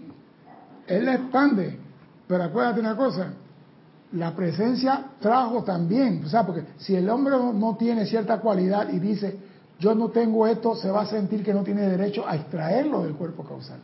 él 0.85 1.05
la 1.05 1.15
expande, 1.15 1.79
pero 2.27 2.43
acuérdate 2.43 2.81
una 2.81 2.95
cosa, 2.95 3.33
la 4.11 4.35
presencia 4.35 5.05
trajo 5.19 5.63
también, 5.63 6.23
o 6.23 6.29
sea, 6.29 6.45
porque 6.45 6.65
si 6.77 6.93
el 6.93 7.09
hombre 7.09 7.33
no 7.35 7.75
tiene 7.77 8.05
cierta 8.05 8.39
cualidad 8.39 8.93
y 8.93 8.99
dice, 8.99 9.39
yo 9.79 9.95
no 9.95 10.09
tengo 10.09 10.45
esto, 10.45 10.75
se 10.75 10.91
va 10.91 11.01
a 11.01 11.07
sentir 11.07 11.43
que 11.43 11.51
no 11.51 11.63
tiene 11.63 11.81
derecho 11.81 12.27
a 12.27 12.35
extraerlo 12.35 13.01
del 13.01 13.13
cuerpo 13.13 13.43
causal. 13.43 13.79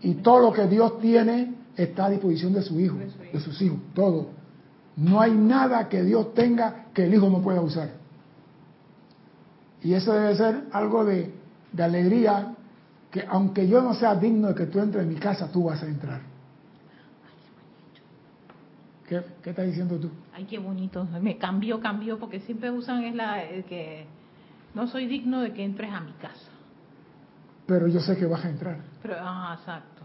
Y 0.00 0.14
todo 0.14 0.42
lo 0.42 0.52
que 0.52 0.64
Dios 0.68 1.00
tiene 1.00 1.52
está 1.76 2.04
a 2.04 2.10
disposición 2.10 2.52
de 2.52 2.62
su 2.62 2.78
hijo, 2.78 2.98
de 3.32 3.40
sus 3.40 3.60
hijos, 3.60 3.78
todo. 3.96 4.41
No 4.96 5.20
hay 5.20 5.32
nada 5.32 5.88
que 5.88 6.02
Dios 6.02 6.34
tenga 6.34 6.86
que 6.92 7.04
el 7.04 7.14
hijo 7.14 7.28
no 7.30 7.40
pueda 7.40 7.60
usar. 7.60 7.90
Y 9.82 9.94
eso 9.94 10.12
debe 10.12 10.36
ser 10.36 10.64
algo 10.72 11.04
de, 11.04 11.34
alegría, 11.78 12.54
que 13.10 13.24
aunque 13.28 13.66
yo 13.66 13.82
no 13.82 13.94
sea 13.94 14.14
digno 14.14 14.48
de 14.48 14.54
que 14.54 14.66
tú 14.66 14.78
entres 14.78 15.02
en 15.04 15.08
mi 15.08 15.16
casa, 15.16 15.50
tú 15.50 15.64
vas 15.64 15.82
a 15.82 15.86
entrar. 15.86 16.20
¿Qué, 19.08 19.22
qué 19.42 19.50
estás 19.50 19.66
diciendo 19.66 19.98
tú? 19.98 20.10
Ay, 20.32 20.44
qué 20.44 20.58
bonito. 20.58 21.06
Me 21.20 21.36
cambió, 21.36 21.80
cambió, 21.80 22.18
porque 22.18 22.40
siempre 22.40 22.70
usan 22.70 23.04
es 23.04 23.14
la 23.14 23.42
que 23.68 24.06
no 24.74 24.86
soy 24.86 25.06
digno 25.06 25.40
de 25.40 25.52
que 25.52 25.64
entres 25.64 25.92
a 25.92 26.00
mi 26.00 26.12
casa. 26.12 26.50
Pero 27.66 27.88
yo 27.88 28.00
sé 28.00 28.16
que 28.16 28.26
vas 28.26 28.44
a 28.44 28.50
entrar. 28.50 28.78
Pero, 29.02 29.16
ah, 29.18 29.56
exacto. 29.58 30.02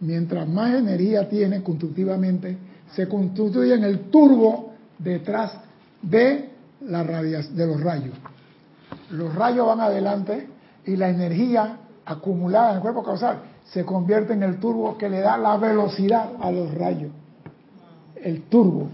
mientras 0.01 0.49
más 0.49 0.75
energía 0.75 1.29
tiene 1.29 1.63
constructivamente, 1.63 2.57
se 2.95 3.07
constituye 3.09 3.75
en 3.75 3.85
el 3.85 4.11
turbo 4.11 4.73
detrás 4.99 5.53
de, 6.03 6.51
de 6.81 7.67
los 7.67 7.81
rayos. 7.81 8.15
Los 9.11 9.35
rayos 9.35 9.67
van 9.67 9.81
adelante 9.81 10.49
y 10.87 10.97
la 10.97 11.11
energía 11.11 11.77
acumulada 12.05 12.71
en 12.71 12.77
el 12.77 12.83
cuerpo 12.83 13.05
causal 13.05 13.39
se 13.73 13.85
convierte 13.85 14.33
en 14.33 14.43
el 14.43 14.59
turbo 14.59 14.99
que 14.99 15.09
le 15.09 15.21
da 15.21 15.37
la 15.37 15.57
velocidad 15.57 16.31
a 16.41 16.51
los 16.51 16.75
rayos. 16.75 17.13
El 18.17 18.43
turbo. 18.43 18.89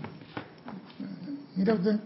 Mira 1.56 1.74
usted. 1.74 1.98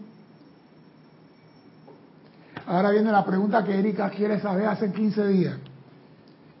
Ahora 2.65 2.91
viene 2.91 3.11
la 3.11 3.25
pregunta 3.25 3.63
que 3.63 3.77
Erika 3.77 4.09
quiere 4.09 4.39
saber 4.39 4.65
hace 4.67 4.91
15 4.91 5.27
días. 5.27 5.55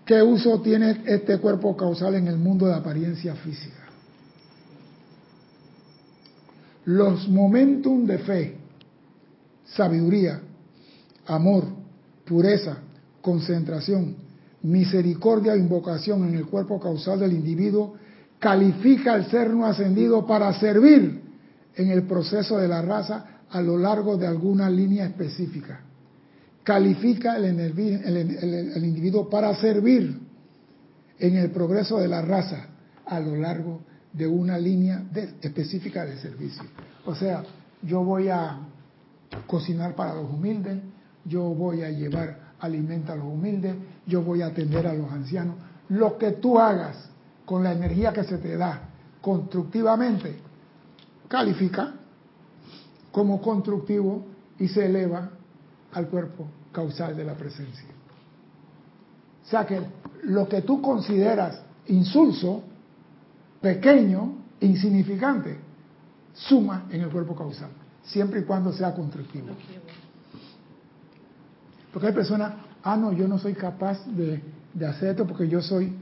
¿Qué 0.05 0.21
uso 0.21 0.59
tiene 0.61 1.03
este 1.05 1.37
cuerpo 1.37 1.77
causal 1.77 2.15
en 2.15 2.27
el 2.27 2.37
mundo 2.37 2.65
de 2.65 2.73
apariencia 2.73 3.33
física? 3.35 3.77
Los 6.85 7.29
momentum 7.29 8.05
de 8.05 8.17
fe, 8.17 8.57
sabiduría, 9.65 10.41
amor, 11.27 11.65
pureza, 12.25 12.79
concentración, 13.21 14.15
misericordia 14.63 15.53
e 15.53 15.59
invocación 15.59 16.27
en 16.27 16.35
el 16.35 16.47
cuerpo 16.47 16.79
causal 16.79 17.19
del 17.19 17.33
individuo 17.33 17.95
califica 18.39 19.13
al 19.13 19.29
ser 19.29 19.51
no 19.51 19.65
ascendido 19.65 20.25
para 20.25 20.51
servir 20.59 21.20
en 21.75 21.91
el 21.91 22.03
proceso 22.03 22.57
de 22.57 22.67
la 22.67 22.81
raza 22.81 23.25
a 23.49 23.61
lo 23.61 23.77
largo 23.77 24.17
de 24.17 24.27
alguna 24.27 24.69
línea 24.69 25.05
específica. 25.05 25.81
Califica 26.63 27.37
el, 27.37 28.83
individuo 28.83 29.29
para 29.29 29.53
servir 29.55 30.19
en 31.19 31.35
el 31.37 31.51
progreso 31.51 31.99
de 31.99 32.07
la 32.07 32.21
raza 32.21 32.67
a 33.05 33.19
lo 33.19 33.35
largo 33.35 33.81
de 34.13 34.27
una 34.27 34.57
línea 34.57 35.03
específica 35.41 36.05
de 36.05 36.17
servicio. 36.17 36.63
O 37.05 37.15
sea, 37.15 37.43
yo 37.81 38.03
voy 38.03 38.29
a 38.29 38.59
cocinar 39.47 39.95
para 39.95 40.13
los 40.13 40.29
humildes, 40.29 40.77
yo 41.25 41.43
voy 41.43 41.83
a 41.83 41.89
llevar 41.89 42.51
alimento 42.59 43.11
a 43.11 43.15
los 43.15 43.25
humildes, 43.25 43.75
yo 44.05 44.21
voy 44.21 44.41
a 44.41 44.47
atender 44.47 44.85
a 44.87 44.93
los 44.93 45.11
ancianos. 45.11 45.55
Lo 45.89 46.17
que 46.17 46.31
tú 46.33 46.59
hagas 46.59 47.09
con 47.45 47.63
la 47.63 47.71
energía 47.71 48.13
que 48.13 48.23
se 48.23 48.37
te 48.37 48.55
da 48.55 48.89
constructivamente, 49.19 50.50
califica 51.31 51.93
como 53.09 53.41
constructivo 53.41 54.25
y 54.59 54.67
se 54.67 54.85
eleva 54.85 55.29
al 55.93 56.09
cuerpo 56.09 56.45
causal 56.73 57.15
de 57.15 57.23
la 57.23 57.35
presencia. 57.35 57.87
O 59.41 59.49
sea 59.49 59.65
que 59.65 59.81
lo 60.23 60.49
que 60.49 60.61
tú 60.61 60.81
consideras 60.81 61.61
insulso, 61.87 62.63
pequeño, 63.61 64.39
insignificante, 64.59 65.57
suma 66.33 66.87
en 66.89 66.99
el 66.99 67.09
cuerpo 67.09 67.33
causal, 67.33 67.69
siempre 68.03 68.41
y 68.41 68.43
cuando 68.43 68.73
sea 68.73 68.93
constructivo. 68.93 69.47
Porque 71.93 72.07
hay 72.07 72.13
personas, 72.13 72.55
ah, 72.83 72.97
no, 72.97 73.13
yo 73.13 73.25
no 73.29 73.39
soy 73.39 73.53
capaz 73.53 74.05
de, 74.05 74.43
de 74.73 74.85
hacer 74.85 75.11
esto 75.11 75.25
porque 75.25 75.47
yo 75.47 75.61
soy, 75.61 75.93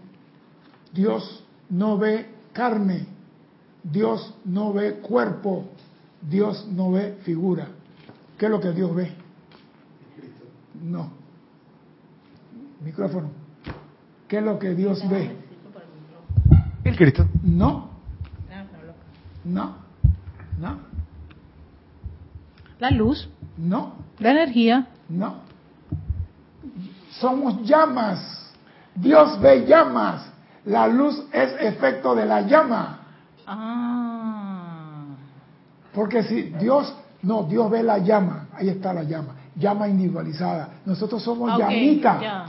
Dios 0.91 1.43
no 1.69 1.99
ve 1.99 2.29
carne, 2.51 3.18
Dios 3.83 4.33
no 4.45 4.73
ve 4.73 4.95
cuerpo, 4.95 5.65
Dios 6.21 6.67
no 6.71 6.91
ve 6.91 7.17
figura. 7.23 7.67
¿Qué 8.37 8.45
es 8.45 8.51
lo 8.51 8.59
que 8.59 8.71
Dios 8.71 8.93
ve? 8.95 9.11
No. 10.81 11.11
Micrófono. 12.83 13.29
¿Qué 14.27 14.37
es 14.37 14.43
lo 14.43 14.59
que 14.59 14.75
Dios 14.75 15.07
ve? 15.09 15.35
El 16.83 16.95
Cristo. 16.95 17.27
No. 17.43 17.89
No. 19.43 19.75
No. 20.59 20.79
La 22.79 22.91
luz, 22.91 23.29
No. 23.57 23.93
la 24.19 24.31
energía. 24.31 24.87
No. 25.09 25.35
Somos 27.11 27.61
llamas. 27.63 28.53
Dios 28.95 29.39
ve 29.41 29.65
llamas. 29.65 30.25
La 30.65 30.87
luz 30.87 31.21
es 31.33 31.53
efecto 31.59 32.15
de 32.15 32.25
la 32.25 32.41
llama. 32.41 32.98
Ah. 33.51 35.03
Porque 35.93 36.23
si 36.23 36.43
Dios, 36.43 36.93
no, 37.23 37.43
Dios 37.43 37.69
ve 37.69 37.83
la 37.83 37.97
llama. 37.97 38.47
Ahí 38.53 38.69
está 38.69 38.93
la 38.93 39.03
llama. 39.03 39.35
Llama 39.55 39.87
individualizada. 39.87 40.69
Nosotros 40.85 41.21
somos 41.23 41.49
Ah, 41.51 41.55
ok, 41.55 41.59
llamita. 41.59 42.45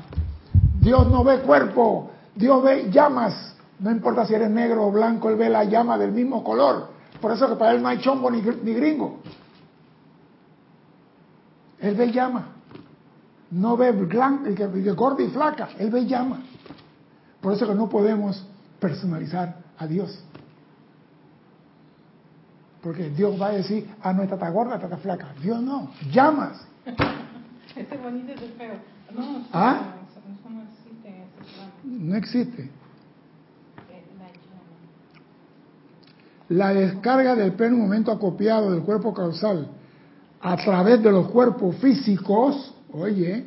Dios 0.81 1.11
no 1.11 1.25
ve 1.25 1.41
cuerpo. 1.41 2.11
Dios 2.35 2.63
ve 2.63 2.91
llamas. 2.91 3.55
No 3.79 3.91
importa 3.91 4.27
si 4.27 4.35
eres 4.35 4.51
negro 4.51 4.87
o 4.87 4.93
blanco, 4.93 5.31
Él 5.31 5.37
ve 5.37 5.49
la 5.49 5.65
llama 5.65 5.97
del 5.97 6.13
mismo 6.13 6.45
color. 6.45 6.89
Por 7.21 7.33
eso 7.33 7.49
que 7.49 7.57
para 7.57 7.73
Él 7.73 7.83
no 7.83 7.89
hay 7.89 7.99
chombo 7.99 8.31
ni, 8.31 8.41
gr- 8.43 8.61
ni 8.63 8.75
gringo. 8.75 9.21
Él 11.81 11.95
ve 11.95 12.13
llama. 12.13 12.49
No 13.51 13.77
ve 13.77 13.91
blanco, 13.93 14.49
y 14.51 14.55
que, 14.55 14.69
que 14.71 14.93
gorda 14.93 15.23
y 15.23 15.29
flaca. 15.29 15.71
Él 15.79 15.91
ve 15.91 16.07
llama. 16.07 16.41
Por 17.41 17.55
eso 17.55 17.67
que 17.67 17.75
no 17.75 17.89
podemos 17.89 18.47
personalizar 18.79 19.57
a 19.79 19.87
Dios. 19.87 20.23
Porque 22.83 23.11
Dios 23.11 23.41
va 23.41 23.49
a 23.49 23.53
decir, 23.53 23.89
ah, 24.03 24.13
no, 24.13 24.23
esta 24.23 24.37
está 24.37 24.49
gorda, 24.51 24.75
esta 24.75 24.87
está 24.87 24.99
flaca. 24.99 25.35
Dios 25.43 25.61
no, 25.63 25.91
llamas. 26.11 26.67
Este 27.77 27.97
bonito 27.99 28.33
es 28.33 28.41
feo. 28.59 28.75
No, 29.15 29.45
¿Ah? 29.53 29.95
eso, 30.11 30.21
no 30.51 30.63
existe 30.63 31.09
en. 31.09 32.09
No 32.09 32.17
existe. 32.17 32.63
Eh. 32.63 32.71
La 36.49 36.75
descarga 36.75 37.37
del 37.37 37.53
pleno 37.53 37.77
momento 37.77 38.11
acopiado 38.11 38.73
del 38.73 38.83
cuerpo 38.83 39.15
causal 39.15 39.69
a 40.41 40.57
través 40.57 41.01
de 41.01 41.13
los 41.13 41.29
cuerpos 41.29 41.77
físicos, 41.77 42.75
oye, 42.93 43.47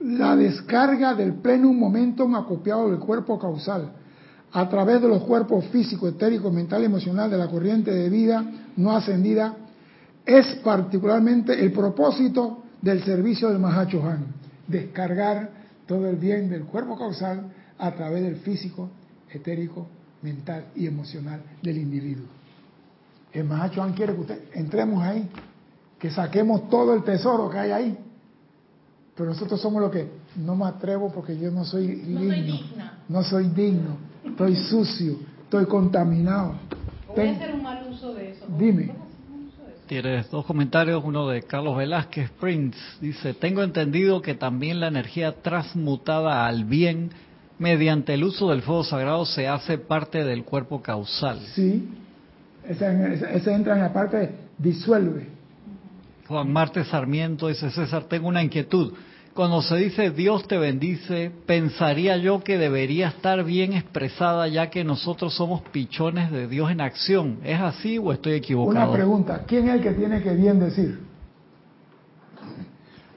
la 0.00 0.36
descarga 0.36 1.14
del 1.14 1.34
pleno 1.34 1.72
momento 1.72 2.24
acopiado 2.36 2.90
del 2.90 2.98
cuerpo 2.98 3.38
causal 3.38 3.92
a 4.56 4.66
través 4.70 5.02
de 5.02 5.08
los 5.08 5.22
cuerpos 5.24 5.66
físico, 5.66 6.08
etérico, 6.08 6.50
mental 6.50 6.80
y 6.80 6.86
emocional 6.86 7.30
de 7.30 7.36
la 7.36 7.46
corriente 7.46 7.90
de 7.90 8.08
vida 8.08 8.42
no 8.78 8.96
ascendida 8.96 9.54
es 10.24 10.46
particularmente 10.64 11.62
el 11.62 11.72
propósito 11.72 12.62
del 12.80 13.04
servicio 13.04 13.50
del 13.50 13.58
Mahacho 13.58 14.02
Han, 14.02 14.28
descargar 14.66 15.50
todo 15.86 16.08
el 16.08 16.16
bien 16.16 16.48
del 16.48 16.64
cuerpo 16.64 16.96
causal 16.96 17.52
a 17.78 17.90
través 17.92 18.22
del 18.22 18.36
físico, 18.36 18.88
etérico, 19.30 19.88
mental 20.22 20.68
y 20.74 20.86
emocional 20.86 21.42
del 21.62 21.76
individuo. 21.76 22.24
El 23.34 23.44
Mahacho 23.44 23.82
Han 23.82 23.92
quiere 23.92 24.14
que 24.14 24.20
usted 24.20 24.40
entremos 24.54 25.02
ahí, 25.02 25.28
que 25.98 26.10
saquemos 26.10 26.70
todo 26.70 26.94
el 26.94 27.04
tesoro 27.04 27.50
que 27.50 27.58
hay 27.58 27.70
ahí. 27.72 27.98
Pero 29.14 29.28
nosotros 29.28 29.60
somos 29.60 29.82
los 29.82 29.90
que 29.90 30.08
no 30.36 30.56
me 30.56 30.64
atrevo 30.64 31.12
porque 31.12 31.38
yo 31.38 31.50
no 31.50 31.66
soy 31.66 31.88
No 32.08 32.20
digno. 32.20 32.34
soy 32.34 32.42
digna. 32.42 32.98
No 33.06 33.22
soy 33.22 33.48
digno. 33.48 34.05
Estoy 34.26 34.56
sucio. 34.56 35.16
Estoy 35.44 35.66
contaminado. 35.66 36.54
Voy 37.14 37.28
a 37.28 37.32
hacer 37.32 37.54
un 37.54 37.62
mal 37.62 37.86
uso 37.90 38.14
de 38.14 38.30
eso. 38.32 38.46
Dime. 38.58 38.90
Tienes 39.86 40.28
dos 40.30 40.44
comentarios, 40.44 41.02
uno 41.04 41.28
de 41.28 41.42
Carlos 41.42 41.76
Velázquez 41.76 42.30
Prince. 42.40 42.76
Dice, 43.00 43.34
tengo 43.34 43.62
entendido 43.62 44.20
que 44.20 44.34
también 44.34 44.80
la 44.80 44.88
energía 44.88 45.32
transmutada 45.42 46.44
al 46.46 46.64
bien 46.64 47.10
mediante 47.58 48.14
el 48.14 48.24
uso 48.24 48.50
del 48.50 48.62
fuego 48.62 48.82
sagrado 48.84 49.24
se 49.24 49.46
hace 49.46 49.78
parte 49.78 50.24
del 50.24 50.42
cuerpo 50.44 50.82
causal. 50.82 51.38
Sí. 51.54 51.88
Esa, 52.68 52.90
esa- 53.12 53.30
esa 53.30 53.54
entra 53.54 53.74
en 53.76 53.80
la 53.82 53.92
parte 53.92 54.16
de 54.16 54.34
disuelve. 54.58 55.28
Juan 56.26 56.52
Marte 56.52 56.84
Sarmiento 56.84 57.46
dice, 57.46 57.70
César, 57.70 58.04
tengo 58.04 58.26
una 58.26 58.42
inquietud. 58.42 58.92
Cuando 59.36 59.60
se 59.60 59.76
dice 59.76 60.10
Dios 60.12 60.48
te 60.48 60.56
bendice, 60.56 61.30
pensaría 61.44 62.16
yo 62.16 62.42
que 62.42 62.56
debería 62.56 63.08
estar 63.08 63.44
bien 63.44 63.74
expresada 63.74 64.48
ya 64.48 64.70
que 64.70 64.82
nosotros 64.82 65.34
somos 65.34 65.60
pichones 65.60 66.30
de 66.30 66.48
Dios 66.48 66.70
en 66.70 66.80
acción. 66.80 67.40
¿Es 67.44 67.60
así 67.60 67.98
o 67.98 68.14
estoy 68.14 68.32
equivocado? 68.32 68.86
Una 68.86 68.96
pregunta. 68.96 69.44
¿Quién 69.46 69.68
es 69.68 69.74
el 69.74 69.82
que 69.82 69.90
tiene 69.90 70.22
que 70.22 70.32
bien 70.32 70.58
decir? 70.58 71.00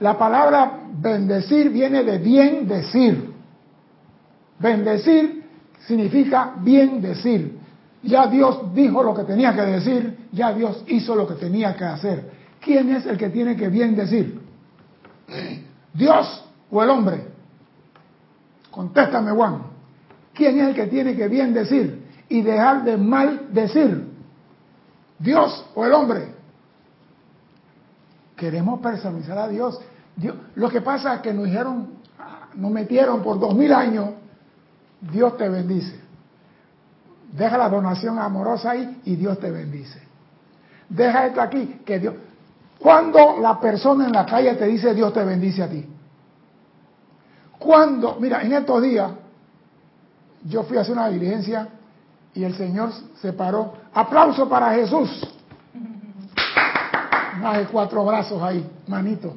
La 0.02 0.18
palabra 0.18 0.82
bendecir 0.92 1.70
viene 1.70 2.04
de 2.04 2.18
bien 2.18 2.68
decir. 2.68 3.32
Bendecir 4.60 5.46
significa 5.88 6.54
bien 6.60 7.02
decir. 7.02 7.58
Ya 8.04 8.28
Dios 8.28 8.74
dijo 8.74 9.02
lo 9.04 9.16
que 9.16 9.24
tenía 9.24 9.56
que 9.56 9.62
decir, 9.62 10.18
ya 10.34 10.52
Dios 10.52 10.84
hizo 10.88 11.16
lo 11.16 11.26
que 11.26 11.36
tenía 11.36 11.78
que 11.78 11.86
hacer. 11.86 12.30
¿Quién 12.60 12.94
es 12.94 13.06
el 13.06 13.18
que 13.18 13.30
tiene 13.30 13.56
que 13.56 13.70
bien 13.70 13.96
decir? 13.96 14.38
¿Dios 15.94 16.46
o 16.72 16.84
el 16.84 16.90
hombre? 16.90 17.28
Contéstame, 18.72 19.32
Juan. 19.32 19.64
¿Quién 20.34 20.60
es 20.60 20.68
el 20.70 20.76
que 20.76 20.88
tiene 20.88 21.16
que 21.16 21.28
bien 21.28 21.54
decir 21.54 22.06
y 22.30 22.42
dejar 22.42 22.84
de 22.84 22.98
mal 22.98 23.48
decir? 23.52 24.08
¿Dios 25.18 25.66
o 25.76 25.86
el 25.86 25.92
hombre? 25.94 26.34
Queremos 28.36 28.80
personalizar 28.80 29.38
a 29.38 29.48
Dios. 29.48 29.80
Dios- 30.16 30.36
Lo 30.56 30.70
que 30.70 30.82
pasa 30.82 31.16
es 31.16 31.22
que 31.22 31.34
nos 31.34 31.46
dijeron, 31.46 31.90
nos 32.56 32.72
metieron 32.72 33.22
por 33.22 33.40
dos 33.40 33.54
mil 33.56 33.74
años, 33.74 34.12
Dios 35.02 35.36
te 35.38 35.50
bendice. 35.50 36.00
Deja 37.34 37.58
la 37.58 37.70
donación 37.70 38.18
amorosa 38.18 38.72
ahí 38.72 39.02
y 39.06 39.16
Dios 39.16 39.40
te 39.40 39.52
bendice. 39.52 40.02
Deja 40.88 41.28
esto 41.28 41.42
aquí, 41.42 41.82
que 41.86 42.00
Dios... 42.00 42.16
Cuando 42.80 43.38
la 43.42 43.60
persona 43.60 44.06
en 44.06 44.14
la 44.14 44.26
calle 44.26 44.56
te 44.56 44.66
dice 44.66 44.94
Dios 44.94 45.14
te 45.14 45.24
bendice 45.24 45.64
a 45.64 45.70
ti. 45.70 45.86
Cuando, 47.58 48.18
mira, 48.20 48.42
en 48.42 48.54
estos 48.54 48.82
días 48.82 49.12
yo 50.46 50.64
fui 50.64 50.78
a 50.78 50.82
hacer 50.82 50.94
una 50.94 51.10
diligencia 51.10 51.68
y 52.34 52.44
el 52.44 52.56
Señor 52.56 52.92
se 53.22 53.34
paró. 53.34 53.74
Aplauso 53.94 54.48
para 54.48 54.74
Jesús. 54.74 55.28
Más 57.42 57.58
de 57.58 57.66
cuatro 57.66 58.06
brazos 58.06 58.42
ahí, 58.42 58.66
manito. 58.88 59.36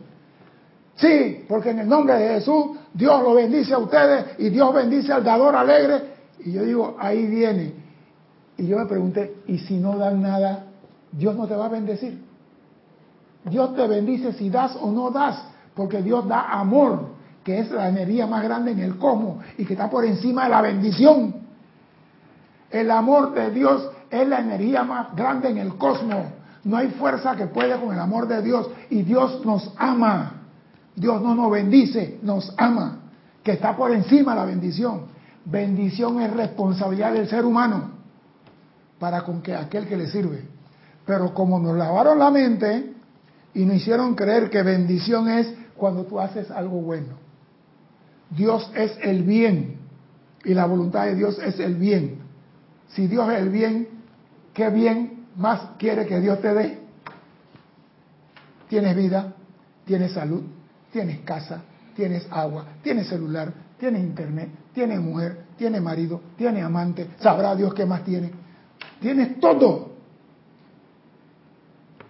Sí, 0.95 1.45
porque 1.49 1.71
en 1.71 1.81
el 1.81 1.89
nombre 1.89 2.15
de 2.15 2.35
Jesús 2.35 2.77
Dios 2.95 3.23
lo 3.23 3.35
bendice 3.35 3.75
a 3.75 3.79
ustedes 3.79 4.39
y 4.39 4.51
Dios 4.51 4.73
bendice 4.73 5.13
al 5.13 5.25
dador 5.25 5.57
alegre. 5.57 6.13
Y 6.41 6.53
yo 6.53 6.63
digo, 6.63 6.97
ahí 7.01 7.27
viene. 7.27 7.75
Y 8.57 8.67
yo 8.67 8.79
me 8.79 8.87
pregunté, 8.87 9.43
¿y 9.47 9.59
si 9.59 9.79
no 9.79 9.97
dan 9.97 10.23
nada, 10.23 10.67
Dios 11.11 11.35
no 11.35 11.49
te 11.49 11.57
va 11.57 11.67
a 11.67 11.71
bendecir? 11.71 12.32
Dios 13.45 13.75
te 13.75 13.87
bendice 13.87 14.33
si 14.35 14.51
das 14.51 14.77
o 14.81 14.91
no 14.91 15.11
das, 15.11 15.43
porque 15.75 16.03
Dios 16.03 16.27
da 16.29 16.53
amor, 16.53 17.09
que 17.45 17.59
es 17.59 17.71
la 17.71 17.89
energía 17.89 18.27
más 18.27 18.43
grande 18.43 18.73
en 18.73 18.79
el 18.79 18.99
cosmos 18.99 19.45
y 19.59 19.65
que 19.65 19.75
está 19.75 19.91
por 19.91 20.05
encima 20.05 20.45
de 20.45 20.51
la 20.51 20.61
bendición. 20.61 21.35
El 22.71 22.91
amor 22.91 23.35
de 23.35 23.51
Dios 23.51 23.91
es 24.11 24.29
la 24.29 24.41
energía 24.41 24.85
más 24.85 25.15
grande 25.15 25.51
en 25.51 25.59
el 25.59 25.77
cosmos. 25.77 26.27
No 26.65 26.77
hay 26.77 26.89
fuerza 26.91 27.35
que 27.35 27.47
pueda 27.47 27.81
con 27.81 27.93
el 27.93 27.99
amor 27.99 28.29
de 28.29 28.41
Dios 28.43 28.71
y 28.91 29.03
Dios 29.03 29.45
nos 29.45 29.73
ama. 29.77 30.43
Dios 30.95 31.21
no 31.21 31.35
nos 31.35 31.51
bendice, 31.51 32.19
nos 32.23 32.55
ama, 32.57 32.99
que 33.43 33.53
está 33.53 33.77
por 33.77 33.91
encima 33.91 34.33
de 34.33 34.41
la 34.41 34.47
bendición. 34.47 35.07
Bendición 35.45 36.21
es 36.21 36.33
responsabilidad 36.33 37.13
del 37.13 37.29
ser 37.29 37.45
humano 37.45 37.91
para 39.01 39.23
con 39.23 39.43
que 39.43 39.57
aquel 39.57 39.89
que 39.89 39.97
le 39.97 40.07
sirve. 40.07 40.47
Pero 41.05 41.35
como 41.35 41.59
nos 41.59 41.77
lavaron 41.77 42.19
la 42.19 42.31
mente 42.31 42.92
y 43.55 43.65
nos 43.65 43.77
hicieron 43.77 44.15
creer 44.15 44.51
que 44.51 44.63
bendición 44.63 45.29
es 45.29 45.53
cuando 45.77 46.05
tú 46.05 46.21
haces 46.21 46.51
algo 46.51 46.81
bueno. 46.81 47.15
Dios 48.31 48.71
es 48.75 48.97
el 49.03 49.23
bien 49.23 49.77
y 50.45 50.55
la 50.55 50.67
voluntad 50.67 51.05
de 51.05 51.15
Dios 51.15 51.39
es 51.39 51.61
el 51.61 51.77
bien. 51.77 52.19
Si 52.89 53.07
Dios 53.07 53.31
es 53.31 53.39
el 53.39 53.51
bien, 53.51 53.89
¿qué 54.55 54.71
bien 54.71 55.27
más 55.37 55.61
quiere 55.79 56.07
que 56.07 56.21
Dios 56.21 56.41
te 56.41 56.55
dé? 56.55 56.79
Tienes 58.69 58.97
vida, 58.97 59.35
tienes 59.85 60.13
salud, 60.13 60.43
tienes 60.93 61.21
casa, 61.21 61.63
tienes 61.95 62.27
agua, 62.31 62.67
tienes 62.83 63.09
celular, 63.09 63.53
tienes 63.79 64.03
internet, 64.03 64.49
tienes 64.73 65.01
mujer, 65.01 65.45
tienes 65.59 65.83
marido, 65.83 66.21
tienes 66.37 66.65
amante, 66.65 67.09
sabrá 67.21 67.55
Dios 67.55 67.75
qué 67.75 67.85
más 67.85 68.05
tiene. 68.05 68.31
Tienes 69.01 69.39
todo. 69.41 69.92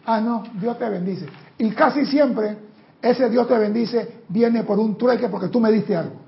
Ah, 0.04 0.20
no, 0.20 0.42
Dios 0.54 0.78
te 0.78 0.88
bendice. 0.88 1.26
Y 1.58 1.70
casi 1.70 2.06
siempre 2.06 2.56
ese 3.00 3.28
Dios 3.28 3.48
te 3.48 3.58
bendice 3.58 4.22
viene 4.28 4.62
por 4.64 4.78
un 4.78 4.96
trueque 4.96 5.28
porque 5.28 5.48
tú 5.48 5.60
me 5.60 5.70
diste 5.70 5.96
algo. 5.96 6.22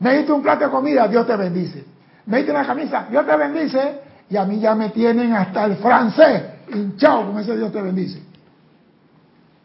Me 0.00 0.16
diste 0.16 0.32
un 0.32 0.42
plato 0.42 0.64
de 0.64 0.70
comida, 0.70 1.06
Dios 1.06 1.26
te 1.26 1.36
bendice. 1.36 1.84
Me 2.26 2.38
diste 2.38 2.50
una 2.50 2.66
camisa, 2.66 3.06
Dios 3.08 3.24
te 3.24 3.36
bendice. 3.36 4.00
Y 4.28 4.36
a 4.36 4.44
mí 4.44 4.58
ya 4.58 4.74
me 4.74 4.88
tienen 4.90 5.32
hasta 5.32 5.64
el 5.64 5.76
francés 5.76 6.42
hinchado 6.72 7.26
con 7.26 7.38
ese 7.38 7.56
Dios 7.56 7.70
te 7.70 7.80
bendice. 7.80 8.22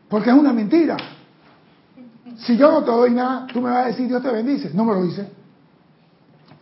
Porque 0.10 0.30
es 0.30 0.36
una 0.36 0.54
mentira. 0.54 0.98
Si 2.38 2.56
yo 2.56 2.72
no 2.72 2.84
te 2.84 2.92
doy 2.92 3.12
nada, 3.12 3.48
tú 3.52 3.62
me 3.62 3.72
vas 3.72 3.86
a 3.86 3.88
decir 3.88 4.08
Dios 4.08 4.22
te 4.22 4.30
bendice. 4.30 4.72
No 4.74 4.86
me 4.86 4.94
lo 4.94 5.04
dice. 5.04 5.28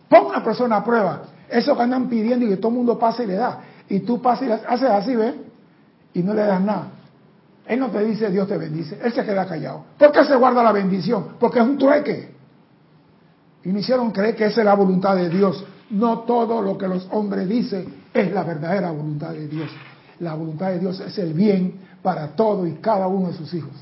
Pon 0.08 0.26
una 0.26 0.42
persona 0.42 0.76
a 0.76 0.84
prueba. 0.84 1.22
Eso 1.48 1.76
que 1.76 1.82
andan 1.82 2.08
pidiendo 2.08 2.46
y 2.46 2.48
que 2.48 2.56
todo 2.56 2.68
el 2.68 2.76
mundo 2.76 2.98
pase 2.98 3.24
y 3.24 3.26
le 3.26 3.34
da. 3.34 3.60
Y 3.88 4.00
tú 4.00 4.22
pasas 4.22 4.48
y 4.48 4.52
haces 4.52 4.90
así, 4.90 5.14
¿ves? 5.14 5.34
Y 6.16 6.22
no 6.22 6.32
le 6.32 6.46
das 6.46 6.62
nada. 6.62 6.92
Él 7.66 7.78
no 7.78 7.90
te 7.90 8.02
dice 8.02 8.30
Dios 8.30 8.48
te 8.48 8.56
bendice. 8.56 8.98
Él 9.02 9.12
se 9.12 9.22
queda 9.22 9.44
callado. 9.44 9.84
¿Por 9.98 10.12
qué 10.12 10.24
se 10.24 10.34
guarda 10.34 10.62
la 10.62 10.72
bendición? 10.72 11.36
Porque 11.38 11.58
es 11.58 11.64
un 11.66 11.76
trueque. 11.76 12.34
Y 13.64 13.68
me 13.68 13.80
hicieron 13.80 14.10
creer 14.12 14.34
que 14.34 14.46
esa 14.46 14.62
es 14.62 14.64
la 14.64 14.72
voluntad 14.72 15.14
de 15.14 15.28
Dios. 15.28 15.62
No 15.90 16.20
todo 16.20 16.62
lo 16.62 16.78
que 16.78 16.88
los 16.88 17.06
hombres 17.10 17.46
dicen 17.46 18.02
es 18.14 18.32
la 18.32 18.44
verdadera 18.44 18.90
voluntad 18.92 19.32
de 19.32 19.46
Dios. 19.46 19.70
La 20.20 20.32
voluntad 20.32 20.68
de 20.68 20.78
Dios 20.78 20.98
es 21.00 21.18
el 21.18 21.34
bien 21.34 21.80
para 22.02 22.28
todo 22.28 22.66
y 22.66 22.76
cada 22.76 23.08
uno 23.08 23.28
de 23.28 23.34
sus 23.34 23.52
hijos. 23.52 23.74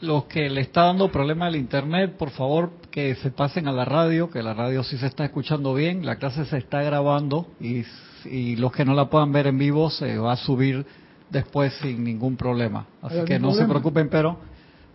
Los 0.00 0.24
que 0.24 0.50
le 0.50 0.60
está 0.60 0.84
dando 0.84 1.10
problema 1.10 1.46
al 1.46 1.56
internet, 1.56 2.16
por 2.16 2.30
favor 2.30 2.70
que 2.90 3.14
se 3.16 3.30
pasen 3.30 3.66
a 3.66 3.72
la 3.72 3.84
radio, 3.84 4.28
que 4.30 4.42
la 4.42 4.52
radio 4.52 4.82
sí 4.82 4.98
se 4.98 5.06
está 5.06 5.24
escuchando 5.24 5.74
bien, 5.74 6.04
la 6.04 6.16
clase 6.16 6.44
se 6.44 6.58
está 6.58 6.82
grabando 6.82 7.46
y, 7.60 7.82
y 8.24 8.56
los 8.56 8.72
que 8.72 8.84
no 8.84 8.94
la 8.94 9.08
puedan 9.08 9.32
ver 9.32 9.46
en 9.46 9.56
vivo 9.56 9.88
se 9.90 10.18
va 10.18 10.32
a 10.32 10.36
subir 10.36 10.84
después 11.30 11.72
sin 11.80 12.04
ningún 12.04 12.36
problema. 12.36 12.86
Así 13.02 13.24
que 13.24 13.38
no 13.38 13.52
se 13.52 13.64
preocupen, 13.64 14.08
pero 14.08 14.38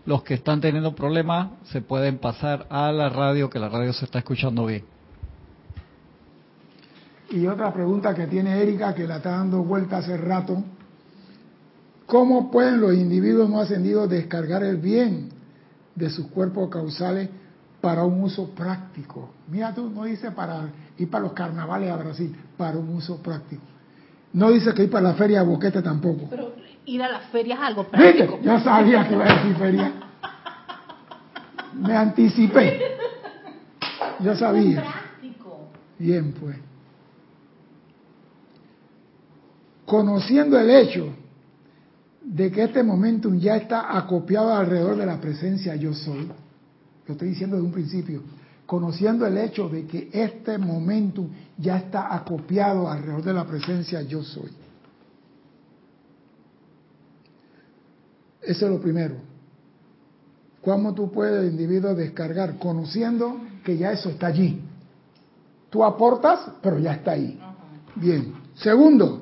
los 0.06 0.24
que 0.24 0.36
están 0.36 0.62
teniendo 0.62 0.96
problemas 0.96 1.50
se 1.66 1.82
pueden 1.82 2.18
pasar 2.18 2.68
a 2.70 2.92
la 2.92 3.10
radio, 3.10 3.50
que 3.50 3.60
la 3.60 3.70
radio 3.70 3.94
se 3.94 4.06
está 4.06 4.20
escuchando 4.20 4.66
bien. 4.66 4.84
Y 7.32 7.48
otra 7.48 7.74
pregunta 7.74 8.14
que 8.14 8.28
tiene 8.28 8.62
Erika, 8.62 8.94
que 8.94 9.08
la 9.08 9.18
está 9.18 9.32
dando 9.32 9.64
vuelta 9.64 9.98
hace 9.98 10.18
rato, 10.18 10.64
¿cómo 12.12 12.52
pueden 12.52 12.82
los 12.82 12.94
individuos 12.94 13.50
no 13.50 13.62
ascendidos 13.62 14.10
descargar 14.10 14.66
el 14.66 14.76
bien 14.76 15.30
de 15.96 16.10
sus 16.10 16.28
cuerpos 16.28 16.70
causales 16.70 17.30
para 17.80 18.04
un 18.04 18.22
uso 18.22 18.50
práctico? 18.50 19.30
Mira 19.48 19.74
tú, 19.74 19.90
no 19.90 20.04
dice 20.04 20.30
para 20.32 20.68
ir 20.98 21.10
para 21.10 21.24
los 21.24 21.32
carnavales 21.32 21.90
a 21.90 21.96
Brasil, 21.96 22.36
para 22.58 22.78
un 22.78 22.90
uso 22.90 23.24
práctico. 23.24 23.64
No 24.34 24.52
dice 24.52 24.74
que 24.74 24.84
ir 24.84 24.90
para 24.90 25.08
la 25.08 25.14
feria 25.14 25.40
de 25.40 25.48
Boquete 25.48 25.82
tampoco. 25.82 26.28
Pero 26.30 26.54
ir 26.86 27.02
a 27.02 27.08
la 27.08 27.20
feria 27.32 27.56
es 27.56 27.62
algo 27.62 27.86
práctico. 27.86 28.40
Yo 28.44 28.60
sabía 28.60 29.08
que 29.08 29.14
iba 29.14 29.24
a 29.24 29.38
decir 29.38 29.56
feria. 29.56 29.94
Me 31.76 31.96
anticipé. 31.96 32.98
Yo 34.20 34.36
sabía. 34.36 34.84
Bien, 35.98 36.34
pues. 36.34 36.58
Conociendo 39.86 40.60
el 40.60 40.70
hecho 40.70 41.21
de 42.24 42.52
que 42.52 42.64
este 42.64 42.84
momentum 42.84 43.38
ya 43.40 43.58
está 43.58 43.98
acopiado 43.98 44.54
alrededor 44.54 44.96
de 44.96 45.06
la 45.06 45.20
presencia 45.20 45.76
yo 45.76 45.94
soy, 45.94 46.30
lo 47.08 47.14
estoy 47.14 47.30
diciendo 47.30 47.56
desde 47.56 47.68
un 47.68 47.74
principio, 47.74 48.22
conociendo 48.66 49.26
el 49.26 49.38
hecho 49.38 49.68
de 49.70 49.86
que 49.86 50.10
este 50.14 50.58
momento 50.58 51.28
ya 51.58 51.78
está 51.78 52.16
acopiado 52.16 52.90
alrededor 52.90 53.24
de 53.24 53.34
la 53.34 53.46
presencia 53.46 54.02
yo 54.04 54.24
soy. 54.24 54.52
Eso 58.42 58.66
es 58.66 58.72
lo 58.72 58.80
primero. 58.80 59.16
¿Cómo 60.62 60.94
tú 60.94 61.12
puedes, 61.12 61.44
el 61.44 61.52
individuo, 61.52 61.96
descargar? 61.96 62.58
Conociendo 62.58 63.40
que 63.64 63.78
ya 63.78 63.92
eso 63.92 64.10
está 64.10 64.28
allí. 64.28 64.62
Tú 65.70 65.84
aportas, 65.84 66.40
pero 66.62 66.78
ya 66.80 66.94
está 66.94 67.12
ahí. 67.12 67.40
Bien. 67.96 68.34
Segundo, 68.56 69.21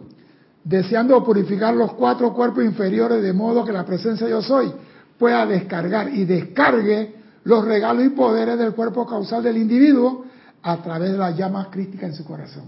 deseando 0.69 1.23
purificar 1.23 1.73
los 1.75 1.93
cuatro 1.93 2.31
cuerpos 2.33 2.63
inferiores 2.63 3.23
de 3.23 3.33
modo 3.33 3.65
que 3.65 3.71
la 3.71 3.83
presencia 3.85 4.27
yo 4.29 4.41
soy 4.41 4.71
pueda 5.17 5.43
descargar 5.47 6.09
y 6.13 6.25
descargue 6.25 7.15
los 7.43 7.65
regalos 7.65 8.05
y 8.05 8.09
poderes 8.09 8.59
del 8.59 8.73
cuerpo 8.73 9.05
causal 9.07 9.41
del 9.43 9.57
individuo 9.57 10.25
a 10.61 10.77
través 10.77 11.11
de 11.13 11.17
las 11.17 11.35
llamas 11.35 11.67
críticas 11.69 12.11
en 12.11 12.15
su 12.15 12.23
corazón. 12.23 12.65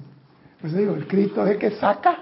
Por 0.59 0.69
eso 0.69 0.79
digo, 0.79 0.95
el 0.95 1.07
Cristo 1.07 1.45
es 1.45 1.51
el 1.51 1.57
que 1.59 1.71
saca 1.71 2.17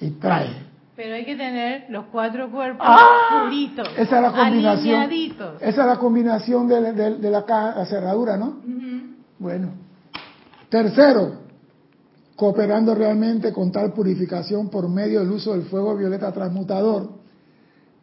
y 0.00 0.10
trae. 0.12 0.68
Pero 0.96 1.14
hay 1.14 1.24
que 1.24 1.36
tener 1.36 1.86
los 1.90 2.06
cuatro 2.06 2.50
cuerpos 2.50 2.84
¡Ah! 2.88 3.44
puritos, 3.44 3.88
Esa 3.96 4.16
es 4.16 4.22
la 4.22 4.32
combinación. 4.32 5.00
alineaditos. 5.00 5.62
Esa 5.62 5.80
es 5.82 5.86
la 5.86 5.96
combinación 5.98 6.66
de, 6.68 6.92
de- 6.92 7.16
de 7.16 7.30
la, 7.30 7.44
caja- 7.44 7.74
la 7.76 7.86
cerradura, 7.86 8.36
¿no? 8.36 8.56
Bueno. 9.38 9.68
Tercero, 10.68 11.32
cooperando 12.40 12.94
realmente 12.94 13.52
con 13.52 13.70
tal 13.70 13.92
purificación 13.92 14.70
por 14.70 14.88
medio 14.88 15.20
del 15.20 15.30
uso 15.30 15.52
del 15.52 15.64
fuego 15.64 15.94
violeta 15.94 16.32
transmutador 16.32 17.10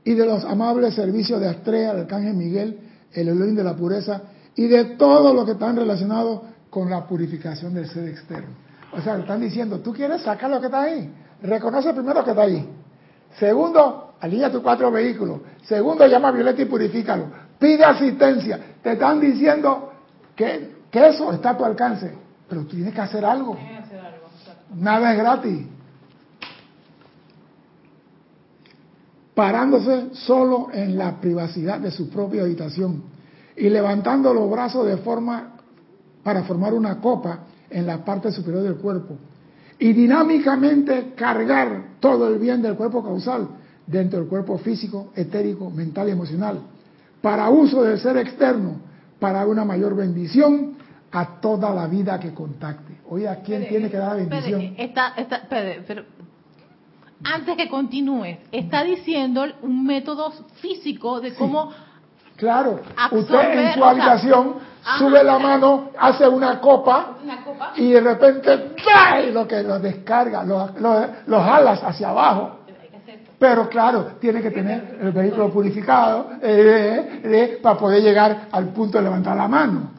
y 0.03 0.13
de 0.13 0.27
los 0.27 0.45
amables 0.45 0.93
servicios 0.93 1.41
de 1.41 1.47
Astrea, 1.49 1.93
el 1.93 2.01
Arcángel 2.01 2.35
Miguel, 2.35 2.79
el 3.13 3.29
Elohim 3.29 3.55
de 3.55 3.63
la 3.63 3.75
pureza 3.75 4.21
y 4.55 4.67
de 4.67 4.95
todo 4.95 5.33
lo 5.33 5.43
que 5.43 5.53
están 5.53 5.75
relacionados 5.75 6.41
con 6.69 6.87
la 6.87 7.07
purificación 7.07 7.73
del 7.73 7.89
ser 7.89 8.09
externo. 8.09 8.53
O 8.95 9.01
sea, 9.01 9.17
están 9.17 9.41
diciendo, 9.41 9.79
tú 9.79 9.91
quieres 9.91 10.21
sacar 10.21 10.51
lo 10.51 10.59
que 10.59 10.67
está 10.67 10.83
ahí, 10.83 11.11
reconoce 11.41 11.91
primero 11.91 12.23
que 12.23 12.29
está 12.29 12.43
ahí. 12.43 12.63
Segundo, 13.39 14.13
alinea 14.19 14.51
tus 14.51 14.61
cuatro 14.61 14.91
vehículos. 14.91 15.41
Segundo, 15.63 16.05
llama 16.05 16.27
a 16.27 16.31
Violeta 16.31 16.61
y 16.61 16.65
purifícalo. 16.65 17.25
Pide 17.57 17.83
asistencia. 17.83 18.59
Te 18.83 18.91
están 18.91 19.19
diciendo 19.19 19.93
que, 20.35 20.75
que 20.91 21.07
eso 21.07 21.33
está 21.33 21.49
a 21.49 21.57
tu 21.57 21.65
alcance, 21.65 22.27
pero 22.47 22.65
tienes 22.65 22.93
que 22.93 23.01
hacer 23.01 23.25
algo. 23.25 23.57
Hay 23.59 23.67
que 23.67 23.77
hacer 23.77 23.99
algo, 23.99 24.27
exacto. 24.39 24.56
Nada 24.75 25.13
es 25.13 25.17
gratis. 25.17 25.65
Parándose 29.33 30.09
solo 30.13 30.69
en 30.73 30.97
la 30.97 31.19
privacidad 31.21 31.79
de 31.79 31.91
su 31.91 32.09
propia 32.09 32.41
habitación 32.41 33.03
y 33.55 33.69
levantando 33.69 34.33
los 34.33 34.49
brazos 34.49 34.87
de 34.87 34.97
forma 34.97 35.53
para 36.23 36.43
formar 36.43 36.73
una 36.73 36.99
copa 36.99 37.39
en 37.69 37.85
la 37.85 38.03
parte 38.03 38.31
superior 38.31 38.63
del 38.63 38.77
cuerpo 38.77 39.15
y 39.77 39.93
dinámicamente 39.93 41.13
cargar 41.15 41.97
todo 41.99 42.27
el 42.27 42.39
bien 42.39 42.63
del 42.63 42.75
cuerpo 42.75 43.03
causal 43.03 43.47
dentro 43.85 44.19
del 44.19 44.27
cuerpo 44.27 44.57
físico, 44.57 45.11
etérico, 45.15 45.69
mental 45.69 46.09
y 46.09 46.11
emocional 46.11 46.61
para 47.21 47.49
uso 47.49 47.83
del 47.83 47.99
ser 47.99 48.17
externo, 48.17 48.77
para 49.19 49.45
una 49.47 49.65
mayor 49.65 49.95
bendición 49.95 50.76
a 51.11 51.39
toda 51.39 51.73
la 51.73 51.87
vida 51.87 52.19
que 52.19 52.33
contacte. 52.33 52.97
Oye, 53.09 53.27
¿a 53.27 53.37
quién 53.41 53.67
tiene 53.67 53.89
que 53.89 53.97
dar 53.97 54.09
la 54.09 54.15
bendición? 54.15 54.75
está- 54.77 55.13
está- 55.15 55.37
espere, 55.37 55.83
pero 55.87 56.03
antes 57.23 57.55
que 57.55 57.67
continúes, 57.69 58.37
está 58.51 58.83
diciendo 58.83 59.45
un 59.61 59.85
método 59.85 60.31
físico 60.61 61.19
de 61.21 61.33
cómo 61.33 61.71
Claro, 62.35 62.81
Absorber, 62.95 63.19
usted 63.23 63.59
en 63.61 63.73
su 63.73 63.79
sea, 63.79 63.89
habitación 63.89 64.55
ajá. 64.85 64.99
sube 64.99 65.23
la 65.23 65.39
mano, 65.39 65.89
hace 65.97 66.27
una 66.27 66.59
copa 66.61 67.17
una 67.23 67.43
copa. 67.43 67.73
y 67.75 67.89
de 67.89 67.99
repente 68.01 68.75
¡ay! 68.95 69.31
lo 69.31 69.47
que 69.47 69.63
lo 69.63 69.79
descarga, 69.79 70.43
lo, 70.43 70.67
lo- 70.79 71.07
los 71.25 71.41
alas 71.41 71.81
hacia 71.83 72.09
abajo. 72.09 72.53
Pero 73.39 73.69
claro, 73.69 74.13
tiene 74.19 74.41
que 74.41 74.49
tener 74.51 74.97
el 75.01 75.11
vehículo 75.11 75.49
purificado 75.51 76.29
eh, 76.41 77.21
eh, 77.23 77.59
para 77.61 77.77
poder 77.79 78.01
llegar 78.03 78.47
al 78.51 78.69
punto 78.69 78.97
de 78.99 79.03
levantar 79.05 79.35
la 79.37 79.47
mano. 79.47 79.91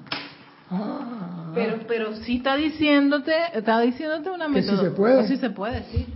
Ah, 0.71 1.53
Pero, 1.55 1.79
pero 1.89 2.17
sí 2.17 2.37
está 2.37 2.57
diciéndote, 2.57 3.33
está 3.55 3.81
diciéndote 3.81 4.31
una 4.31 4.53
Que 4.53 4.63
sí 4.63 4.77
se 4.77 4.91
puede. 4.91 5.27
Sí 5.27 5.37
se 5.39 5.51
puede, 5.51 5.83
sí, 5.91 6.07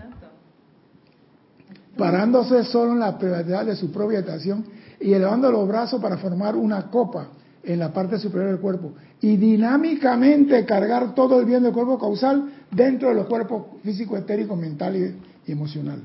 parándose 1.96 2.64
solo 2.64 2.92
en 2.92 3.00
la 3.00 3.18
privacidad 3.18 3.66
de 3.66 3.76
su 3.76 3.92
propia 3.92 4.18
habitación 4.18 4.64
y 5.00 5.12
elevando 5.12 5.50
los 5.50 5.68
brazos 5.68 6.00
para 6.00 6.16
formar 6.16 6.57
una 6.57 6.90
copa 6.90 7.28
en 7.62 7.78
la 7.78 7.92
parte 7.92 8.18
superior 8.18 8.50
del 8.50 8.61
cuerpo 8.61 8.92
y 9.20 9.36
dinámicamente 9.36 10.64
cargar 10.64 11.14
todo 11.14 11.38
el 11.38 11.46
bien 11.46 11.62
del 11.62 11.72
cuerpo 11.72 11.98
causal 11.98 12.50
dentro 12.70 13.09
de 13.11 13.14
los 13.14 13.26
cuerpos 13.26 13.66
físico, 13.82 14.16
etérico, 14.16 14.57
mental 14.57 14.96
y, 14.96 15.16
y 15.46 15.53
emocional. 15.53 16.00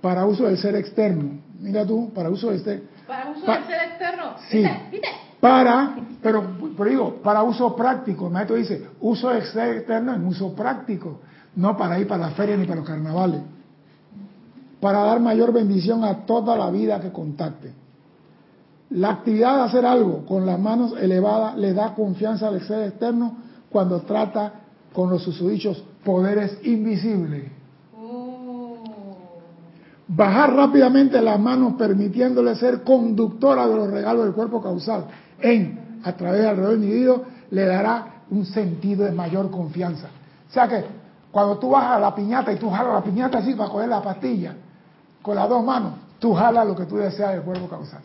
Para 0.00 0.24
uso 0.24 0.44
del 0.44 0.56
ser 0.56 0.74
externo. 0.76 1.40
Mira 1.60 1.84
tú, 1.86 2.10
para 2.14 2.30
uso 2.30 2.50
del 2.50 2.60
ser. 2.60 2.82
Para 3.06 3.30
uso 3.30 3.44
Pa- 3.44 3.56
del 3.58 3.64
ser 3.66 3.80
externo. 3.88 4.34
Sí. 4.50 4.58
¿Viste? 4.58 4.80
¿Viste? 4.92 5.08
Para, 5.42 5.96
pero, 6.22 6.44
pero 6.78 6.88
digo, 6.88 7.14
para 7.20 7.42
uso 7.42 7.74
práctico. 7.74 8.28
El 8.28 8.32
maestro 8.32 8.54
dice, 8.54 8.90
uso 9.00 9.34
externo 9.34 10.14
en 10.14 10.24
uso 10.24 10.54
práctico, 10.54 11.18
no 11.56 11.76
para 11.76 11.98
ir 11.98 12.06
para 12.06 12.28
la 12.28 12.30
feria 12.30 12.56
ni 12.56 12.64
para 12.64 12.76
los 12.76 12.86
carnavales. 12.88 13.40
Para 14.80 15.00
dar 15.00 15.18
mayor 15.18 15.52
bendición 15.52 16.04
a 16.04 16.24
toda 16.26 16.56
la 16.56 16.70
vida 16.70 17.00
que 17.00 17.10
contacte. 17.10 17.72
La 18.90 19.10
actividad 19.10 19.56
de 19.56 19.62
hacer 19.62 19.84
algo 19.84 20.24
con 20.26 20.46
las 20.46 20.60
manos 20.60 20.94
elevadas 20.96 21.56
le 21.56 21.72
da 21.72 21.92
confianza 21.92 22.46
al 22.46 22.60
ser 22.64 22.90
externo 22.90 23.38
cuando 23.68 24.02
trata 24.02 24.52
con 24.92 25.10
los 25.10 25.24
susodichos 25.24 25.82
poderes 26.04 26.56
invisibles. 26.62 27.50
Oh. 28.00 28.76
Bajar 30.06 30.54
rápidamente 30.54 31.20
las 31.20 31.40
manos 31.40 31.74
permitiéndole 31.74 32.54
ser 32.54 32.84
conductora 32.84 33.66
de 33.66 33.74
los 33.74 33.90
regalos 33.90 34.26
del 34.26 34.34
cuerpo 34.34 34.62
causal 34.62 35.06
en, 35.42 36.00
a 36.04 36.12
través 36.12 36.40
del 36.40 36.50
alrededor 36.50 36.72
del 36.72 36.84
individuo, 36.84 37.24
le 37.50 37.66
dará 37.66 38.06
un 38.30 38.46
sentido 38.46 39.04
de 39.04 39.12
mayor 39.12 39.50
confianza. 39.50 40.08
O 40.48 40.52
sea 40.52 40.68
que 40.68 40.84
cuando 41.30 41.58
tú 41.58 41.70
vas 41.70 41.84
a 41.84 41.98
la 41.98 42.14
piñata 42.14 42.52
y 42.52 42.56
tú 42.56 42.70
jalas 42.70 42.94
la 42.94 43.02
piñata 43.02 43.38
así 43.38 43.54
para 43.54 43.70
coger 43.70 43.88
la 43.88 44.02
pastilla, 44.02 44.54
con 45.20 45.36
las 45.36 45.48
dos 45.48 45.64
manos, 45.64 45.94
tú 46.18 46.34
jalas 46.34 46.66
lo 46.66 46.76
que 46.76 46.84
tú 46.84 46.96
deseas 46.96 47.32
del 47.32 47.42
cuerpo 47.42 47.68
causal. 47.68 48.00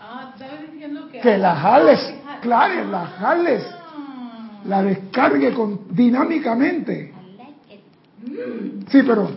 Ah, 0.00 0.32
estabas 0.34 0.70
diciendo 0.70 1.08
que... 1.10 1.20
Que 1.20 1.38
la 1.38 1.54
jales, 1.56 2.14
claro, 2.42 2.84
la 2.90 3.06
jales, 3.06 3.64
la 4.66 4.82
descargue 4.82 5.54
con, 5.54 5.80
dinámicamente. 5.90 7.12
Sí, 8.88 9.02
pero 9.02 9.30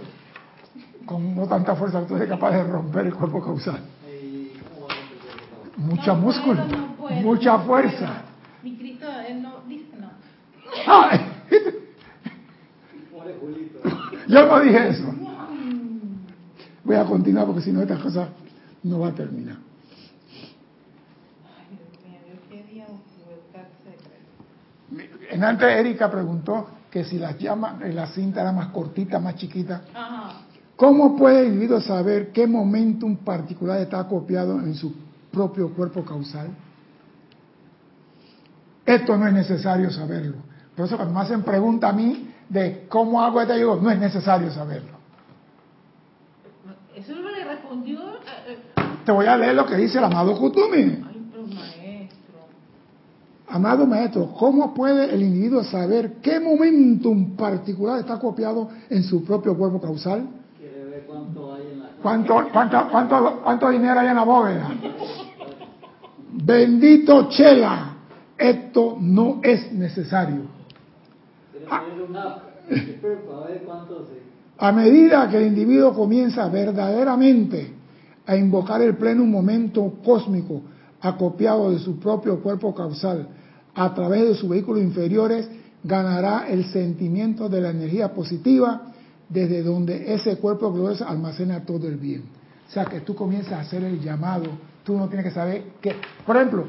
con 1.06 1.36
no 1.36 1.48
tanta 1.48 1.76
fuerza 1.76 2.02
que 2.02 2.06
tú 2.08 2.16
eres 2.18 2.30
capaz 2.30 2.52
de 2.52 2.64
romper 2.64 3.08
el 3.08 3.16
cuerpo 3.16 3.42
causal. 3.44 3.82
Mucha 5.78 6.14
No 6.14 6.22
músculo, 6.22 6.64
puedo, 6.66 6.78
no 6.78 6.96
puedo, 6.96 7.16
mucha 7.22 7.60
fuerza. 7.60 7.98
puedo. 7.98 8.28
Mi 8.64 8.78
Cristo, 8.78 9.06
él 9.28 9.42
no, 9.44 9.62
dice 9.68 9.96
no. 10.00 10.10
Yo 14.28 14.46
no 14.46 14.60
dije 14.60 14.90
eso. 14.90 15.14
Voy 16.84 16.96
a 16.96 17.06
continuar 17.06 17.46
porque 17.46 17.62
si 17.62 17.72
no 17.72 17.82
esta 17.82 17.98
cosa 17.98 18.30
no 18.84 19.00
va 19.00 19.10
a 19.10 19.14
terminar. 19.14 19.58
En 25.30 25.44
antes 25.44 25.70
Erika 25.70 26.10
preguntó 26.10 26.68
que 26.90 27.04
si 27.04 27.20
las 27.20 27.38
llamas, 27.38 27.76
la 27.94 28.08
cinta 28.08 28.42
era 28.42 28.52
más 28.52 28.70
cortita, 28.70 29.20
más 29.20 29.36
chiquita. 29.36 29.84
Ajá. 29.94 30.42
¿Cómo 30.76 31.18
puede 31.18 31.42
el 31.42 31.48
individuo 31.48 31.82
saber 31.82 32.32
qué 32.32 32.48
momentum 32.48 33.18
particular 33.18 33.80
está 33.82 34.00
acopiado 34.00 34.60
en 34.60 34.74
su 34.76 35.07
propio 35.38 35.70
cuerpo 35.74 36.04
causal? 36.04 36.50
Esto 38.86 39.18
no 39.18 39.28
es 39.28 39.34
necesario 39.34 39.92
saberlo. 39.92 40.38
Por 40.76 40.86
eso 40.86 40.96
cuando 40.96 41.14
me 41.14 41.22
hacen 41.22 41.44
pregunta 41.44 41.90
a 41.90 41.94
mí 41.94 42.34
de 42.50 42.88
cómo 42.90 43.22
hago 43.22 43.42
esto, 43.42 43.54
yo 43.54 43.60
digo, 43.60 43.76
no 43.82 43.92
es 43.92 44.00
necesario 44.00 44.50
saberlo. 44.52 44.98
Eso 46.96 47.14
no 47.16 47.30
le 47.30 47.44
respondió... 47.46 48.00
eh, 48.00 48.58
eh, 48.78 48.82
Te 49.06 49.12
voy 49.12 49.28
a 49.28 49.38
leer 49.38 49.56
lo 49.56 49.66
que 49.66 49.76
dice 49.76 50.00
el 50.00 50.06
amado 50.06 50.36
Kutumi. 50.38 50.78
Ay, 50.78 51.30
pero 51.32 51.44
maestro. 51.46 52.40
Amado 53.48 53.86
maestro, 53.86 54.34
¿cómo 54.34 54.74
puede 54.74 55.14
el 55.14 55.22
individuo 55.22 55.64
saber 55.64 56.14
qué 56.22 56.40
momentum 56.40 57.36
particular 57.36 58.00
está 58.00 58.16
acopiado 58.16 58.70
en 58.90 59.04
su 59.04 59.24
propio 59.24 59.56
cuerpo 59.56 59.80
causal? 59.80 60.28
Quiere 60.58 60.86
ver 60.86 61.06
cuánto 61.06 61.54
hay 61.54 61.68
en 61.74 61.80
la 61.82 61.90
¿Cuánto, 62.02 62.48
cuánto, 62.54 62.88
cuánto, 62.90 63.42
cuánto 63.44 63.70
dinero 63.70 64.00
hay 64.00 64.08
en 64.08 64.16
la 64.16 64.24
bóveda? 64.24 64.70
Bendito 66.44 67.30
Chela, 67.30 67.96
esto 68.38 68.98
no 69.00 69.40
es 69.44 69.72
necesario. 69.72 70.44
A 74.60 74.72
medida 74.72 75.30
que 75.30 75.38
el 75.38 75.48
individuo 75.48 75.94
comienza 75.94 76.48
verdaderamente 76.50 77.74
a 78.26 78.36
invocar 78.36 78.82
el 78.82 78.96
pleno 78.96 79.26
momento 79.26 79.96
cósmico 80.06 80.62
acopiado 81.02 81.72
de 81.72 81.80
su 81.80 82.00
propio 82.00 82.40
cuerpo 82.42 82.74
causal 82.76 83.28
a 83.74 83.94
través 83.96 84.28
de 84.28 84.36
sus 84.36 84.50
vehículos 84.50 84.84
inferiores, 84.84 85.50
ganará 85.84 86.48
el 86.48 86.66
sentimiento 86.66 87.50
de 87.50 87.62
la 87.62 87.70
energía 87.72 88.14
positiva 88.14 88.94
desde 89.28 89.64
donde 89.64 90.14
ese 90.14 90.38
cuerpo 90.38 90.72
glorioso 90.72 91.08
almacena 91.08 91.66
todo 91.66 91.88
el 91.88 91.98
bien. 91.98 92.24
O 92.68 92.72
sea 92.72 92.86
que 92.86 93.02
tú 93.02 93.16
comienzas 93.16 93.54
a 93.54 93.62
hacer 93.62 93.84
el 93.84 94.00
llamado, 94.00 94.46
tú 94.88 94.98
no 94.98 95.10
tienes 95.10 95.26
que 95.26 95.32
saber 95.32 95.64
que, 95.82 95.98
por 96.26 96.38
ejemplo, 96.38 96.64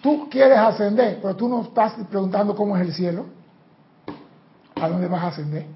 tú 0.00 0.28
quieres 0.30 0.56
ascender, 0.56 1.18
pero 1.20 1.34
tú 1.34 1.48
no 1.48 1.62
estás 1.62 1.94
preguntando 2.08 2.54
cómo 2.54 2.76
es 2.76 2.86
el 2.86 2.94
cielo, 2.94 3.26
a 4.76 4.88
dónde 4.88 5.08
vas 5.08 5.24
a 5.24 5.26
ascender. 5.26 5.66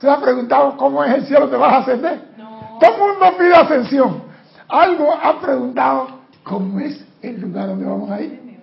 ¿Tú 0.00 0.10
has 0.10 0.20
preguntado 0.20 0.76
cómo 0.76 1.04
es 1.04 1.14
el 1.14 1.26
cielo 1.26 1.48
que 1.48 1.56
vas 1.56 1.72
a 1.72 1.76
ascender? 1.76 2.30
No. 2.36 2.78
Todo 2.80 2.92
el 2.92 3.00
mundo 3.00 3.38
pide 3.38 3.54
ascensión. 3.54 4.22
Algo 4.66 5.12
ha 5.12 5.40
preguntado 5.40 6.08
cómo 6.42 6.80
es 6.80 7.00
el 7.22 7.40
lugar 7.40 7.68
donde 7.68 7.86
vamos 7.86 8.10
a 8.10 8.20
ir. 8.20 8.60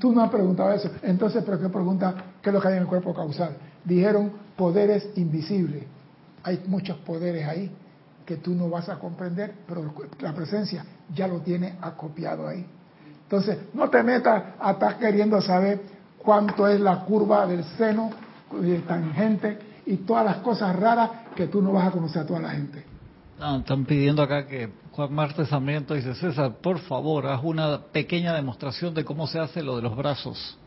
Tú 0.00 0.10
no 0.10 0.24
has 0.24 0.30
preguntado 0.30 0.72
eso. 0.72 0.90
Entonces, 1.02 1.44
¿por 1.44 1.60
qué 1.60 1.68
pregunta 1.68 2.14
qué 2.42 2.50
es 2.50 2.52
lo 2.52 2.60
que 2.60 2.66
hay 2.66 2.74
en 2.74 2.80
el 2.80 2.88
cuerpo 2.88 3.14
causal? 3.14 3.56
Dijeron 3.84 4.32
poderes 4.56 5.08
invisibles. 5.14 5.84
Hay 6.42 6.64
muchos 6.66 6.96
poderes 6.98 7.46
ahí 7.46 7.70
que 8.24 8.36
tú 8.36 8.54
no 8.54 8.68
vas 8.68 8.88
a 8.88 8.98
comprender, 8.98 9.54
pero 9.66 9.92
la 10.20 10.34
presencia 10.34 10.84
ya 11.12 11.26
lo 11.26 11.40
tiene 11.40 11.76
acopiado 11.80 12.48
ahí. 12.48 12.66
Entonces, 13.22 13.58
no 13.72 13.88
te 13.88 14.02
metas 14.02 14.42
a 14.60 14.72
estar 14.72 14.98
queriendo 14.98 15.40
saber 15.40 15.80
cuánto 16.18 16.68
es 16.68 16.80
la 16.80 17.00
curva 17.00 17.46
del 17.46 17.64
seno, 17.64 18.10
de 18.52 18.80
tangente 18.80 19.58
y 19.86 19.96
todas 19.98 20.24
las 20.24 20.36
cosas 20.36 20.76
raras 20.76 21.10
que 21.34 21.46
tú 21.46 21.62
no 21.62 21.72
vas 21.72 21.88
a 21.88 21.90
conocer 21.90 22.22
a 22.22 22.26
toda 22.26 22.40
la 22.40 22.50
gente. 22.50 22.84
Ah, 23.40 23.56
están 23.58 23.84
pidiendo 23.84 24.22
acá 24.22 24.46
que 24.46 24.70
Juan 24.92 25.12
Martes 25.12 25.48
Sarmiento 25.48 25.94
dice, 25.94 26.14
César, 26.14 26.56
por 26.62 26.78
favor, 26.80 27.26
haz 27.26 27.40
una 27.42 27.78
pequeña 27.78 28.34
demostración 28.34 28.94
de 28.94 29.04
cómo 29.04 29.26
se 29.26 29.38
hace 29.38 29.62
lo 29.62 29.76
de 29.76 29.82
los 29.82 29.96
brazos. 29.96 30.58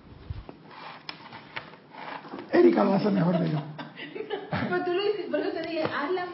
Erika 2.51 2.83
lo 2.83 2.95
hace 2.95 3.11
mejor 3.11 3.37
que 3.39 3.51
yo. 3.51 3.59
Pero 4.69 4.83
tú 4.83 4.93
lo 4.93 5.03
dices, 5.03 5.25
por 5.29 5.39
eso 5.39 5.51
te 5.51 5.61
dije, 5.61 5.83
haz 5.83 6.11
la 6.11 6.25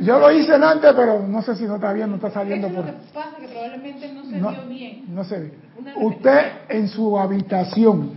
Yo 0.00 0.18
lo 0.18 0.30
hice 0.30 0.54
antes, 0.54 0.92
pero 0.94 1.26
no 1.26 1.42
sé 1.42 1.54
si 1.56 1.64
no 1.64 1.76
está 1.76 1.92
bien, 1.92 2.10
no 2.10 2.16
está 2.16 2.30
saliendo 2.30 2.68
por... 2.68 2.78
lo 2.78 2.84
que 2.86 2.92
pasa, 3.12 3.36
que 3.38 3.48
probablemente 3.48 4.12
no 4.12 4.24
se 4.24 4.38
No, 4.38 4.50
vio 4.50 4.62
bien. 4.68 5.04
no 5.08 5.24
se 5.24 5.38
ve. 5.38 5.54
Una 5.78 5.92
Usted 5.98 6.40
en 6.68 6.88
su 6.88 7.18
habitación, 7.18 8.12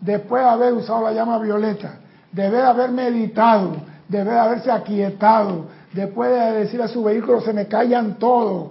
después 0.00 0.42
de 0.42 0.48
haber 0.48 0.72
usado 0.74 1.04
la 1.04 1.12
llama 1.12 1.38
violeta, 1.38 1.98
debe 2.32 2.58
de 2.58 2.62
haber 2.62 2.90
meditado, 2.90 3.76
debe 4.08 4.30
de 4.30 4.38
haberse 4.38 4.70
aquietado, 4.70 5.66
después 5.92 6.30
de 6.30 6.52
decir 6.60 6.80
a 6.82 6.88
su 6.88 7.02
vehículo, 7.02 7.40
se 7.40 7.52
me 7.52 7.66
callan 7.66 8.18
todos. 8.18 8.70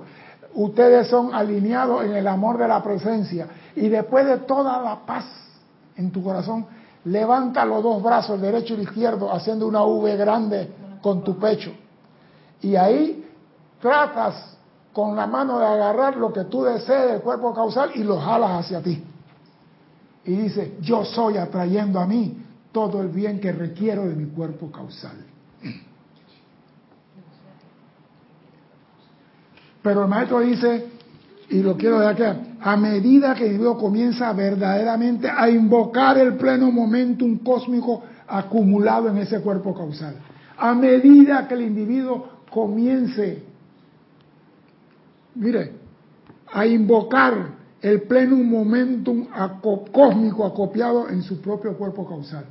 Ustedes 0.54 1.08
son 1.08 1.36
alineados 1.36 2.04
en 2.06 2.16
el 2.16 2.28
amor 2.28 2.58
de 2.58 2.68
la 2.68 2.82
presencia. 2.82 3.48
Y 3.76 3.90
después 3.90 4.26
de 4.26 4.38
toda 4.40 4.82
la 4.82 5.06
paz 5.06 5.26
en 5.96 6.12
tu 6.12 6.24
corazón, 6.24 6.66
levanta 7.06 7.64
los 7.66 7.84
dos 7.84 8.02
brazos, 8.02 8.36
el 8.36 8.42
derecho 8.42 8.74
y 8.74 8.78
el 8.78 8.84
izquierdo, 8.84 9.32
haciendo 9.32 9.68
una 9.68 9.84
V 9.84 10.16
grande 10.16 10.72
con 11.02 11.24
tu 11.24 11.38
pecho. 11.38 11.72
Y 12.62 12.76
ahí 12.76 13.26
tratas 13.80 14.58
con 14.94 15.16
la 15.16 15.28
mano 15.28 15.60
de 15.60 15.66
agarrar 15.66 16.18
lo 16.18 16.34
que 16.34 16.46
tú 16.46 16.64
desees 16.64 17.12
del 17.12 17.22
cuerpo 17.22 17.54
causal 17.54 17.92
y 17.96 18.04
lo 18.04 18.20
jalas 18.20 18.66
hacia 18.66 18.82
ti. 18.82 19.04
Y 20.26 20.32
dice, 20.32 20.78
yo 20.82 21.06
soy 21.06 21.38
atrayendo 21.38 22.00
a 22.00 22.08
mí 22.08 22.44
todo 22.72 23.02
el 23.02 23.10
bien 23.10 23.40
que 23.40 23.52
requiero 23.52 24.08
de 24.08 24.16
mi 24.16 24.26
cuerpo 24.26 24.72
causal. 24.72 25.18
Pero 29.82 30.02
el 30.02 30.08
maestro 30.10 30.40
dice, 30.42 30.88
y 31.50 31.62
lo 31.62 31.78
quiero 31.78 32.00
de 32.00 32.08
acá, 32.08 32.38
a 32.60 32.76
medida 32.76 33.34
que 33.36 33.46
el 33.46 33.52
individuo 33.54 33.78
comienza 33.78 34.34
verdaderamente 34.34 35.30
a 35.30 35.50
invocar 35.50 36.18
el 36.18 36.36
pleno 36.36 36.72
momentum 36.72 37.38
cósmico 37.38 38.04
acumulado 38.28 39.10
en 39.10 39.18
ese 39.20 39.40
cuerpo 39.42 39.74
causal, 39.74 40.16
a 40.58 40.74
medida 40.74 41.48
que 41.48 41.54
el 41.54 41.62
individuo 41.62 42.37
comience, 42.50 43.44
mire, 45.36 45.74
a 46.52 46.66
invocar 46.66 47.58
el 47.82 48.02
pleno 48.04 48.38
momentum 48.38 49.28
cósmico 49.92 50.46
acopiado 50.46 51.10
en 51.10 51.22
su 51.22 51.40
propio 51.42 51.78
cuerpo 51.78 52.08
causal. 52.08 52.46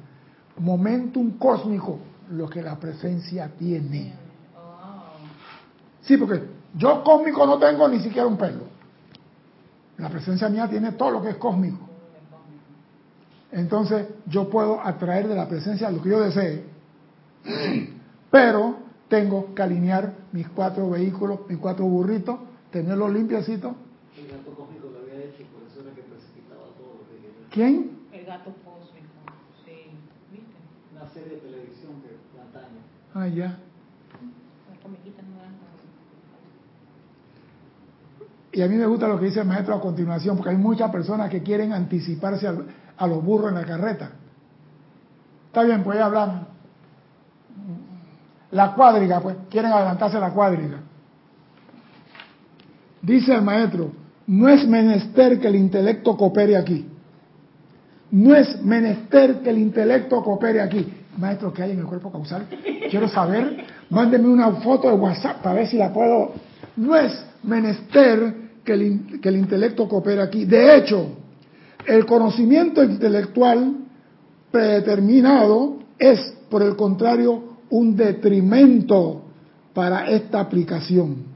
Momentum 0.58 1.32
cósmico, 1.38 1.98
lo 2.30 2.48
que 2.48 2.62
la 2.62 2.78
presencia 2.78 3.50
tiene. 3.58 4.14
Sí, 6.02 6.16
porque 6.16 6.42
yo 6.74 7.02
cósmico 7.02 7.46
no 7.46 7.58
tengo 7.58 7.88
ni 7.88 8.00
siquiera 8.00 8.26
un 8.26 8.36
pelo. 8.36 8.64
La 9.98 10.08
presencia 10.08 10.48
mía 10.48 10.68
tiene 10.68 10.92
todo 10.92 11.10
lo 11.10 11.22
que 11.22 11.30
es 11.30 11.36
cósmico. 11.36 11.86
Entonces 13.50 14.06
yo 14.26 14.48
puedo 14.48 14.80
atraer 14.80 15.28
de 15.28 15.34
la 15.34 15.48
presencia 15.48 15.90
lo 15.90 16.02
que 16.02 16.10
yo 16.10 16.20
desee, 16.20 16.64
pero 18.30 18.85
tengo 19.08 19.54
que 19.54 19.62
alinear 19.62 20.14
mis 20.32 20.48
cuatro 20.48 20.90
vehículos, 20.90 21.40
mis 21.48 21.58
cuatro 21.58 21.84
burritos, 21.84 22.38
tenerlo 22.70 23.08
limpiecito. 23.08 23.74
El 24.18 24.28
gato 24.36 24.50
cósmico 24.54 24.88
lo 24.92 24.98
había 25.00 25.24
hecho, 25.26 25.44
por 25.52 25.62
eso 25.68 25.80
era 25.82 25.94
que 25.94 26.02
precipitaba 26.02 26.62
todo 26.76 26.98
lo 26.98 27.08
que. 27.08 27.54
¿Quién? 27.54 27.90
El 28.12 28.24
gato 28.26 28.50
cósmico, 28.64 29.06
sí, 29.64 29.90
¿viste? 30.32 30.56
Una 30.92 31.06
serie 31.12 31.36
de 31.36 31.40
televisión 31.40 31.92
que 32.02 32.08
de 32.08 32.40
antaño. 32.42 32.80
Ah, 33.14 33.28
ya. 33.28 33.58
Las 34.70 34.78
comiquitas 34.82 35.24
no 35.26 35.38
dan 35.40 35.54
Y 38.52 38.62
a 38.62 38.68
mí 38.68 38.76
me 38.76 38.86
gusta 38.86 39.06
lo 39.06 39.18
que 39.18 39.26
dice 39.26 39.40
el 39.40 39.46
maestro 39.46 39.74
a 39.74 39.80
continuación, 39.80 40.36
porque 40.36 40.50
hay 40.50 40.56
muchas 40.56 40.90
personas 40.90 41.28
que 41.30 41.42
quieren 41.42 41.72
anticiparse 41.72 42.46
al- 42.48 42.66
a 42.96 43.06
los 43.06 43.22
burros 43.22 43.50
en 43.50 43.54
la 43.56 43.64
carreta. 43.66 44.12
Está 45.48 45.62
bien, 45.62 45.84
pues 45.84 45.98
ya 45.98 46.06
hablamos. 46.06 46.46
La 48.56 48.72
cuádriga, 48.72 49.20
pues, 49.20 49.36
quieren 49.50 49.70
adelantarse 49.70 50.16
a 50.16 50.20
la 50.20 50.30
cuádriga. 50.30 50.78
Dice 53.02 53.34
el 53.34 53.42
maestro, 53.42 53.92
no 54.26 54.48
es 54.48 54.66
menester 54.66 55.38
que 55.38 55.48
el 55.48 55.56
intelecto 55.56 56.16
coopere 56.16 56.56
aquí. 56.56 56.86
No 58.12 58.34
es 58.34 58.62
menester 58.62 59.40
que 59.42 59.50
el 59.50 59.58
intelecto 59.58 60.24
coopere 60.24 60.62
aquí. 60.62 60.90
Maestro, 61.18 61.52
¿qué 61.52 61.64
hay 61.64 61.72
en 61.72 61.80
el 61.80 61.84
cuerpo 61.84 62.10
causal? 62.10 62.46
Quiero 62.90 63.08
saber. 63.08 63.62
Mándeme 63.90 64.26
una 64.26 64.50
foto 64.52 64.88
de 64.88 64.94
WhatsApp 64.94 65.42
para 65.42 65.56
ver 65.56 65.66
si 65.66 65.76
la 65.76 65.92
puedo. 65.92 66.32
No 66.76 66.96
es 66.96 67.12
menester 67.42 68.34
que 68.64 68.72
el, 68.72 69.20
que 69.20 69.28
el 69.28 69.36
intelecto 69.36 69.86
coopere 69.86 70.22
aquí. 70.22 70.46
De 70.46 70.78
hecho, 70.78 71.08
el 71.84 72.06
conocimiento 72.06 72.82
intelectual 72.82 73.76
predeterminado 74.50 75.76
es, 75.98 76.20
por 76.48 76.62
el 76.62 76.74
contrario, 76.74 77.45
un 77.70 77.96
detrimento 77.96 79.22
para 79.74 80.08
esta 80.08 80.40
aplicación. 80.40 81.34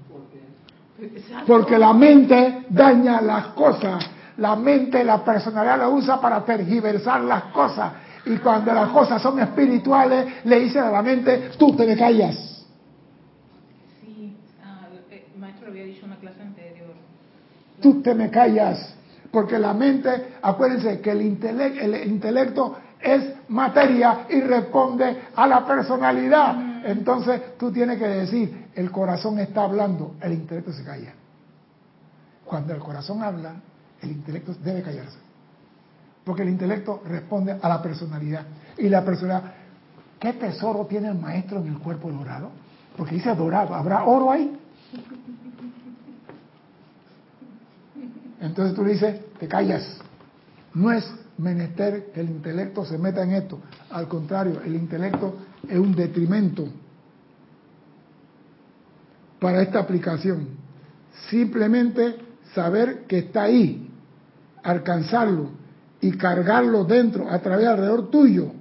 Porque 1.46 1.78
la 1.78 1.92
mente 1.92 2.66
daña 2.68 3.20
las 3.20 3.46
cosas. 3.48 4.04
La 4.38 4.56
mente, 4.56 5.04
la 5.04 5.22
personalidad 5.24 5.78
la 5.78 5.88
usa 5.88 6.20
para 6.20 6.44
tergiversar 6.44 7.20
las 7.22 7.44
cosas. 7.44 7.92
Y 8.26 8.36
cuando 8.36 8.72
las 8.72 8.88
cosas 8.90 9.20
son 9.20 9.38
espirituales, 9.40 10.44
le 10.44 10.60
dice 10.60 10.78
a 10.78 10.90
la 10.90 11.02
mente, 11.02 11.50
tú 11.58 11.74
te 11.74 11.86
me 11.86 11.96
callas. 11.96 12.36
Sí, 14.00 14.36
ah, 14.64 14.86
el 15.10 15.40
maestro 15.40 15.68
había 15.68 15.84
dicho 15.84 16.00
en 16.04 16.12
una 16.12 16.16
clase 16.20 16.42
anterior. 16.42 16.90
Tú 17.80 18.02
te 18.02 18.14
me 18.14 18.30
callas. 18.30 18.94
Porque 19.30 19.58
la 19.58 19.72
mente, 19.74 20.10
acuérdense 20.42 21.00
que 21.00 21.10
el, 21.12 21.20
intele- 21.22 21.78
el 21.80 22.10
intelecto 22.10 22.76
es 23.00 23.24
materia 23.50 24.26
y 24.28 24.40
responde 24.40 25.24
a 25.34 25.46
la 25.46 25.66
personalidad. 25.66 26.86
Entonces 26.86 27.58
tú 27.58 27.70
tienes 27.70 27.98
que 27.98 28.08
decir, 28.08 28.70
el 28.74 28.90
corazón 28.90 29.38
está 29.38 29.64
hablando, 29.64 30.14
el 30.20 30.32
intelecto 30.32 30.72
se 30.72 30.84
calla. 30.84 31.12
Cuando 32.44 32.72
el 32.72 32.80
corazón 32.80 33.22
habla, 33.22 33.54
el 34.00 34.10
intelecto 34.10 34.54
debe 34.54 34.82
callarse. 34.82 35.18
Porque 36.24 36.42
el 36.42 36.48
intelecto 36.48 37.02
responde 37.06 37.58
a 37.60 37.68
la 37.68 37.82
personalidad. 37.82 38.46
Y 38.78 38.88
la 38.88 39.04
personalidad, 39.04 39.52
¿qué 40.18 40.32
tesoro 40.32 40.86
tiene 40.86 41.08
el 41.08 41.18
maestro 41.18 41.60
en 41.60 41.68
el 41.68 41.78
cuerpo 41.78 42.10
dorado? 42.10 42.50
Porque 42.96 43.16
dice 43.16 43.34
dorado, 43.34 43.74
¿habrá 43.74 44.04
oro 44.04 44.30
ahí? 44.30 44.58
Entonces 48.40 48.74
tú 48.74 48.84
le 48.84 48.92
dices, 48.92 49.20
te 49.38 49.46
callas. 49.46 49.98
No 50.72 50.92
es 50.92 51.04
menester 51.40 52.10
que 52.12 52.20
el 52.20 52.30
intelecto 52.30 52.84
se 52.84 52.98
meta 52.98 53.22
en 53.22 53.32
esto. 53.32 53.60
Al 53.90 54.08
contrario, 54.08 54.60
el 54.64 54.74
intelecto 54.74 55.36
es 55.68 55.78
un 55.78 55.94
detrimento 55.94 56.68
para 59.40 59.62
esta 59.62 59.80
aplicación. 59.80 60.48
Simplemente 61.28 62.16
saber 62.54 63.04
que 63.06 63.18
está 63.18 63.44
ahí, 63.44 63.90
alcanzarlo 64.62 65.50
y 66.00 66.12
cargarlo 66.12 66.84
dentro, 66.84 67.28
a 67.30 67.38
través 67.40 67.66
alrededor 67.66 68.10
tuyo. 68.10 68.52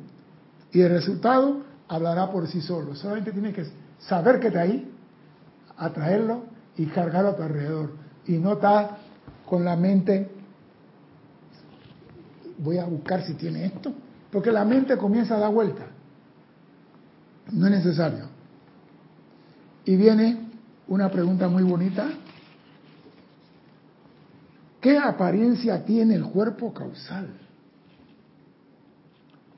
Y 0.72 0.82
el 0.82 0.90
resultado 0.90 1.64
hablará 1.88 2.32
por 2.32 2.48
sí 2.48 2.62
solo. 2.62 2.96
Solamente 2.96 3.32
tienes 3.32 3.56
que 3.56 3.66
saber 4.00 4.40
que 4.40 4.48
está 4.48 4.62
ahí, 4.62 4.92
atraerlo 5.78 6.44
y 6.78 6.86
cargarlo 6.88 7.30
a 7.30 7.36
tu 7.36 7.44
alrededor. 7.44 7.92
Y 8.26 8.34
no 8.34 8.54
estar 8.54 8.98
con 9.46 9.66
la 9.66 9.76
mente, 9.76 10.30
voy 12.60 12.78
a 12.78 12.86
buscar 12.86 13.24
si 13.24 13.34
tiene 13.34 13.66
esto, 13.66 13.94
porque 14.32 14.52
la 14.52 14.64
mente 14.64 14.98
comienza 14.98 15.36
a 15.36 15.40
dar 15.40 15.52
vuelta. 15.52 15.88
No 17.52 17.66
es 17.66 17.72
necesario. 17.72 18.26
Y 19.86 19.96
viene 19.96 20.50
una 20.88 21.10
pregunta 21.10 21.48
muy 21.48 21.64
bonita. 21.64 22.10
¿Qué 24.80 24.98
apariencia 24.98 25.84
tiene 25.84 26.16
el 26.16 26.26
cuerpo 26.26 26.74
causal? 26.74 27.30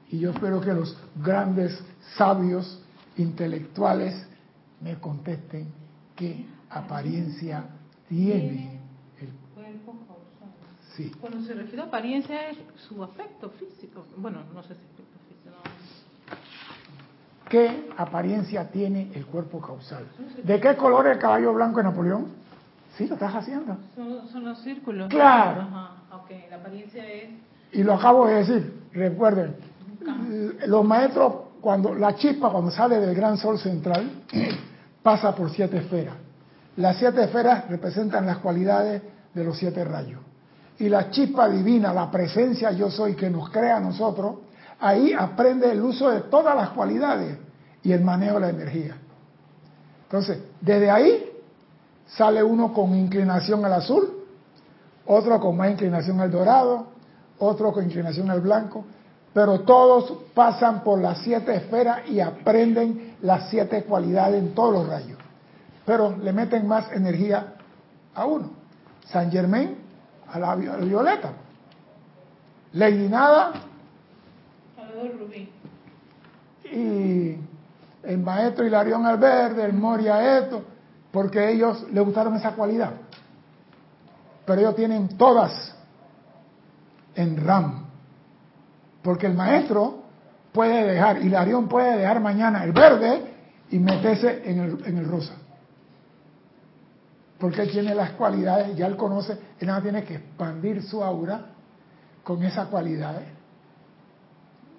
Y 0.09 0.19
yo 0.19 0.31
espero 0.31 0.61
que 0.61 0.73
los 0.73 0.97
grandes 1.23 1.77
sabios 2.17 2.81
intelectuales 3.17 4.25
me 4.81 4.99
contesten 4.99 5.67
qué 6.15 6.45
apariencia 6.69 7.65
tiene. 8.07 8.70
Sí. 10.95 11.11
Cuando 11.19 11.41
se 11.41 11.53
refiere 11.53 11.81
a 11.81 11.85
apariencia 11.85 12.49
es 12.49 12.57
su 12.87 13.03
aspecto 13.03 13.49
físico. 13.51 14.05
Bueno, 14.17 14.39
no 14.53 14.61
sé 14.63 14.69
si 14.69 14.73
aspecto 14.73 15.19
físico. 15.27 15.49
no. 15.49 16.41
¿Qué 17.49 17.89
apariencia 17.97 18.69
tiene 18.71 19.11
el 19.13 19.25
cuerpo 19.25 19.59
causal? 19.59 20.05
¿De 20.41 20.59
qué 20.61 20.75
color 20.77 21.07
es 21.07 21.13
el 21.13 21.19
caballo 21.19 21.53
blanco 21.53 21.79
de 21.79 21.83
Napoleón? 21.83 22.27
Sí, 22.97 23.07
lo 23.07 23.15
estás 23.15 23.35
haciendo. 23.35 23.77
Son, 23.95 24.27
son 24.29 24.45
los 24.45 24.59
círculos. 24.61 25.09
Claro. 25.09 25.61
Ajá, 25.61 25.91
ok. 26.13 26.31
La 26.49 26.55
apariencia 26.57 27.05
es. 27.05 27.29
Y 27.73 27.83
lo 27.83 27.95
acabo 27.95 28.27
de 28.27 28.35
decir, 28.35 28.83
recuerden, 28.93 29.55
los 30.67 30.85
maestros, 30.85 31.33
cuando 31.59 31.93
la 31.93 32.15
chispa 32.15 32.49
cuando 32.49 32.71
sale 32.71 32.99
del 32.99 33.13
gran 33.15 33.37
sol 33.37 33.59
central, 33.59 34.23
pasa 35.03 35.35
por 35.35 35.49
siete 35.51 35.77
esferas. 35.77 36.15
Las 36.77 36.97
siete 36.97 37.23
esferas 37.23 37.67
representan 37.69 38.25
las 38.25 38.37
cualidades 38.37 39.01
de 39.33 39.43
los 39.43 39.57
siete 39.57 39.83
rayos. 39.83 40.21
Y 40.81 40.89
la 40.89 41.11
chispa 41.11 41.47
divina, 41.47 41.93
la 41.93 42.09
presencia 42.09 42.71
yo 42.71 42.89
soy 42.89 43.13
que 43.13 43.29
nos 43.29 43.51
crea 43.51 43.77
a 43.77 43.79
nosotros, 43.79 44.37
ahí 44.79 45.13
aprende 45.13 45.71
el 45.71 45.79
uso 45.79 46.09
de 46.09 46.21
todas 46.21 46.55
las 46.55 46.69
cualidades 46.69 47.37
y 47.83 47.91
el 47.91 48.01
manejo 48.01 48.33
de 48.35 48.39
la 48.39 48.49
energía. 48.49 48.97
Entonces, 50.05 50.39
desde 50.59 50.89
ahí 50.89 51.33
sale 52.07 52.41
uno 52.41 52.73
con 52.73 52.95
inclinación 52.95 53.63
al 53.63 53.73
azul, 53.73 54.25
otro 55.05 55.39
con 55.39 55.55
más 55.55 55.69
inclinación 55.69 56.19
al 56.19 56.31
dorado, 56.31 56.87
otro 57.37 57.71
con 57.71 57.85
inclinación 57.85 58.31
al 58.31 58.41
blanco, 58.41 58.83
pero 59.35 59.59
todos 59.59 60.11
pasan 60.33 60.83
por 60.83 60.99
las 60.99 61.19
siete 61.19 61.57
esferas 61.57 62.09
y 62.09 62.21
aprenden 62.21 63.17
las 63.21 63.51
siete 63.51 63.83
cualidades 63.83 64.41
en 64.41 64.55
todos 64.55 64.73
los 64.73 64.87
rayos. 64.87 65.19
Pero 65.85 66.17
le 66.17 66.33
meten 66.33 66.67
más 66.67 66.91
energía 66.91 67.53
a 68.15 68.25
uno. 68.25 68.49
San 69.05 69.31
Germain 69.31 69.90
a 70.31 70.39
la 70.39 70.55
vi- 70.55 70.67
a 70.67 70.77
la 70.77 70.85
violeta. 70.85 71.33
Lady 72.73 73.07
Nada 73.09 73.51
Salvador 74.75 75.17
Rubí. 75.19 75.49
y 76.71 77.37
el 78.03 78.17
maestro 78.19 78.65
Hilarión 78.65 79.05
al 79.05 79.17
verde, 79.17 79.63
el 79.63 79.73
Moria 79.73 80.37
esto, 80.39 80.63
porque 81.11 81.51
ellos 81.51 81.85
les 81.91 82.03
gustaron 82.03 82.35
esa 82.35 82.51
cualidad. 82.53 82.91
Pero 84.45 84.61
ellos 84.61 84.75
tienen 84.75 85.17
todas 85.17 85.75
en 87.15 87.45
RAM. 87.45 87.85
Porque 89.03 89.27
el 89.27 89.33
maestro 89.33 90.03
puede 90.53 90.83
dejar, 90.83 91.21
Hilarión 91.21 91.67
puede 91.67 91.97
dejar 91.97 92.19
mañana 92.21 92.63
el 92.63 92.71
verde 92.71 93.33
y 93.69 93.79
meterse 93.79 94.41
en 94.49 94.59
el, 94.59 94.85
en 94.85 94.97
el 94.97 95.07
rosa. 95.07 95.33
Porque 97.41 97.63
él 97.63 97.71
tiene 97.71 97.95
las 97.95 98.11
cualidades, 98.11 98.75
ya 98.77 98.85
él 98.85 98.95
conoce, 98.95 99.33
él 99.33 99.67
nada 99.67 99.79
más 99.79 99.83
tiene 99.83 100.03
que 100.03 100.13
expandir 100.13 100.83
su 100.83 101.03
aura 101.03 101.47
con 102.23 102.43
esas 102.43 102.67
cualidades. 102.67 103.23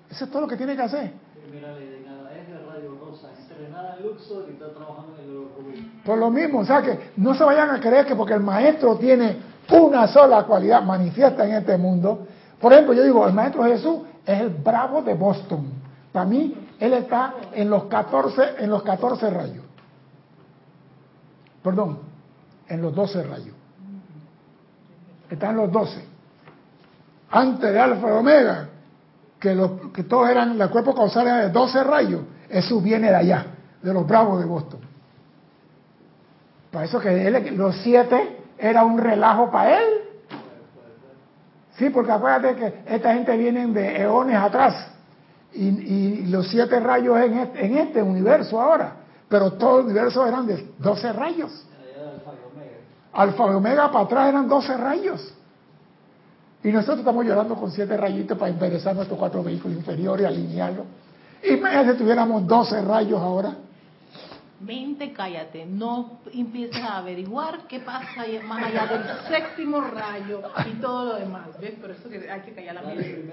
Eso 0.08 0.26
es 0.26 0.30
todo 0.30 0.42
lo 0.42 0.48
que 0.48 0.56
tiene 0.56 0.76
que 0.76 0.82
hacer. 0.82 1.12
Primera 1.42 1.72
ley 1.74 1.88
de 1.88 2.00
nada, 2.06 2.32
es 2.32 2.46
de 2.46 2.64
Radio 2.64 2.96
Rosa, 3.00 3.30
entrenada 3.36 3.96
en 3.96 4.06
Luxor 4.06 4.44
y 4.48 4.52
está 4.52 4.72
trabajando 4.72 5.16
en 5.18 5.28
el. 5.28 6.02
Por 6.04 6.18
lo 6.18 6.30
mismo, 6.30 6.60
o 6.60 6.64
sea 6.64 6.80
que 6.82 7.10
no 7.16 7.34
se 7.34 7.42
vayan 7.42 7.70
a 7.70 7.80
creer 7.80 8.06
que 8.06 8.14
porque 8.14 8.34
el 8.34 8.40
maestro 8.40 8.96
tiene 8.96 9.38
una 9.72 10.06
sola 10.06 10.44
cualidad 10.44 10.84
manifiesta 10.84 11.44
en 11.44 11.54
este 11.54 11.76
mundo. 11.76 12.28
Por 12.60 12.72
ejemplo, 12.72 12.94
yo 12.94 13.02
digo, 13.02 13.26
el 13.26 13.32
maestro 13.32 13.64
Jesús 13.64 14.02
es 14.24 14.40
el 14.40 14.50
bravo 14.50 15.02
de 15.02 15.14
Boston. 15.14 15.66
Para 16.12 16.26
mí, 16.26 16.54
él 16.78 16.92
está 16.92 17.34
en 17.52 17.68
los 17.68 17.84
14, 17.84 18.56
en 18.58 18.70
los 18.70 18.84
14 18.84 19.30
rayos. 19.30 19.64
Perdón, 21.64 22.11
en 22.72 22.82
los 22.82 22.94
12 22.94 23.22
rayos. 23.22 23.54
Está 25.30 25.50
en 25.50 25.56
los 25.56 25.70
12. 25.70 26.04
Antes 27.30 27.72
de 27.72 27.78
Alfa 27.78 28.08
y 28.08 28.10
Omega, 28.12 28.68
que, 29.38 29.54
los, 29.54 29.70
que 29.92 30.04
todos 30.04 30.28
eran, 30.28 30.56
la 30.56 30.68
cuerpo 30.68 30.94
causal 30.94 31.26
era 31.26 31.36
de 31.46 31.50
12 31.50 31.84
rayos, 31.84 32.22
eso 32.48 32.80
viene 32.80 33.08
de 33.08 33.16
allá, 33.16 33.46
de 33.82 33.92
los 33.92 34.06
bravos 34.06 34.40
de 34.40 34.46
Boston. 34.46 34.80
Para 36.70 36.86
eso 36.86 36.98
que 36.98 37.30
los 37.54 37.76
siete 37.82 38.38
era 38.56 38.84
un 38.84 38.98
relajo 38.98 39.50
para 39.50 39.78
él. 39.78 39.92
Sí, 41.76 41.90
porque 41.90 42.12
acuérdate 42.12 42.56
que 42.56 42.94
esta 42.94 43.12
gente 43.12 43.36
viene 43.36 43.66
de 43.66 44.02
eones 44.02 44.36
atrás. 44.36 44.88
Y, 45.52 45.66
y 45.66 46.26
los 46.28 46.48
siete 46.48 46.80
rayos 46.80 47.20
en 47.20 47.38
este, 47.38 47.66
en 47.66 47.76
este 47.76 48.02
universo 48.02 48.60
ahora. 48.60 48.96
Pero 49.28 49.52
todo 49.52 49.80
el 49.80 49.86
universo 49.86 50.26
eran 50.26 50.46
de 50.46 50.72
12 50.78 51.12
rayos. 51.12 51.66
Allá 51.78 52.02
de 52.02 52.10
Alfa 52.10 52.30
y 52.32 52.54
Omega. 52.54 52.76
Alfa 53.12 53.46
y 53.46 53.54
Omega 53.54 53.90
para 53.90 54.04
atrás 54.04 54.28
eran 54.28 54.48
12 54.48 54.76
rayos. 54.76 55.34
Y 56.64 56.70
nosotros 56.70 57.00
estamos 57.00 57.24
llorando 57.24 57.56
con 57.56 57.70
siete 57.70 57.96
rayitos 57.96 58.38
para 58.38 58.50
enderezar 58.50 58.94
nuestros 58.94 59.18
cuatro 59.18 59.42
vehículos 59.42 59.76
inferiores, 59.76 60.26
alinearlos. 60.26 60.86
Imagínate 61.42 61.92
si 61.92 61.98
tuviéramos 61.98 62.46
12 62.46 62.82
rayos 62.82 63.20
ahora. 63.20 63.56
Mente, 64.62 65.12
cállate. 65.12 65.66
No 65.66 66.20
empieces 66.32 66.82
a 66.82 66.98
averiguar 66.98 67.66
qué 67.68 67.80
pasa 67.80 68.24
más 68.44 68.64
allá 68.64 68.86
del 68.86 69.02
séptimo 69.28 69.80
rayo 69.80 70.42
y 70.66 70.80
todo 70.80 71.06
lo 71.06 71.14
demás. 71.16 71.48
¿Ves? 71.60 71.72
Por 71.80 71.90
eso 71.90 72.08
que 72.08 72.30
hay 72.30 72.40
que 72.42 72.52
callar 72.52 72.76
la 72.76 72.82
mente. 72.82 73.24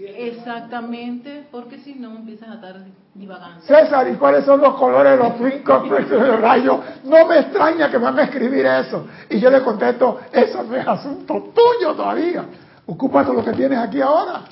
Exactamente, 0.00 1.46
porque 1.50 1.78
si 1.78 1.94
no 1.94 2.16
empiezas 2.16 2.48
a 2.48 2.54
estar 2.54 2.76
divagando. 3.14 3.60
César, 3.62 4.08
¿y 4.08 4.14
cuáles 4.14 4.44
son 4.44 4.60
los 4.60 4.74
colores 4.76 5.12
de 5.12 5.18
los 5.18 5.52
cinco 5.52 5.72
aspectos 5.74 6.22
del 6.22 6.40
rayo? 6.40 6.82
No 7.04 7.26
me 7.26 7.40
extraña 7.40 7.90
que 7.90 7.98
me 7.98 8.04
van 8.04 8.18
a 8.18 8.22
escribir 8.22 8.64
eso. 8.64 9.06
Y 9.28 9.38
yo 9.40 9.50
le 9.50 9.62
contesto, 9.62 10.20
eso 10.32 10.62
no 10.62 10.76
es 10.76 10.86
asunto 10.86 11.52
tuyo 11.54 11.94
todavía. 11.94 12.44
Ocúpate 12.86 13.32
lo 13.32 13.44
que 13.44 13.52
tienes 13.52 13.78
aquí 13.78 14.00
ahora. 14.00 14.42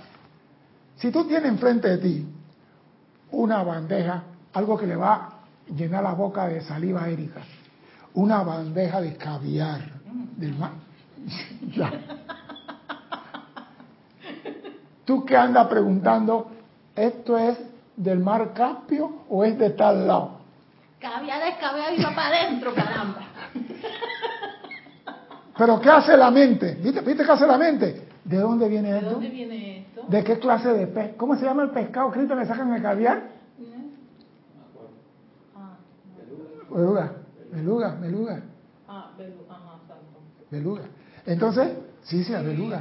Si 0.97 1.11
tú 1.11 1.25
tienes 1.25 1.47
enfrente 1.47 1.89
de 1.89 1.99
ti 1.99 2.27
una 3.31 3.63
bandeja, 3.63 4.23
algo 4.53 4.77
que 4.77 4.87
le 4.87 4.97
va 4.97 5.42
a 5.69 5.75
llenar 5.75 6.03
la 6.03 6.13
boca 6.13 6.47
de 6.49 6.61
saliva 6.61 7.09
Erika, 7.09 7.41
una 8.15 8.43
bandeja 8.43 9.01
de 9.01 9.17
caviar 9.17 9.81
del 10.37 10.55
mar. 10.55 10.73
Ya. 11.77 11.91
Tú 15.05 15.25
que 15.25 15.37
andas 15.37 15.67
preguntando, 15.69 16.51
¿esto 16.95 17.39
es 17.39 17.59
del 17.97 18.19
mar 18.19 18.53
Caspio 18.53 19.25
o 19.29 19.45
es 19.45 19.59
de 19.59 19.71
tal 19.71 20.07
lado? 20.07 20.39
Caviar 21.01 21.43
es 21.49 21.57
caviar 21.57 21.93
y 21.99 22.03
va 22.03 22.15
para 22.15 22.41
adentro, 22.43 22.75
caramba. 22.75 23.21
Pero 25.57 25.81
¿qué 25.81 25.91
hace 25.91 26.17
la 26.17 26.31
mente? 26.31 26.75
¿Viste, 26.83 27.01
¿Viste 27.01 27.25
qué 27.25 27.33
hace 27.33 27.47
la 27.47 27.59
mente? 27.59 28.09
¿De 28.25 28.37
dónde 28.39 28.69
viene 28.69 28.93
¿De 28.93 28.99
esto? 28.99 29.11
dónde 29.11 29.29
viene 29.29 29.79
esto? 29.81 30.03
¿De 30.09 30.25
qué 30.25 30.39
clase 30.39 30.69
de 30.73 30.87
pez? 30.87 31.15
¿Cómo 31.17 31.37
se 31.37 31.45
llama 31.45 31.65
el 31.65 31.71
pescado, 31.71 32.11
Cristo, 32.11 32.37
que 32.37 32.47
sacan 32.47 32.73
el 32.73 32.83
caviar? 32.83 33.23
Ah, 35.57 35.77
Beluga, 36.75 37.13
beluga, 37.53 37.95
beluga, 38.01 38.43
ah, 38.89 39.11
velu- 39.19 39.47
ajá, 39.49 39.77
exacto. 39.83 40.21
beluga. 40.51 40.83
Entonces, 41.27 41.69
sí, 42.03 42.25
sí, 42.25 42.33
la 42.33 42.43
beluga. 42.43 42.79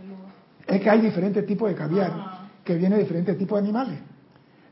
Velu- 0.00 0.74
Es 0.74 0.80
que 0.82 0.90
hay 0.90 1.00
diferentes 1.00 1.46
tipos 1.46 1.68
de 1.70 1.74
caviar 1.74 2.10
Ajá. 2.10 2.48
que 2.64 2.74
viene 2.76 2.96
de 2.96 3.02
diferentes 3.02 3.36
tipos 3.38 3.60
de 3.60 3.64
animales. 3.68 3.98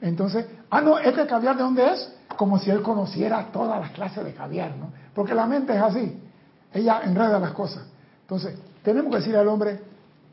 Entonces, 0.01 0.47
ah, 0.71 0.81
no, 0.81 0.99
este 0.99 1.27
caviar 1.27 1.57
de 1.57 1.63
dónde 1.63 1.91
es? 1.93 2.13
Como 2.37 2.59
si 2.59 2.71
él 2.71 2.83
conociera 2.83 3.47
todas 3.51 3.81
las 3.81 3.91
clases 3.93 4.25
de 4.25 4.35
caviar, 4.35 4.77
¿no? 4.77 4.91
Porque 5.15 5.35
la 5.35 5.47
mente 5.47 5.75
es 5.75 5.81
así. 5.83 6.21
Ella 6.73 7.01
enreda 7.05 7.39
las 7.39 7.53
cosas. 7.53 7.85
Entonces, 8.23 8.59
tenemos 8.83 9.11
que 9.11 9.19
decir 9.19 9.37
al 9.37 9.49
hombre, 9.49 9.81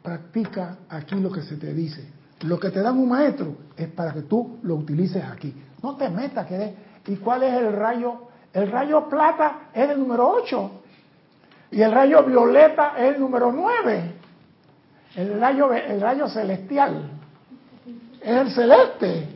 practica 0.02 0.78
aquí 0.90 1.16
lo 1.16 1.32
que 1.32 1.42
se 1.42 1.56
te 1.56 1.74
dice. 1.74 2.06
Lo 2.42 2.60
que 2.60 2.70
te 2.72 2.82
dan 2.82 2.98
un 2.98 3.08
maestro 3.08 3.56
es 3.78 3.88
para 3.88 4.12
que 4.14 4.24
tú 4.24 4.58
lo 4.64 4.76
utilices 4.76 5.24
aquí. 5.24 5.56
No 5.82 5.96
te 5.96 6.10
metas, 6.10 6.46
que 6.46 6.56
eres- 6.56 6.74
¿Y 7.08 7.18
cuál 7.18 7.44
es 7.44 7.54
el 7.54 7.74
rayo? 7.74 8.30
El 8.54 8.72
rayo 8.72 9.10
plata 9.10 9.70
es 9.74 9.90
el 9.90 10.00
número 10.00 10.30
8. 10.30 10.72
Y 11.72 11.82
el 11.82 11.92
rayo 11.92 12.24
violeta 12.24 12.94
es 12.98 13.16
el 13.16 13.20
número 13.20 13.52
9. 13.52 14.12
El 15.16 15.40
rayo, 15.40 15.74
el 15.74 16.02
rayo 16.02 16.28
celestial 16.28 17.12
es 18.24 18.38
el 18.38 18.52
celeste. 18.52 19.28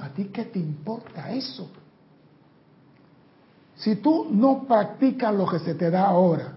¿A 0.00 0.08
ti 0.10 0.26
qué 0.26 0.44
te 0.44 0.58
importa 0.58 1.30
eso? 1.30 1.70
Si 3.76 3.96
tú 3.96 4.26
no 4.30 4.64
practicas 4.64 5.32
lo 5.34 5.46
que 5.46 5.60
se 5.60 5.74
te 5.74 5.90
da 5.90 6.06
ahora, 6.06 6.54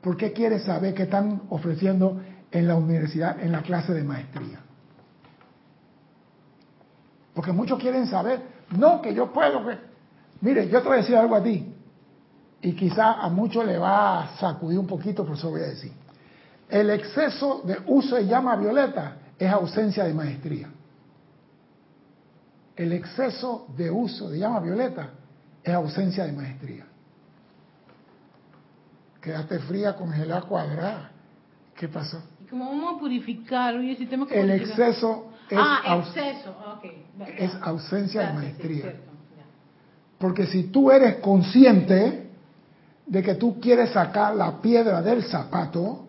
¿por 0.00 0.16
qué 0.16 0.32
quieres 0.32 0.62
saber 0.62 0.94
qué 0.94 1.02
están 1.02 1.42
ofreciendo 1.50 2.20
en 2.52 2.68
la 2.68 2.76
universidad, 2.76 3.40
en 3.40 3.50
la 3.50 3.62
clase 3.62 3.92
de 3.92 4.04
maestría? 4.04 4.60
Porque 7.34 7.52
muchos 7.52 7.78
quieren 7.80 8.06
saber, 8.06 8.40
no, 8.76 9.00
que 9.02 9.14
yo 9.14 9.32
puedo. 9.32 9.66
Que... 9.66 9.78
Mire, 10.40 10.68
yo 10.68 10.80
te 10.80 10.88
voy 10.88 10.98
a 10.98 11.00
decir 11.00 11.16
algo 11.16 11.36
a 11.36 11.42
ti, 11.42 11.74
y 12.62 12.72
quizá 12.74 13.12
a 13.14 13.28
muchos 13.28 13.64
le 13.64 13.78
va 13.78 14.22
a 14.22 14.36
sacudir 14.36 14.78
un 14.78 14.86
poquito, 14.86 15.24
por 15.24 15.36
eso 15.36 15.50
voy 15.50 15.62
a 15.62 15.66
decir. 15.68 15.92
El 16.68 16.90
exceso 16.90 17.62
de 17.64 17.78
uso 17.86 18.16
de 18.16 18.26
llama 18.26 18.56
violeta 18.56 19.16
es 19.38 19.50
ausencia 19.50 20.04
de 20.04 20.14
maestría. 20.14 20.68
El 22.76 22.92
exceso 22.92 23.66
de 23.76 23.90
uso 23.90 24.30
de 24.30 24.38
llama 24.38 24.60
violeta 24.60 25.10
es 25.62 25.74
ausencia 25.74 26.24
de 26.24 26.32
maestría. 26.32 26.86
Quédate 29.20 29.58
fría, 29.60 29.96
congelada, 29.96 30.42
cuadrada. 30.42 31.10
¿Qué 31.74 31.88
pasó? 31.88 32.22
¿Y 32.42 32.48
cómo 32.48 32.66
vamos 32.66 32.96
a 32.96 32.98
purificar? 32.98 33.74
Oye, 33.74 33.96
si 33.96 34.04
tenemos 34.04 34.28
que 34.28 34.40
El 34.40 34.46
purificar. 34.46 34.88
exceso 34.88 35.29
es, 35.50 35.58
ah, 35.60 35.98
exceso. 35.98 36.54
Es 37.38 37.52
ausencia 37.62 38.20
de 38.22 38.26
sí, 38.28 38.34
maestría. 38.34 38.94
Porque 40.18 40.46
si 40.46 40.64
tú 40.64 40.90
eres 40.90 41.16
consciente 41.16 42.30
de 43.06 43.22
que 43.22 43.34
tú 43.34 43.58
quieres 43.60 43.90
sacar 43.90 44.36
la 44.36 44.60
piedra 44.60 45.02
del 45.02 45.24
zapato, 45.24 46.06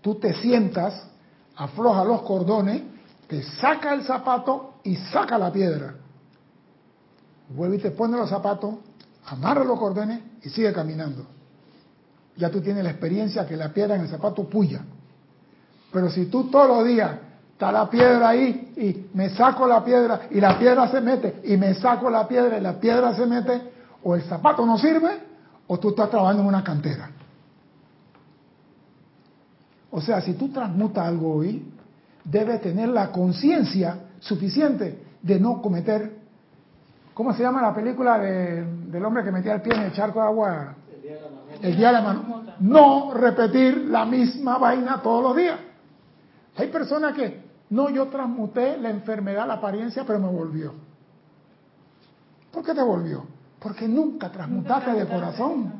tú 0.00 0.16
te 0.16 0.34
sientas, 0.34 1.08
afloja 1.56 2.04
los 2.04 2.22
cordones, 2.22 2.82
te 3.26 3.42
saca 3.42 3.94
el 3.94 4.04
zapato 4.04 4.74
y 4.84 4.94
saca 4.96 5.38
la 5.38 5.52
piedra. 5.52 5.94
Vuelve 7.48 7.76
y 7.76 7.80
te 7.80 7.90
pone 7.90 8.16
los 8.16 8.28
zapatos, 8.28 8.76
amarra 9.26 9.64
los 9.64 9.78
cordones 9.78 10.20
y 10.42 10.50
sigue 10.50 10.72
caminando. 10.72 11.26
Ya 12.36 12.50
tú 12.50 12.60
tienes 12.60 12.84
la 12.84 12.90
experiencia 12.90 13.46
que 13.46 13.56
la 13.56 13.72
piedra 13.72 13.96
en 13.96 14.02
el 14.02 14.08
zapato 14.08 14.48
puya. 14.48 14.84
Pero 15.92 16.10
si 16.10 16.26
tú 16.26 16.50
todos 16.50 16.68
los 16.68 16.86
días 16.86 17.25
está 17.56 17.72
la 17.72 17.88
piedra 17.88 18.28
ahí 18.28 18.74
y 18.76 19.16
me 19.16 19.30
saco 19.30 19.66
la 19.66 19.82
piedra 19.82 20.28
y 20.30 20.42
la 20.42 20.58
piedra 20.58 20.88
se 20.88 21.00
mete 21.00 21.40
y 21.44 21.56
me 21.56 21.72
saco 21.72 22.10
la 22.10 22.28
piedra 22.28 22.58
y 22.58 22.60
la 22.60 22.78
piedra 22.78 23.14
se 23.14 23.24
mete, 23.24 23.62
o 24.02 24.14
el 24.14 24.20
zapato 24.24 24.66
no 24.66 24.76
sirve 24.76 25.08
o 25.66 25.78
tú 25.78 25.88
estás 25.88 26.10
trabajando 26.10 26.42
en 26.42 26.48
una 26.48 26.62
cantera. 26.62 27.08
O 29.90 30.02
sea, 30.02 30.20
si 30.20 30.34
tú 30.34 30.48
transmutas 30.50 31.06
algo 31.06 31.36
hoy, 31.36 31.64
debes 32.24 32.60
tener 32.60 32.90
la 32.90 33.10
conciencia 33.10 34.00
suficiente 34.20 35.02
de 35.22 35.40
no 35.40 35.62
cometer, 35.62 36.14
¿cómo 37.14 37.32
se 37.32 37.42
llama 37.42 37.62
la 37.62 37.74
película 37.74 38.18
de- 38.18 38.64
del 38.64 39.02
hombre 39.02 39.24
que 39.24 39.32
metía 39.32 39.54
el 39.54 39.62
pie 39.62 39.74
en 39.74 39.82
el 39.84 39.92
charco 39.92 40.20
de 40.20 40.26
agua? 40.26 40.74
El 40.92 41.00
día 41.00 41.14
de 41.14 41.20
la 41.22 41.28
mamá. 41.30 41.40
El 41.62 41.76
día 41.76 41.86
de 41.86 41.92
la 41.94 42.00
mano. 42.02 42.42
No 42.60 43.14
repetir 43.14 43.86
la 43.88 44.04
misma 44.04 44.58
vaina 44.58 45.00
todos 45.02 45.22
los 45.22 45.34
días. 45.36 45.58
Hay 46.58 46.68
personas 46.68 47.14
que, 47.14 47.45
no, 47.70 47.90
yo 47.90 48.06
transmuté 48.06 48.76
la 48.78 48.90
enfermedad, 48.90 49.46
la 49.46 49.54
apariencia, 49.54 50.04
pero 50.06 50.18
me 50.20 50.28
volvió. 50.28 50.72
¿Por 52.52 52.64
qué 52.64 52.74
te 52.74 52.82
volvió? 52.82 53.24
Porque 53.58 53.88
nunca 53.88 54.30
transmutaste 54.30 54.92
de 54.92 55.06
corazón. 55.06 55.72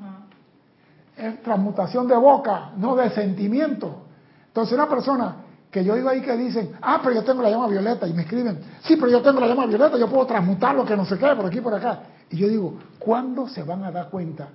Es 1.17 1.43
transmutación 1.43 2.07
de 2.07 2.17
boca, 2.17 2.73
no 2.77 2.97
de 2.97 3.11
sentimiento. 3.11 4.03
Entonces 4.49 4.75
una 4.75 4.89
persona 4.89 5.37
que 5.71 5.85
yo 5.85 5.95
digo 5.95 6.09
ahí 6.09 6.23
que 6.23 6.37
dicen, 6.37 6.73
ah, 6.81 7.01
pero 7.03 7.15
yo 7.15 7.25
tengo 7.25 7.43
la 7.43 7.51
llama 7.51 7.69
violeta, 7.69 8.07
y 8.07 8.13
me 8.13 8.23
escriben, 8.23 8.59
sí, 8.83 8.97
pero 8.97 9.11
yo 9.11 9.23
tengo 9.23 9.41
la 9.41 9.47
llama 9.47 9.67
violeta, 9.67 9.99
yo 9.99 10.09
puedo 10.09 10.27
transmutar 10.27 10.75
lo 10.75 10.85
que 10.85 10.97
no 10.97 11.05
se 11.05 11.19
quede 11.19 11.37
por 11.37 11.47
aquí 11.47 11.61
por 11.61 11.75
acá. 11.75 12.01
Y 12.31 12.39
yo 12.39 12.49
digo, 12.49 12.75
¿cuándo 12.99 13.49
se 13.49 13.63
van 13.63 13.85
a 13.85 13.91
dar 13.91 14.09
cuenta 14.09 14.49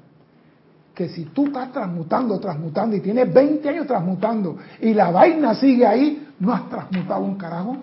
que 0.93 1.09
si 1.09 1.25
tú 1.25 1.45
estás 1.45 1.71
transmutando, 1.71 2.39
transmutando, 2.39 2.95
y 2.95 3.01
tienes 3.01 3.31
20 3.33 3.69
años 3.69 3.87
transmutando, 3.87 4.57
y 4.79 4.93
la 4.93 5.11
vaina 5.11 5.55
sigue 5.55 5.85
ahí, 5.85 6.27
no 6.41 6.51
has 6.53 6.67
transmutado 6.69 7.21
un 7.21 7.35
carajo? 7.37 7.77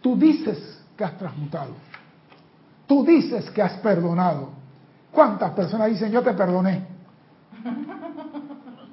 Tú 0.00 0.16
dices 0.16 0.82
que 0.96 1.04
has 1.04 1.18
transmutado. 1.18 1.72
Tú 2.86 3.04
dices 3.04 3.50
que 3.50 3.60
has 3.60 3.74
perdonado. 3.78 4.50
¿Cuántas 5.10 5.50
personas 5.52 5.88
dicen 5.90 6.12
yo 6.12 6.22
te 6.22 6.32
perdoné? 6.32 6.86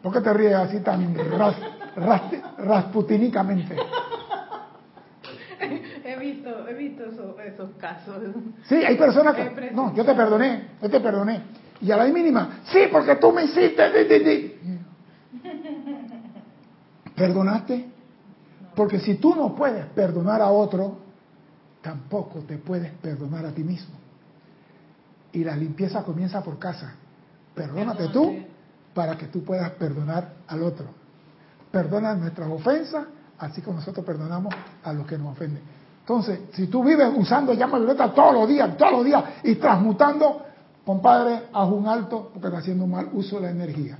¿Por 0.01 0.11
qué 0.11 0.21
te 0.21 0.33
ríes 0.33 0.55
así 0.55 0.79
tan 0.79 1.13
ras, 1.37 1.55
ras- 1.95 2.57
rasputínicamente? 2.57 3.75
He 6.05 6.17
visto, 6.17 6.67
he 6.67 6.73
visto 6.73 7.05
eso- 7.05 7.37
esos 7.39 7.69
casos. 7.79 8.15
Sí, 8.65 8.75
hay 8.75 8.97
personas 8.97 9.33
que, 9.35 9.71
no, 9.71 9.93
yo 9.95 10.03
te 10.03 10.13
perdoné, 10.13 10.67
yo 10.81 10.89
te 10.89 10.99
perdoné. 10.99 11.41
Y 11.79 11.91
a 11.91 11.97
la 11.97 12.05
mínima, 12.05 12.59
sí, 12.65 12.79
porque 12.91 13.15
tú 13.15 13.31
me 13.31 13.45
hiciste, 13.45 13.91
di, 13.91 14.03
di, 14.19 14.23
di". 14.23 14.72
¿Perdonaste? 17.15 17.89
Porque 18.75 18.99
si 18.99 19.15
tú 19.15 19.35
no 19.35 19.55
puedes 19.55 19.85
perdonar 19.87 20.41
a 20.41 20.49
otro, 20.49 20.97
tampoco 21.81 22.39
te 22.39 22.57
puedes 22.57 22.91
perdonar 22.93 23.45
a 23.45 23.51
ti 23.51 23.63
mismo. 23.63 23.95
Y 25.31 25.43
la 25.43 25.55
limpieza 25.55 26.03
comienza 26.03 26.41
por 26.41 26.57
casa. 26.57 26.95
Perdónate 27.53 28.07
tú 28.09 28.35
para 28.93 29.17
que 29.17 29.27
tú 29.27 29.43
puedas 29.43 29.71
perdonar 29.71 30.33
al 30.47 30.63
otro. 30.63 30.87
Perdona 31.71 32.15
nuestras 32.15 32.49
ofensas, 32.49 33.05
así 33.39 33.61
como 33.61 33.77
nosotros 33.77 34.05
perdonamos 34.05 34.53
a 34.83 34.93
los 34.93 35.05
que 35.05 35.17
nos 35.17 35.33
ofenden. 35.33 35.61
Entonces, 35.99 36.39
si 36.53 36.67
tú 36.67 36.83
vives 36.83 37.09
usando 37.15 37.53
llama 37.53 37.77
violeta 37.77 38.13
todos 38.13 38.33
los 38.33 38.47
días, 38.47 38.75
todos 38.77 38.91
los 38.91 39.05
días, 39.05 39.23
y 39.43 39.55
transmutando, 39.55 40.43
compadre, 40.85 41.43
haz 41.53 41.69
un 41.69 41.87
alto 41.87 42.29
porque 42.33 42.47
está 42.47 42.59
haciendo 42.59 42.85
mal 42.85 43.09
uso 43.13 43.37
de 43.37 43.43
la 43.43 43.51
energía. 43.51 43.97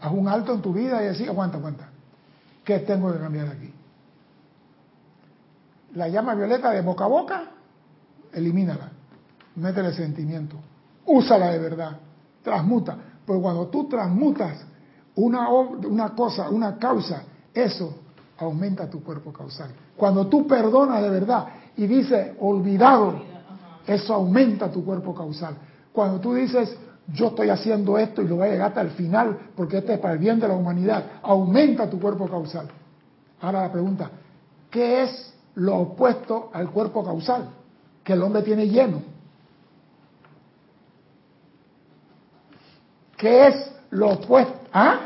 Haz 0.00 0.12
un 0.12 0.28
alto 0.28 0.54
en 0.54 0.62
tu 0.62 0.72
vida 0.72 1.02
y 1.02 1.06
decir, 1.08 1.28
aguanta, 1.28 1.58
aguanta. 1.58 1.89
¿Qué 2.64 2.80
tengo 2.80 3.12
que 3.12 3.18
cambiar 3.18 3.48
aquí? 3.48 3.72
La 5.94 6.08
llama 6.08 6.34
violeta 6.34 6.70
de 6.70 6.82
boca 6.82 7.04
a 7.04 7.08
boca, 7.08 7.50
elimínala. 8.32 8.90
Métele 9.56 9.92
sentimiento. 9.92 10.56
Úsala 11.06 11.50
de 11.50 11.58
verdad. 11.58 11.98
Transmuta. 12.42 12.96
Porque 13.26 13.42
cuando 13.42 13.66
tú 13.68 13.88
transmutas 13.88 14.64
una, 15.16 15.48
una 15.48 16.10
cosa, 16.10 16.48
una 16.48 16.78
causa, 16.78 17.22
eso 17.52 17.94
aumenta 18.38 18.88
tu 18.88 19.02
cuerpo 19.02 19.32
causal. 19.32 19.70
Cuando 19.96 20.26
tú 20.28 20.46
perdonas 20.46 21.02
de 21.02 21.10
verdad 21.10 21.46
y 21.76 21.86
dices 21.86 22.32
olvidado, 22.40 23.20
eso 23.86 24.14
aumenta 24.14 24.70
tu 24.70 24.84
cuerpo 24.84 25.14
causal. 25.14 25.56
Cuando 25.92 26.20
tú 26.20 26.34
dices 26.34 26.76
yo 27.12 27.28
estoy 27.28 27.50
haciendo 27.50 27.98
esto 27.98 28.22
y 28.22 28.28
lo 28.28 28.36
voy 28.36 28.48
a 28.48 28.52
llegar 28.52 28.68
hasta 28.68 28.82
el 28.82 28.90
final 28.90 29.38
porque 29.56 29.78
este 29.78 29.94
es 29.94 29.98
para 29.98 30.14
el 30.14 30.20
bien 30.20 30.38
de 30.38 30.48
la 30.48 30.54
humanidad, 30.54 31.04
aumenta 31.22 31.88
tu 31.88 32.00
cuerpo 32.00 32.28
causal. 32.28 32.68
Ahora 33.40 33.62
la 33.62 33.72
pregunta, 33.72 34.10
¿qué 34.70 35.02
es 35.02 35.34
lo 35.54 35.76
opuesto 35.78 36.50
al 36.52 36.70
cuerpo 36.70 37.04
causal? 37.04 37.50
Que 38.04 38.12
el 38.12 38.22
hombre 38.22 38.42
tiene 38.42 38.68
lleno. 38.68 39.02
¿Qué 43.16 43.48
es 43.48 43.72
lo 43.90 44.10
opuesto? 44.10 44.54
¿Ah? 44.72 45.00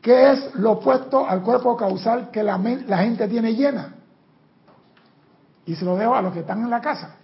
¿Qué 0.00 0.32
es 0.32 0.54
lo 0.54 0.72
opuesto 0.72 1.26
al 1.26 1.42
cuerpo 1.42 1.76
causal 1.76 2.30
que 2.30 2.42
la, 2.42 2.56
la 2.86 2.98
gente 2.98 3.28
tiene 3.28 3.54
llena? 3.54 3.94
Y 5.66 5.74
se 5.74 5.84
lo 5.84 5.96
dejo 5.96 6.14
a 6.14 6.22
los 6.22 6.32
que 6.32 6.40
están 6.40 6.62
en 6.62 6.70
la 6.70 6.80
casa. 6.80 7.16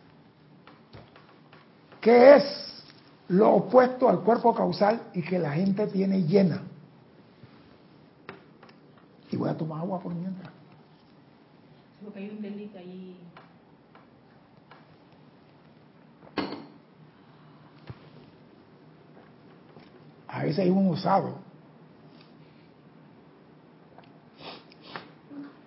¿Qué 2.01 2.37
es 2.37 2.76
lo 3.29 3.55
opuesto 3.55 4.09
al 4.09 4.21
cuerpo 4.21 4.55
causal 4.55 5.03
y 5.15 5.23
que 5.23 5.39
la 5.39 5.53
gente 5.53 5.87
tiene 5.89 6.23
llena? 6.23 6.63
Y 9.31 9.37
voy 9.37 9.49
a 9.49 9.57
tomar 9.57 9.81
agua 9.81 10.01
por 10.01 10.15
mientras. 10.15 10.53
Porque 12.05 12.21
hay 12.21 12.31
un 12.31 12.41
delito 12.41 12.79
ahí. 12.79 13.19
A 20.29 20.43
veces 20.43 20.59
hay 20.61 20.71
un 20.71 20.89
usado. 20.89 21.39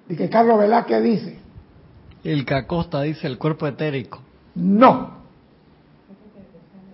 Y 0.07 0.15
que 0.15 0.29
Carlos 0.29 0.59
Velázquez 0.59 1.03
dice. 1.03 1.39
El 2.23 2.45
que 2.45 2.53
Acosta 2.53 3.01
dice 3.01 3.27
el 3.27 3.37
cuerpo 3.37 3.67
etérico. 3.67 4.19
No. 4.55 5.11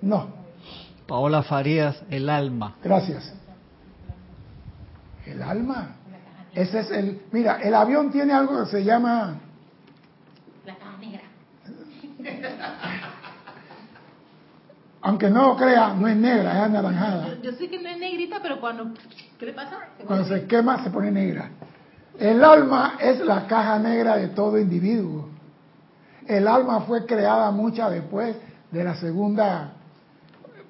No. 0.02 0.45
Paola 1.08 1.44
Farías, 1.44 2.02
el 2.10 2.30
alma. 2.30 2.76
Gracias. 2.84 3.34
El 5.26 5.42
alma. 5.42 5.96
Ese 6.54 6.80
es 6.80 6.92
el. 6.92 7.22
Mira, 7.32 7.62
el 7.62 7.74
avión 7.74 8.12
tiene 8.12 8.34
algo 8.34 8.64
que 8.64 8.72
se 8.72 8.84
llama. 8.84 9.40
La 10.66 10.76
caja 10.76 10.98
negra. 10.98 11.22
Aunque 15.02 15.30
no 15.30 15.50
lo 15.50 15.56
crea, 15.58 15.94
no 15.94 16.08
es 16.08 16.16
negra, 16.16 16.54
es 16.54 16.64
anaranjada. 16.64 17.36
Yo, 17.36 17.42
yo 17.44 17.52
sé 17.54 17.70
que 17.70 17.80
no 17.82 17.90
es 17.90 18.00
negrita, 18.00 18.40
pero 18.42 18.60
cuando. 18.60 18.94
¿Qué 19.38 19.46
le 19.46 19.54
pasa? 19.54 19.80
Cuando 20.08 20.26
se 20.26 20.46
quema, 20.48 20.84
se 20.84 20.90
pone 20.90 21.12
negra. 21.12 21.52
El 22.18 22.44
alma 22.44 22.96
es 23.00 23.20
la 23.20 23.46
caja 23.46 23.78
negra 23.78 24.16
de 24.16 24.30
todo 24.30 24.58
individuo. 24.58 25.30
El 26.26 26.48
alma 26.48 26.82
fue 26.82 27.06
creada 27.06 27.52
mucha 27.52 27.90
después 27.90 28.36
de 28.72 28.84
la 28.84 28.96
segunda, 28.96 29.74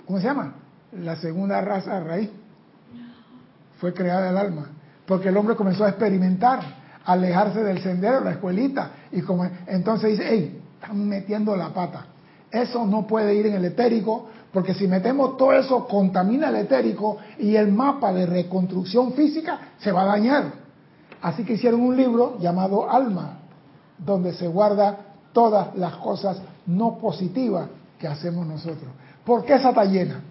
¿cómo 0.05 0.19
se 0.19 0.25
llama? 0.25 0.55
La 0.91 1.15
segunda 1.15 1.61
raza 1.61 1.99
raíz. 1.99 2.29
Fue 3.79 3.93
creada 3.93 4.29
el 4.29 4.37
alma. 4.37 4.69
Porque 5.05 5.29
el 5.29 5.37
hombre 5.37 5.55
comenzó 5.55 5.85
a 5.85 5.89
experimentar, 5.89 6.59
alejarse 7.05 7.63
del 7.63 7.81
sendero, 7.81 8.21
la 8.21 8.31
escuelita. 8.31 8.91
Y 9.11 9.21
como, 9.21 9.47
entonces 9.67 10.11
dice, 10.11 10.25
hey, 10.27 10.61
están 10.81 11.07
metiendo 11.07 11.55
la 11.55 11.69
pata. 11.69 12.05
Eso 12.51 12.85
no 12.85 13.05
puede 13.05 13.35
ir 13.35 13.47
en 13.47 13.55
el 13.55 13.65
etérico, 13.65 14.29
porque 14.53 14.73
si 14.73 14.87
metemos 14.87 15.35
todo 15.37 15.51
eso, 15.53 15.87
contamina 15.87 16.49
el 16.49 16.55
etérico 16.55 17.17
y 17.37 17.55
el 17.55 17.71
mapa 17.71 18.13
de 18.13 18.25
reconstrucción 18.25 19.13
física 19.13 19.59
se 19.77 19.91
va 19.91 20.03
a 20.03 20.05
dañar. 20.05 20.65
Así 21.21 21.43
que 21.43 21.53
hicieron 21.53 21.81
un 21.81 21.97
libro 21.97 22.37
llamado 22.39 22.89
Alma, 22.89 23.39
donde 23.97 24.33
se 24.33 24.47
guarda 24.47 24.97
todas 25.33 25.75
las 25.75 25.95
cosas 25.97 26.41
no 26.65 26.97
positivas 26.97 27.67
que 27.99 28.07
hacemos 28.07 28.45
nosotros. 28.47 28.89
¿Por 29.25 29.43
qué 29.43 29.55
esa 29.55 29.69
está 29.69 29.85
llena? 29.85 30.21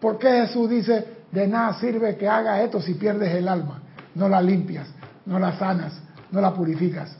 ¿Por 0.00 0.18
qué 0.18 0.28
Jesús 0.28 0.68
dice, 0.68 1.22
de 1.30 1.46
nada 1.46 1.74
sirve 1.74 2.16
que 2.16 2.28
haga 2.28 2.60
esto 2.62 2.80
si 2.80 2.94
pierdes 2.94 3.32
el 3.34 3.46
alma? 3.46 3.80
No 4.16 4.28
la 4.28 4.42
limpias, 4.42 4.88
no 5.24 5.38
la 5.38 5.56
sanas, 5.56 5.98
no 6.32 6.40
la 6.40 6.52
purificas. 6.52 7.16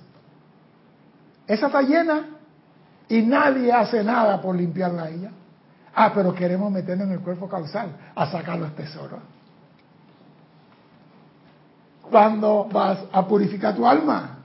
Esa 1.47 1.66
está 1.66 1.82
llena 1.82 2.26
y 3.09 3.22
nadie 3.22 3.72
hace 3.72 4.03
nada 4.03 4.40
por 4.40 4.57
limpiarla 4.57 5.05
a 5.05 5.11
ella. 5.11 5.30
Ah, 5.95 6.11
pero 6.14 6.34
queremos 6.34 6.72
meternos 6.72 7.07
en 7.07 7.12
el 7.12 7.20
cuerpo 7.20 7.49
causal 7.49 7.95
a 8.14 8.26
sacar 8.26 8.59
los 8.59 8.74
tesoros. 8.74 9.20
¿Cuándo 12.11 12.68
vas 12.70 12.99
a 13.12 13.26
purificar 13.26 13.76
tu 13.76 13.86
alma? 13.86 14.38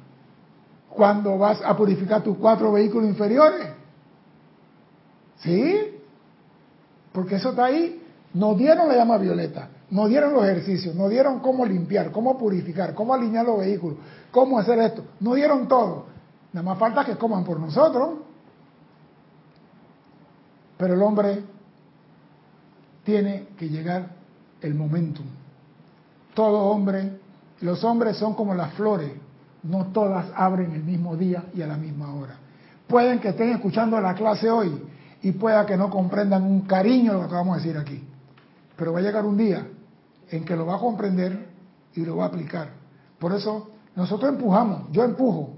¿Cuándo 0.89 1.37
vas 1.37 1.61
a 1.61 1.75
purificar 1.75 2.21
tus 2.21 2.37
cuatro 2.37 2.71
vehículos 2.71 3.09
inferiores? 3.09 3.76
¿Sí? 5.39 5.99
Porque 7.11 7.35
eso 7.35 7.49
está 7.49 7.65
ahí. 7.65 8.03
Nos 8.33 8.57
dieron 8.57 8.87
la 8.87 8.95
llama 8.95 9.17
violeta, 9.17 9.69
nos 9.89 10.09
dieron 10.09 10.33
los 10.33 10.43
ejercicios, 10.43 10.93
nos 10.93 11.09
dieron 11.09 11.39
cómo 11.39 11.65
limpiar, 11.65 12.11
cómo 12.11 12.37
purificar, 12.37 12.93
cómo 12.93 13.13
alinear 13.13 13.45
los 13.45 13.59
vehículos, 13.59 13.97
cómo 14.31 14.59
hacer 14.59 14.79
esto. 14.79 15.03
Nos 15.19 15.35
dieron 15.35 15.67
todo. 15.67 16.05
Nada 16.53 16.65
más 16.65 16.77
falta 16.77 17.05
que 17.05 17.15
coman 17.15 17.43
por 17.43 17.59
nosotros. 17.59 18.19
Pero 20.77 20.93
el 20.93 21.01
hombre 21.01 21.43
tiene 23.03 23.47
que 23.57 23.69
llegar 23.69 24.09
el 24.61 24.75
momentum. 24.75 25.25
Todo 26.35 26.59
hombre 26.65 27.19
los 27.61 27.83
hombres 27.83 28.17
son 28.17 28.35
como 28.35 28.53
las 28.53 28.73
flores, 28.73 29.11
no 29.63 29.87
todas 29.87 30.27
abren 30.35 30.73
el 30.73 30.83
mismo 30.83 31.15
día 31.15 31.45
y 31.55 31.61
a 31.61 31.67
la 31.67 31.77
misma 31.77 32.13
hora. 32.13 32.35
Pueden 32.87 33.19
que 33.19 33.29
estén 33.29 33.49
escuchando 33.49 33.99
la 33.99 34.13
clase 34.13 34.49
hoy 34.49 34.79
y 35.21 35.31
pueda 35.31 35.65
que 35.65 35.77
no 35.77 35.89
comprendan 35.89 36.43
un 36.43 36.61
cariño 36.61 37.13
lo 37.13 37.27
que 37.27 37.33
vamos 37.33 37.55
a 37.55 37.61
decir 37.61 37.77
aquí. 37.77 38.03
Pero 38.75 38.93
va 38.93 38.99
a 38.99 39.01
llegar 39.01 39.25
un 39.25 39.37
día 39.37 39.67
en 40.29 40.45
que 40.45 40.55
lo 40.55 40.65
va 40.65 40.75
a 40.75 40.79
comprender 40.79 41.47
y 41.95 42.05
lo 42.05 42.17
va 42.17 42.25
a 42.25 42.27
aplicar. 42.27 42.69
Por 43.19 43.33
eso 43.33 43.71
nosotros 43.95 44.31
empujamos, 44.31 44.91
yo 44.91 45.03
empujo, 45.03 45.53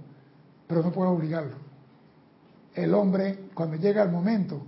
pero 0.67 0.81
no 0.81 0.91
puedo 0.91 1.11
obligarlo. 1.11 1.55
El 2.73 2.93
hombre, 2.93 3.49
cuando 3.53 3.75
llega 3.75 4.03
el 4.03 4.11
momento, 4.11 4.61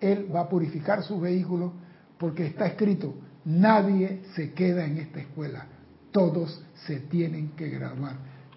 él 0.00 0.34
va 0.34 0.40
a 0.40 0.48
purificar 0.48 1.02
su 1.02 1.20
vehículo 1.20 1.72
porque 2.16 2.46
está 2.46 2.66
escrito, 2.66 3.14
nadie 3.44 4.22
se 4.34 4.52
queda 4.54 4.84
en 4.84 4.98
esta 4.98 5.20
escuela 5.20 5.66
todos 6.12 6.60
se 6.86 7.00
tienen 7.00 7.50
que 7.50 7.68
graduar, 7.68 8.16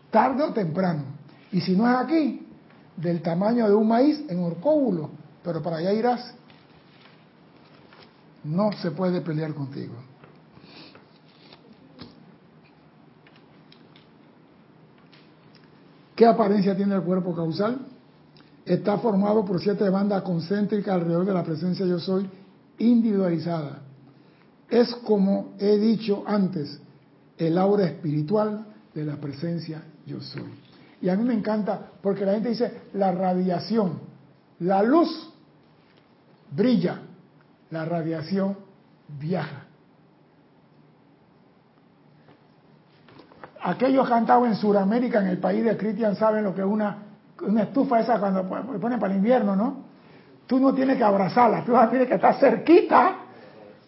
tarde 0.09 0.43
o 0.43 0.53
temprano. 0.53 1.03
Y 1.51 1.61
si 1.61 1.76
no 1.76 1.89
es 1.89 1.95
aquí, 1.95 2.47
del 2.97 3.22
tamaño 3.22 3.68
de 3.68 3.76
un 3.76 3.88
maíz 3.88 4.23
en 4.30 4.39
orcóbulo, 4.43 5.11
pero 5.43 5.61
para 5.61 5.77
allá 5.77 5.93
irás. 5.93 6.34
No 8.43 8.72
se 8.73 8.91
puede 8.91 9.22
pelear 9.22 9.53
contigo. 9.53 9.95
¿Qué 16.15 16.26
apariencia 16.26 16.76
tiene 16.76 16.95
el 16.95 17.01
cuerpo 17.01 17.35
causal? 17.35 17.80
Está 18.65 18.97
formado 18.99 19.43
por 19.43 19.59
siete 19.59 19.89
bandas 19.89 20.22
concéntricas 20.22 20.93
alrededor 20.93 21.26
de 21.26 21.34
la 21.34 21.43
presencia 21.43 21.85
yo 21.85 21.99
soy, 21.99 22.30
individualizada. 22.77 23.81
Es 24.69 24.93
como 24.95 25.53
he 25.57 25.77
dicho 25.77 26.23
antes, 26.27 26.80
el 27.38 27.57
aura 27.57 27.85
espiritual 27.85 28.68
de 28.93 29.03
la 29.03 29.15
presencia 29.15 29.84
yo 30.05 30.22
soy. 30.22 30.53
Y 31.01 31.09
a 31.09 31.15
mí 31.15 31.23
me 31.23 31.34
encanta 31.34 31.89
porque 32.01 32.26
la 32.26 32.34
gente 32.34 32.49
dice 32.49 32.81
la 32.93 33.11
radiación, 33.11 33.99
la 34.59 34.84
luz 34.84 35.30
brilla, 36.52 36.99
la 37.69 37.86
radiación 37.86 38.57
viaja. 39.19 39.65
Aquellos 43.64 44.07
que 44.07 44.14
han 44.14 44.22
estado 44.23 44.45
en 44.45 44.56
Sudamérica, 44.56 45.22
en 45.22 45.28
el 45.28 45.38
país 45.38 45.64
de 45.64 45.78
Cristian, 45.78 46.15
saben 46.15 46.44
lo 46.44 46.53
que 46.53 46.61
es 46.61 46.68
una, 46.68 46.98
una 47.41 47.64
estufa 47.64 47.99
esa 47.99 48.19
cuando 48.19 48.48
ponen 48.48 48.99
para 48.99 49.14
el 49.14 49.18
invierno, 49.19 49.56
¿no? 49.56 49.91
tú 50.52 50.60
no 50.60 50.73
tienes 50.73 50.98
que 50.98 51.03
abrazarla, 51.06 51.64
tú 51.64 51.72
tienes 51.90 52.10
que 52.10 52.15
estar 52.15 52.36
cerquita 52.36 53.15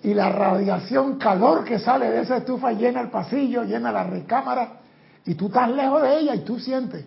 y 0.01 0.13
la 0.13 0.29
radiación, 0.29 1.17
calor 1.17 1.65
que 1.65 1.77
sale 1.77 2.09
de 2.09 2.21
esa 2.21 2.37
estufa 2.37 2.71
llena 2.71 3.01
el 3.01 3.09
pasillo, 3.09 3.65
llena 3.65 3.91
la 3.91 4.05
recámara 4.05 4.79
y 5.25 5.35
tú 5.35 5.47
estás 5.47 5.69
lejos 5.69 6.01
de 6.01 6.19
ella 6.19 6.35
y 6.35 6.39
tú 6.45 6.57
sientes. 6.59 7.05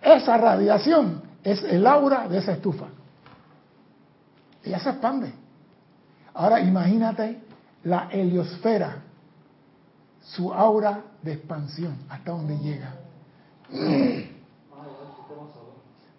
Esa 0.00 0.36
radiación 0.36 1.22
es 1.42 1.60
el 1.64 1.84
aura 1.88 2.28
de 2.28 2.38
esa 2.38 2.52
estufa. 2.52 2.84
Ella 4.64 4.78
se 4.78 4.90
expande. 4.90 5.32
Ahora 6.34 6.60
imagínate 6.60 7.40
la 7.84 8.08
heliosfera, 8.10 8.96
su 10.20 10.52
aura 10.52 11.02
de 11.22 11.32
expansión, 11.32 11.96
hasta 12.08 12.32
donde 12.32 12.58
llega. 12.58 12.94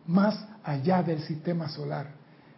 Más 0.08 0.46
allá 0.64 1.04
del 1.04 1.22
sistema 1.22 1.70
solar. 1.70 2.08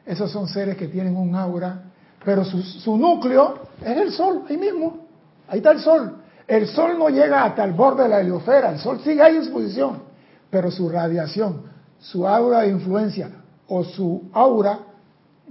Esos 0.06 0.32
son 0.32 0.48
seres 0.48 0.78
que 0.78 0.88
tienen 0.88 1.16
un 1.16 1.36
aura, 1.36 1.84
pero 2.24 2.44
su, 2.46 2.62
su 2.62 2.98
núcleo 2.98 3.60
es 3.82 3.98
el 3.98 4.12
Sol, 4.12 4.44
ahí 4.50 4.58
mismo. 4.58 5.06
Ahí 5.48 5.58
está 5.58 5.72
el 5.72 5.80
Sol. 5.80 6.18
El 6.48 6.68
Sol 6.68 6.98
no 6.98 7.10
llega 7.10 7.44
hasta 7.44 7.64
el 7.64 7.74
borde 7.74 8.04
de 8.04 8.10
la 8.10 8.22
heliosfera, 8.22 8.72
el 8.72 8.80
Sol 8.80 9.00
sigue 9.04 9.22
ahí 9.22 9.38
en 9.38 9.46
su 9.46 9.54
posición, 9.54 10.04
pero 10.50 10.72
su 10.72 10.90
radiación, 10.90 11.64
su 12.00 12.28
aura 12.28 12.62
de 12.62 12.70
influencia 12.70 13.30
o 13.68 13.84
su 13.84 14.30
aura 14.34 14.80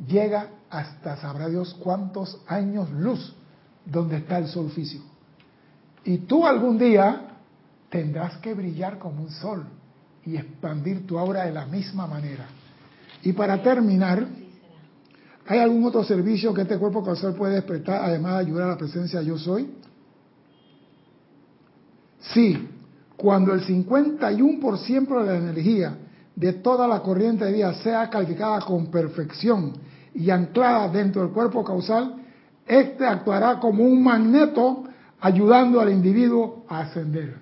llega 0.07 0.49
hasta 0.71 1.17
sabrá 1.17 1.49
Dios 1.49 1.77
cuántos 1.83 2.41
años 2.47 2.91
luz 2.91 3.35
donde 3.85 4.19
está 4.19 4.39
el 4.39 4.49
sol 4.49 4.71
físico. 4.71 5.05
Y 6.05 6.19
tú 6.19 6.47
algún 6.47 6.79
día 6.79 7.39
tendrás 7.91 8.39
que 8.39 8.55
brillar 8.55 8.99
como 8.99 9.23
un 9.23 9.31
sol 9.31 9.65
y 10.25 10.37
expandir 10.37 11.07
tu 11.07 11.19
aura 11.19 11.45
de 11.45 11.53
la 11.53 11.67
misma 11.67 12.07
manera. 12.07 12.47
Y 13.23 13.33
para 13.33 13.63
terminar, 13.63 14.27
¿hay 15.47 15.59
algún 15.59 15.85
otro 15.85 16.05
servicio 16.05 16.55
que 16.55 16.63
este 16.63 16.79
cuerpo 16.79 17.05
causal 17.05 17.35
puede 17.35 17.61
prestar 17.63 18.05
además 18.05 18.35
de 18.35 18.41
ayudar 18.41 18.69
a 18.69 18.71
la 18.71 18.79
presencia 18.79 19.21
yo 19.23 19.37
soy? 19.37 19.75
Sí, 22.21 22.69
cuando 23.17 23.53
el 23.53 23.67
51% 23.67 25.21
de 25.21 25.27
la 25.27 25.37
energía 25.37 25.97
de 26.37 26.53
toda 26.55 26.87
la 26.87 27.01
corriente 27.01 27.45
de 27.45 27.53
vida 27.53 27.75
sea 27.75 28.09
calificada 28.09 28.61
con 28.61 28.87
perfección 28.87 29.75
y 30.15 30.31
anclada 30.31 30.89
dentro 30.89 31.23
del 31.23 31.33
cuerpo 31.33 31.65
causal, 31.65 32.17
este 32.67 33.07
actuará 33.07 33.59
como 33.59 33.85
un 33.85 34.03
magneto 34.03 34.85
ayudando 35.21 35.81
al 35.81 35.91
individuo 35.91 36.65
a 36.69 36.81
ascender. 36.81 37.37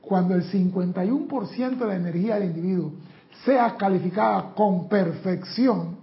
Cuando 0.00 0.34
el 0.34 0.44
51% 0.50 1.78
de 1.78 1.86
la 1.86 1.96
energía 1.96 2.34
del 2.34 2.50
individuo 2.50 2.92
sea 3.44 3.76
calificada 3.76 4.52
con 4.54 4.88
perfección, 4.88 5.96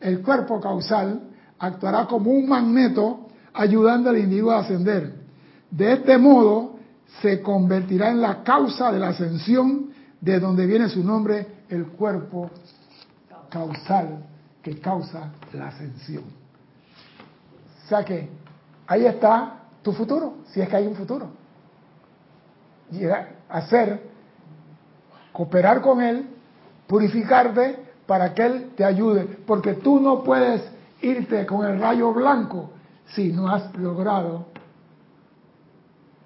el 0.00 0.22
cuerpo 0.22 0.60
causal 0.60 1.20
actuará 1.58 2.06
como 2.06 2.30
un 2.30 2.48
magneto 2.48 3.26
ayudando 3.52 4.10
al 4.10 4.18
individuo 4.18 4.52
a 4.52 4.60
ascender. 4.60 5.12
De 5.70 5.92
este 5.92 6.16
modo, 6.18 6.76
se 7.20 7.42
convertirá 7.42 8.10
en 8.10 8.20
la 8.20 8.42
causa 8.42 8.92
de 8.92 9.00
la 9.00 9.08
ascensión 9.08 9.90
de 10.20 10.38
donde 10.38 10.66
viene 10.66 10.88
su 10.88 11.02
nombre, 11.02 11.46
el 11.68 11.86
cuerpo 11.88 12.50
causal 13.50 14.24
causa 14.76 15.32
la 15.52 15.68
ascensión. 15.68 16.24
O 17.84 17.88
sea 17.88 18.04
que 18.04 18.28
ahí 18.86 19.06
está 19.06 19.60
tu 19.82 19.92
futuro, 19.92 20.34
si 20.52 20.60
es 20.60 20.68
que 20.68 20.76
hay 20.76 20.86
un 20.86 20.94
futuro. 20.94 21.30
hacer, 23.48 24.02
cooperar 25.32 25.80
con 25.80 26.02
Él, 26.02 26.26
purificarte 26.86 27.78
para 28.06 28.34
que 28.34 28.44
Él 28.44 28.70
te 28.76 28.84
ayude, 28.84 29.24
porque 29.46 29.74
tú 29.74 30.00
no 30.00 30.22
puedes 30.22 30.62
irte 31.00 31.46
con 31.46 31.66
el 31.66 31.80
rayo 31.80 32.12
blanco 32.12 32.70
si 33.14 33.32
no 33.32 33.48
has 33.48 33.74
logrado 33.76 34.46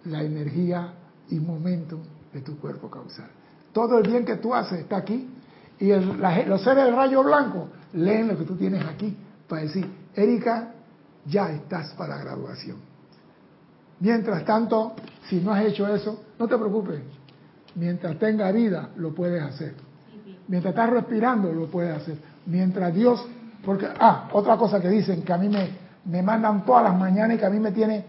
la 0.04 0.22
energía 0.22 0.94
y 1.28 1.38
momento 1.38 1.98
de 2.32 2.40
tu 2.40 2.58
cuerpo 2.58 2.90
causal. 2.90 3.28
Todo 3.72 3.98
el 3.98 4.08
bien 4.08 4.24
que 4.24 4.36
tú 4.36 4.54
haces 4.54 4.80
está 4.80 4.96
aquí 4.96 5.28
y 5.78 5.92
los 5.92 6.62
seres 6.62 6.84
del 6.84 6.96
rayo 6.96 7.22
blanco 7.22 7.68
leen 7.94 8.28
lo 8.28 8.38
que 8.38 8.44
tú 8.44 8.56
tienes 8.56 8.84
aquí 8.86 9.16
para 9.48 9.62
decir, 9.62 9.86
Erika, 10.14 10.72
ya 11.26 11.50
estás 11.50 11.92
para 11.94 12.18
graduación. 12.18 12.76
Mientras 14.00 14.44
tanto, 14.44 14.94
si 15.28 15.40
no 15.40 15.52
has 15.52 15.64
hecho 15.64 15.86
eso, 15.94 16.24
no 16.38 16.48
te 16.48 16.56
preocupes. 16.56 17.00
Mientras 17.74 18.18
tenga 18.18 18.50
vida, 18.50 18.90
lo 18.96 19.14
puedes 19.14 19.42
hacer. 19.42 19.74
Mientras 20.48 20.72
estás 20.72 20.90
respirando, 20.90 21.52
lo 21.52 21.66
puedes 21.66 21.96
hacer. 21.96 22.16
Mientras 22.46 22.92
Dios, 22.94 23.24
porque, 23.64 23.86
ah, 24.00 24.28
otra 24.32 24.56
cosa 24.56 24.80
que 24.80 24.88
dicen, 24.88 25.22
que 25.22 25.32
a 25.32 25.38
mí 25.38 25.48
me, 25.48 25.70
me 26.04 26.22
mandan 26.22 26.64
todas 26.64 26.82
las 26.82 26.98
mañanas 26.98 27.36
y 27.36 27.38
que 27.40 27.46
a 27.46 27.50
mí 27.50 27.60
me 27.60 27.70
tiene, 27.70 28.04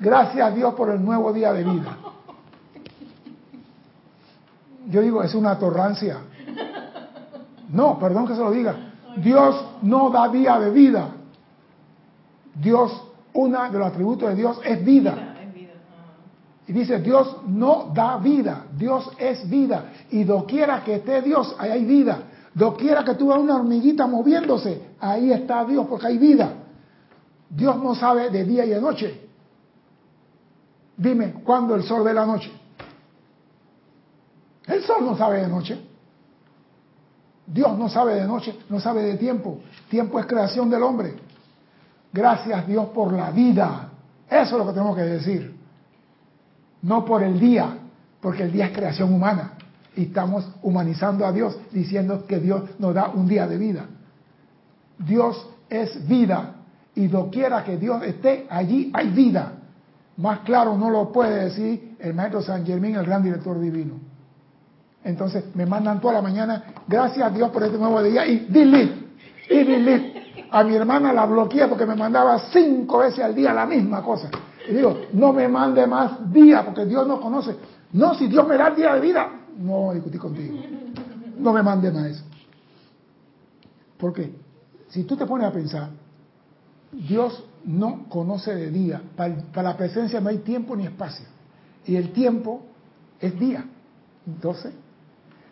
gracias 0.00 0.44
a 0.44 0.50
Dios 0.50 0.74
por 0.74 0.90
el 0.90 1.04
nuevo 1.04 1.32
día 1.32 1.52
de 1.52 1.64
vida. 1.64 1.96
Yo 4.90 5.02
digo, 5.02 5.22
es 5.22 5.34
una 5.34 5.58
torrancia. 5.58 6.18
No, 7.68 7.98
perdón 7.98 8.26
que 8.26 8.34
se 8.34 8.40
lo 8.40 8.50
diga. 8.50 8.87
Dios 9.22 9.64
no 9.82 10.10
da 10.10 10.28
día 10.28 10.58
de 10.58 10.70
vida. 10.70 11.08
Dios, 12.54 12.92
uno 13.34 13.70
de 13.70 13.78
los 13.78 13.88
atributos 13.88 14.30
de 14.30 14.34
Dios 14.34 14.60
es 14.64 14.84
vida. 14.84 15.34
Y 16.66 16.72
dice, 16.72 16.98
Dios 16.98 17.36
no 17.46 17.90
da 17.94 18.18
vida, 18.18 18.66
Dios 18.76 19.10
es 19.18 19.48
vida. 19.48 19.92
Y 20.10 20.24
doquiera 20.24 20.84
que 20.84 20.96
esté 20.96 21.22
Dios, 21.22 21.56
ahí 21.58 21.70
hay 21.70 21.84
vida. 21.84 22.18
Doquiera 22.52 23.04
que 23.04 23.14
tú 23.14 23.28
veas 23.28 23.40
una 23.40 23.56
hormiguita 23.56 24.06
moviéndose, 24.06 24.94
ahí 25.00 25.32
está 25.32 25.64
Dios 25.64 25.86
porque 25.88 26.08
hay 26.08 26.18
vida. 26.18 26.52
Dios 27.48 27.76
no 27.82 27.94
sabe 27.94 28.28
de 28.30 28.44
día 28.44 28.66
y 28.66 28.70
de 28.70 28.80
noche. 28.80 29.28
Dime, 30.96 31.34
¿cuándo 31.44 31.74
el 31.74 31.84
sol 31.84 32.02
ve 32.04 32.12
la 32.12 32.26
noche? 32.26 32.50
El 34.66 34.82
sol 34.82 35.04
no 35.04 35.16
sabe 35.16 35.40
de 35.40 35.48
noche. 35.48 35.87
Dios 37.52 37.78
no 37.78 37.88
sabe 37.88 38.14
de 38.16 38.26
noche, 38.26 38.54
no 38.68 38.78
sabe 38.78 39.02
de 39.02 39.16
tiempo. 39.16 39.60
Tiempo 39.88 40.20
es 40.20 40.26
creación 40.26 40.68
del 40.68 40.82
hombre. 40.82 41.14
Gracias 42.12 42.66
Dios 42.66 42.88
por 42.88 43.12
la 43.12 43.30
vida. 43.30 43.88
Eso 44.28 44.42
es 44.42 44.58
lo 44.58 44.66
que 44.66 44.72
tenemos 44.72 44.96
que 44.96 45.02
decir. 45.02 45.56
No 46.82 47.04
por 47.04 47.22
el 47.22 47.40
día, 47.40 47.78
porque 48.20 48.42
el 48.42 48.52
día 48.52 48.66
es 48.66 48.72
creación 48.76 49.12
humana. 49.12 49.54
Y 49.96 50.04
estamos 50.04 50.48
humanizando 50.62 51.26
a 51.26 51.32
Dios, 51.32 51.58
diciendo 51.72 52.26
que 52.26 52.38
Dios 52.38 52.62
nos 52.78 52.94
da 52.94 53.08
un 53.08 53.26
día 53.26 53.46
de 53.46 53.56
vida. 53.56 53.86
Dios 54.98 55.48
es 55.70 56.06
vida. 56.06 56.54
Y 56.94 57.06
doquiera 57.08 57.64
que 57.64 57.78
Dios 57.78 58.02
esté, 58.02 58.46
allí 58.50 58.90
hay 58.92 59.08
vida. 59.10 59.52
Más 60.18 60.40
claro 60.40 60.76
no 60.76 60.90
lo 60.90 61.10
puede 61.12 61.44
decir 61.44 61.96
el 61.98 62.12
maestro 62.12 62.42
San 62.42 62.66
Germín, 62.66 62.96
el 62.96 63.06
gran 63.06 63.22
director 63.22 63.58
divino. 63.58 64.07
Entonces 65.04 65.44
me 65.54 65.64
mandan 65.66 66.00
toda 66.00 66.14
la 66.14 66.22
mañana, 66.22 66.64
gracias 66.86 67.26
a 67.26 67.30
Dios 67.30 67.50
por 67.50 67.62
este 67.62 67.78
nuevo 67.78 68.02
día, 68.02 68.26
y 68.26 68.46
delete, 68.46 69.08
y 69.50 69.64
delete. 69.64 70.48
A 70.50 70.64
mi 70.64 70.74
hermana 70.74 71.12
la 71.12 71.26
bloqueé 71.26 71.66
porque 71.68 71.86
me 71.86 71.94
mandaba 71.94 72.38
cinco 72.50 72.98
veces 72.98 73.24
al 73.24 73.34
día 73.34 73.52
la 73.52 73.66
misma 73.66 74.02
cosa. 74.02 74.30
Y 74.68 74.74
digo, 74.74 74.98
no 75.12 75.32
me 75.32 75.48
mande 75.48 75.86
más 75.86 76.32
días 76.32 76.64
porque 76.64 76.84
Dios 76.84 77.06
no 77.06 77.20
conoce. 77.20 77.56
No, 77.92 78.14
si 78.14 78.28
Dios 78.28 78.46
me 78.46 78.56
da 78.56 78.68
el 78.68 78.76
día 78.76 78.94
de 78.94 79.00
vida, 79.00 79.28
no 79.58 79.92
discutí 79.92 80.18
contigo. 80.18 80.58
No 81.38 81.52
me 81.52 81.62
mande 81.62 81.90
más 81.90 82.06
eso. 82.06 82.24
Porque 83.98 84.34
si 84.88 85.04
tú 85.04 85.16
te 85.16 85.26
pones 85.26 85.46
a 85.46 85.52
pensar, 85.52 85.90
Dios 86.92 87.44
no 87.64 88.06
conoce 88.08 88.54
de 88.54 88.70
día. 88.70 89.02
Para 89.16 89.62
la 89.62 89.76
presencia 89.76 90.20
no 90.20 90.28
hay 90.28 90.38
tiempo 90.38 90.76
ni 90.76 90.84
espacio. 90.84 91.26
Y 91.86 91.96
el 91.96 92.12
tiempo 92.12 92.62
es 93.20 93.38
día. 93.38 93.64
Entonces, 94.26 94.74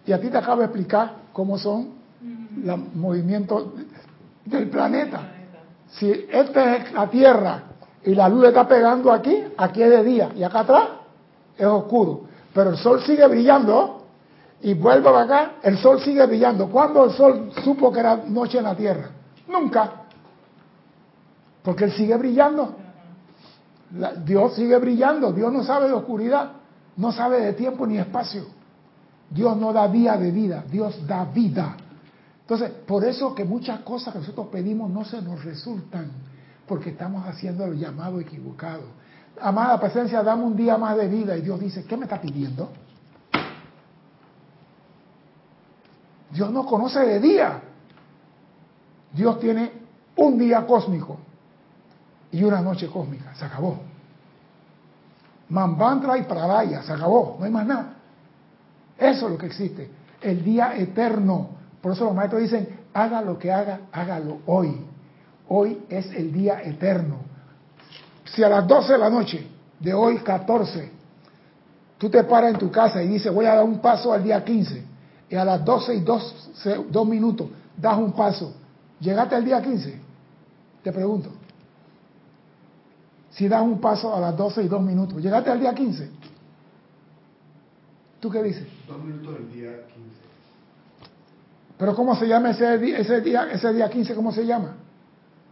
y 0.07 0.13
a 0.13 0.21
ti 0.21 0.29
te 0.29 0.39
acabo 0.39 0.61
de 0.61 0.67
explicar 0.67 1.15
cómo 1.33 1.59
son 1.59 1.91
los 2.63 2.95
movimientos 2.95 3.67
del 4.45 4.71
planeta. 4.71 5.21
Si 5.91 6.11
esta 6.31 6.77
es 6.77 6.93
la 6.93 7.09
Tierra 7.09 7.63
y 8.05 8.15
la 8.15 8.29
luz 8.29 8.47
está 8.47 8.67
pegando 8.67 9.13
aquí, 9.13 9.37
aquí 9.57 9.83
es 9.83 9.91
de 9.91 10.05
día 10.05 10.31
y 10.37 10.43
acá 10.45 10.61
atrás 10.61 10.89
es 11.59 11.67
oscuro. 11.67 12.23
Pero 12.55 12.71
el 12.71 12.77
sol 12.77 13.03
sigue 13.03 13.27
brillando 13.27 14.05
y 14.63 14.75
vuelve 14.75 15.03
para 15.03 15.23
acá, 15.23 15.53
el 15.63 15.77
sol 15.79 16.01
sigue 16.01 16.25
brillando. 16.25 16.69
¿Cuándo 16.69 17.05
el 17.05 17.11
sol 17.11 17.51
supo 17.65 17.93
que 17.93 18.01
era 18.01 18.17
noche 18.29 18.59
en 18.59 18.65
la 18.65 18.77
Tierra? 18.77 19.11
Nunca. 19.49 19.91
Porque 21.63 21.85
él 21.85 21.93
sigue 21.93 22.17
brillando. 22.17 22.77
Dios 24.25 24.55
sigue 24.55 24.79
brillando. 24.79 25.33
Dios 25.33 25.53
no 25.53 25.65
sabe 25.65 25.89
de 25.89 25.95
oscuridad, 25.95 26.53
no 26.97 27.13
sabe 27.13 27.41
de 27.41 27.53
tiempo 27.55 27.87
ni 27.87 27.99
espacio. 27.99 28.56
Dios 29.31 29.57
no 29.57 29.73
da 29.73 29.89
día 29.89 30.17
de 30.17 30.31
vida, 30.31 30.65
Dios 30.71 31.07
da 31.07 31.25
vida. 31.25 31.77
Entonces, 32.43 32.71
por 32.87 33.05
eso 33.05 33.35
que 33.35 33.45
muchas 33.45 33.81
cosas 33.81 34.13
que 34.13 34.21
nosotros 34.21 34.47
pedimos 34.53 34.91
no 34.91 35.05
se 35.05 35.21
nos 35.21 35.45
resultan, 35.45 36.11
porque 36.67 36.91
estamos 36.91 37.27
haciendo 37.27 37.65
el 37.65 37.79
llamado 37.79 38.21
equivocado. 38.21 38.85
Amada 39.41 39.79
presencia, 39.81 40.23
dame 40.23 40.45
un 40.45 40.57
día 40.57 40.79
más 40.79 40.97
de 40.97 41.09
vida. 41.09 41.37
Y 41.37 41.43
Dios 41.43 41.61
dice, 41.61 41.85
¿qué 41.85 41.97
me 41.97 42.05
está 42.05 42.21
pidiendo? 42.21 42.71
Dios 46.31 46.51
no 46.51 46.65
conoce 46.65 47.01
de 47.01 47.21
día. 47.21 47.61
Dios 49.13 49.41
tiene 49.41 49.73
un 50.17 50.39
día 50.39 50.67
cósmico 50.67 51.19
y 52.31 52.43
una 52.45 52.61
noche 52.61 52.89
cósmica. 52.89 53.35
Se 53.35 53.45
acabó. 53.45 53.79
Mambantra 55.49 56.19
y 56.19 56.23
Pralaya, 56.23 56.83
se 56.83 56.93
acabó, 56.93 57.37
no 57.39 57.45
hay 57.45 57.51
más 57.51 57.67
nada. 57.67 57.96
Eso 58.99 59.27
es 59.27 59.33
lo 59.33 59.39
que 59.39 59.47
existe, 59.47 59.91
el 60.21 60.43
día 60.43 60.77
eterno. 60.77 61.51
Por 61.81 61.93
eso 61.93 62.05
los 62.05 62.15
maestros 62.15 62.43
dicen, 62.43 62.69
haga 62.95 63.21
lo 63.21 63.39
que 63.39 63.53
haga, 63.53 63.81
hágalo 63.93 64.39
hoy. 64.47 64.81
Hoy 65.49 65.79
es 65.89 66.11
el 66.13 66.33
día 66.33 66.63
eterno. 66.63 67.19
Si 68.25 68.43
a 68.43 68.49
las 68.49 68.67
12 68.67 68.93
de 68.93 68.99
la 68.99 69.11
noche 69.11 69.47
de 69.79 69.95
hoy 69.95 70.19
14, 70.19 70.91
tú 71.99 72.11
te 72.11 72.25
paras 72.25 72.53
en 72.55 72.59
tu 72.59 72.71
casa 72.71 73.03
y 73.03 73.09
dices, 73.09 73.33
voy 73.33 73.47
a 73.47 73.55
dar 73.55 73.65
un 73.65 73.79
paso 73.79 74.13
al 74.13 74.25
día 74.25 74.43
15, 74.45 74.85
y 75.29 75.35
a 75.35 75.45
las 75.45 75.65
12 75.65 75.95
y 75.95 76.01
2, 76.01 77.07
minutos 77.07 77.49
das 77.77 77.99
un 77.99 78.13
paso, 78.13 78.55
¿llegaste 79.01 79.35
al 79.35 79.45
día 79.45 79.61
15? 79.61 80.01
Te 80.83 80.93
pregunto. 80.93 81.31
Si 83.31 83.49
das 83.49 83.63
un 83.63 83.81
paso 83.81 84.15
a 84.15 84.21
las 84.21 84.37
12 84.37 84.63
y 84.63 84.69
2 84.69 84.83
minutos, 84.83 85.23
¿llegaste 85.23 85.51
al 85.51 85.61
día 85.61 85.75
15? 85.75 86.11
¿Tú 88.21 88.31
qué 88.31 88.43
dices? 88.43 88.67
Dos 88.89 88.99
minutos 89.03 89.35
del 89.35 89.53
día 89.53 89.71
15. 89.71 90.01
Pero 91.79 91.95
¿cómo 91.95 92.17
se 92.17 92.27
llama 92.27 92.51
ese 92.51 92.79
día, 92.79 92.99
ese 92.99 93.21
día, 93.21 93.49
ese 93.53 93.73
día 93.73 93.91
15? 93.91 94.15
¿Cómo 94.15 94.33
se 94.33 94.47
llama? 94.47 94.77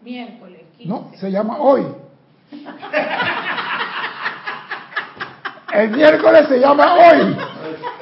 Miércoles 0.02 0.62
15. 0.78 0.88
No, 0.88 1.10
se 1.18 1.30
llama 1.30 1.58
hoy. 1.58 1.84
El 5.72 5.90
miércoles 5.90 6.48
se 6.48 6.60
llama 6.60 6.94
hoy. 6.94 7.36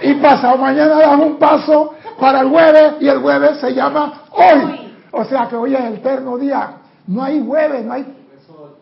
Y 0.02 0.14
pasado 0.14 0.58
mañana 0.58 0.96
das 0.96 1.18
un 1.18 1.38
paso 1.38 1.94
para 2.20 2.40
el 2.42 2.48
jueves 2.48 2.94
y 3.00 3.08
el 3.08 3.18
jueves 3.18 3.58
se 3.60 3.72
llama 3.72 4.24
hoy. 4.30 4.94
O 5.10 5.24
sea 5.24 5.48
que 5.48 5.56
hoy 5.56 5.74
es 5.74 5.80
el 5.80 5.94
eterno 5.94 6.36
día. 6.38 6.78
No 7.06 7.22
hay 7.22 7.44
jueves, 7.44 7.84
no 7.84 7.94
hay... 7.94 8.02
Eso 8.38 8.78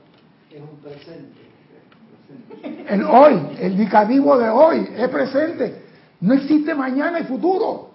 es 0.50 0.60
un 0.60 0.76
presente. 0.78 1.49
El 2.88 3.04
hoy, 3.04 3.56
el 3.60 3.72
indicativo 3.72 4.36
de 4.36 4.48
hoy 4.48 4.88
es 4.96 5.08
presente. 5.08 5.84
No 6.20 6.34
existe 6.34 6.74
mañana 6.74 7.20
y 7.20 7.24
futuro. 7.24 7.90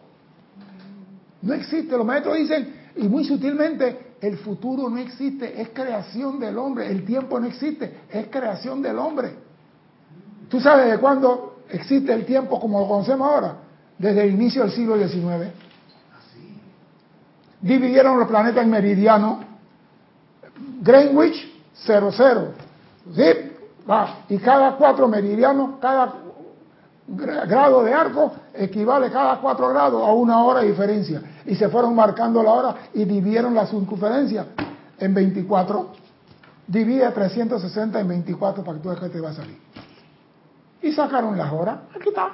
No 1.41 1.53
existe. 1.53 1.95
Los 1.95 2.06
maestros 2.06 2.38
dicen, 2.38 2.74
y 2.95 3.07
muy 3.07 3.26
sutilmente, 3.26 4.16
el 4.22 4.38
futuro 4.38 4.90
no 4.90 4.98
existe, 4.98 5.62
es 5.62 5.70
creación 5.70 6.40
del 6.40 6.57
hombre. 6.57 6.90
El 6.90 7.06
tiempo 7.06 7.40
no 7.40 7.45
existe, 7.45 7.99
es 8.10 8.28
creación 8.28 8.82
del 8.82 8.98
hombre. 8.98 9.34
¿Tú 10.49 10.60
sabes 10.60 10.90
de 10.90 10.98
cuándo 10.98 11.57
existe 11.70 12.14
el 12.14 12.26
tiempo 12.26 12.60
como 12.60 12.80
lo 12.80 12.88
conocemos 12.88 13.30
ahora? 13.30 13.57
Desde 13.98 14.24
el 14.24 14.34
inicio 14.34 14.64
del 14.64 14.72
siglo 14.72 14.98
XIX. 14.98 15.52
Dividieron 17.62 18.18
los 18.18 18.28
planetas 18.28 18.64
en 18.64 18.70
meridianos. 18.70 19.45
Greenwich, 20.82 21.52
00. 21.86 22.53
¿Sí? 23.16 23.24
Y 24.30 24.38
cada 24.40 24.76
cuatro 24.78 25.07
meridianos, 25.07 25.80
cada 25.80 26.14
grado 27.07 27.84
de 27.84 27.94
arco 27.94 28.34
equivale 28.53 29.12
cada 29.12 29.38
cuatro 29.40 29.70
grados 29.70 30.02
a 30.02 30.12
una 30.12 30.44
hora 30.44 30.62
de 30.62 30.70
diferencia. 30.70 31.22
Y 31.45 31.56
se 31.56 31.70
fueron 31.70 31.94
marcando 31.94 32.41
la 32.41 32.52
hora 32.52 32.76
y 32.94 33.06
dividieron 33.06 33.53
la 33.53 33.68
circunferencia 33.68 34.48
en 34.98 35.14
24. 35.14 35.90
Divide 36.68 37.12
360 37.12 37.99
en 37.99 38.07
24 38.07 38.64
para 38.64 38.78
que 38.78 38.84
tú 38.84 38.90
veas 38.90 39.02
que 39.02 39.10
te 39.10 39.22
va 39.22 39.30
a 39.30 39.34
salir. 39.34 39.60
Y 40.82 40.91
sacaron 40.91 41.38
las 41.38 41.52
horas. 41.52 41.78
Aquí 41.95 42.10
está. 42.10 42.32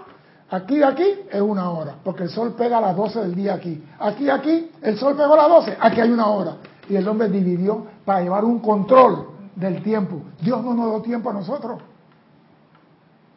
Aquí 0.52 0.84
aquí 0.84 1.06
es 1.32 1.40
una 1.40 1.70
hora, 1.70 1.96
porque 2.04 2.24
el 2.24 2.30
sol 2.30 2.56
pega 2.58 2.80
a 2.80 2.82
las 2.82 2.96
12 2.96 3.22
del 3.22 3.36
día 3.36 3.54
aquí. 3.54 3.82
Aquí 4.00 4.30
aquí, 4.30 4.70
el 4.82 4.98
sol 4.98 5.16
pegó 5.16 5.34
a 5.36 5.38
las 5.38 5.48
12, 5.48 5.78
aquí 5.80 6.02
hay 6.02 6.12
una 6.12 6.28
hora. 6.28 6.56
Y 6.90 6.98
el 6.98 7.08
hombre 7.08 7.30
dividió 7.30 7.86
para 8.04 8.20
llevar 8.22 8.44
un 8.44 8.60
control 8.60 9.28
del 9.56 9.82
tiempo. 9.84 10.22
Dios 10.42 10.64
no 10.64 10.74
nos 10.74 10.92
dio 10.92 11.02
tiempo 11.02 11.30
a 11.30 11.34
nosotros. 11.34 11.82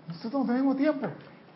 Nosotros 0.08 0.46
no 0.46 0.52
tenemos 0.52 0.76
tiempo 0.76 1.08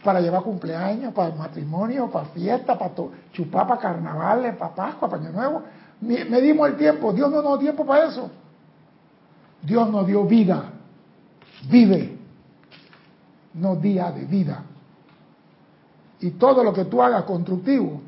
para 0.02 0.20
llevar 0.20 0.42
cumpleaños, 0.42 1.12
para 1.12 1.34
matrimonio, 1.34 2.10
para 2.10 2.26
fiesta, 2.26 2.78
para 2.78 2.92
chupar, 3.32 3.66
para 3.66 3.80
carnavales, 3.80 4.56
para 4.56 4.74
Pascua, 4.74 5.08
para 5.08 5.22
Año 5.22 5.32
Nuevo. 5.32 5.62
Medimos 6.00 6.68
el 6.68 6.76
tiempo. 6.76 7.12
Dios 7.12 7.30
no 7.30 7.42
nos 7.42 7.58
dio 7.58 7.70
tiempo 7.70 7.84
para 7.84 8.06
eso. 8.06 8.30
Dios 9.62 9.90
nos 9.90 10.06
dio 10.06 10.24
vida. 10.24 10.70
Vive. 11.68 12.16
No 13.54 13.76
día 13.76 14.12
de 14.12 14.24
vida. 14.24 14.62
Y 16.20 16.30
todo 16.30 16.62
lo 16.62 16.72
que 16.72 16.84
tú 16.84 17.02
hagas 17.02 17.24
constructivo 17.24 18.00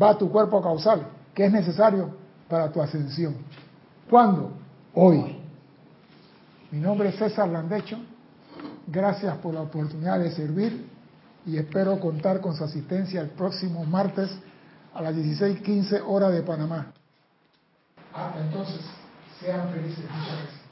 va 0.00 0.10
a 0.10 0.18
tu 0.18 0.30
cuerpo 0.30 0.62
causal, 0.62 1.06
que 1.34 1.46
es 1.46 1.52
necesario 1.52 2.10
para 2.48 2.70
tu 2.70 2.80
ascensión. 2.80 3.36
¿Cuándo? 4.08 4.52
Hoy. 4.94 5.33
Mi 6.74 6.80
nombre 6.80 7.10
es 7.10 7.14
César 7.14 7.48
Landecho. 7.48 7.96
Gracias 8.88 9.36
por 9.36 9.54
la 9.54 9.60
oportunidad 9.60 10.18
de 10.18 10.32
servir 10.32 10.88
y 11.46 11.56
espero 11.56 12.00
contar 12.00 12.40
con 12.40 12.56
su 12.56 12.64
asistencia 12.64 13.20
el 13.20 13.28
próximo 13.28 13.84
martes 13.84 14.28
a 14.92 15.00
las 15.00 15.14
16:15 15.14 16.02
hora 16.04 16.30
de 16.30 16.42
Panamá. 16.42 16.92
Hasta 18.12 18.40
entonces, 18.40 18.80
sean 19.38 19.70
felices. 19.70 20.04
Muchas 20.04 20.36
gracias. 20.36 20.63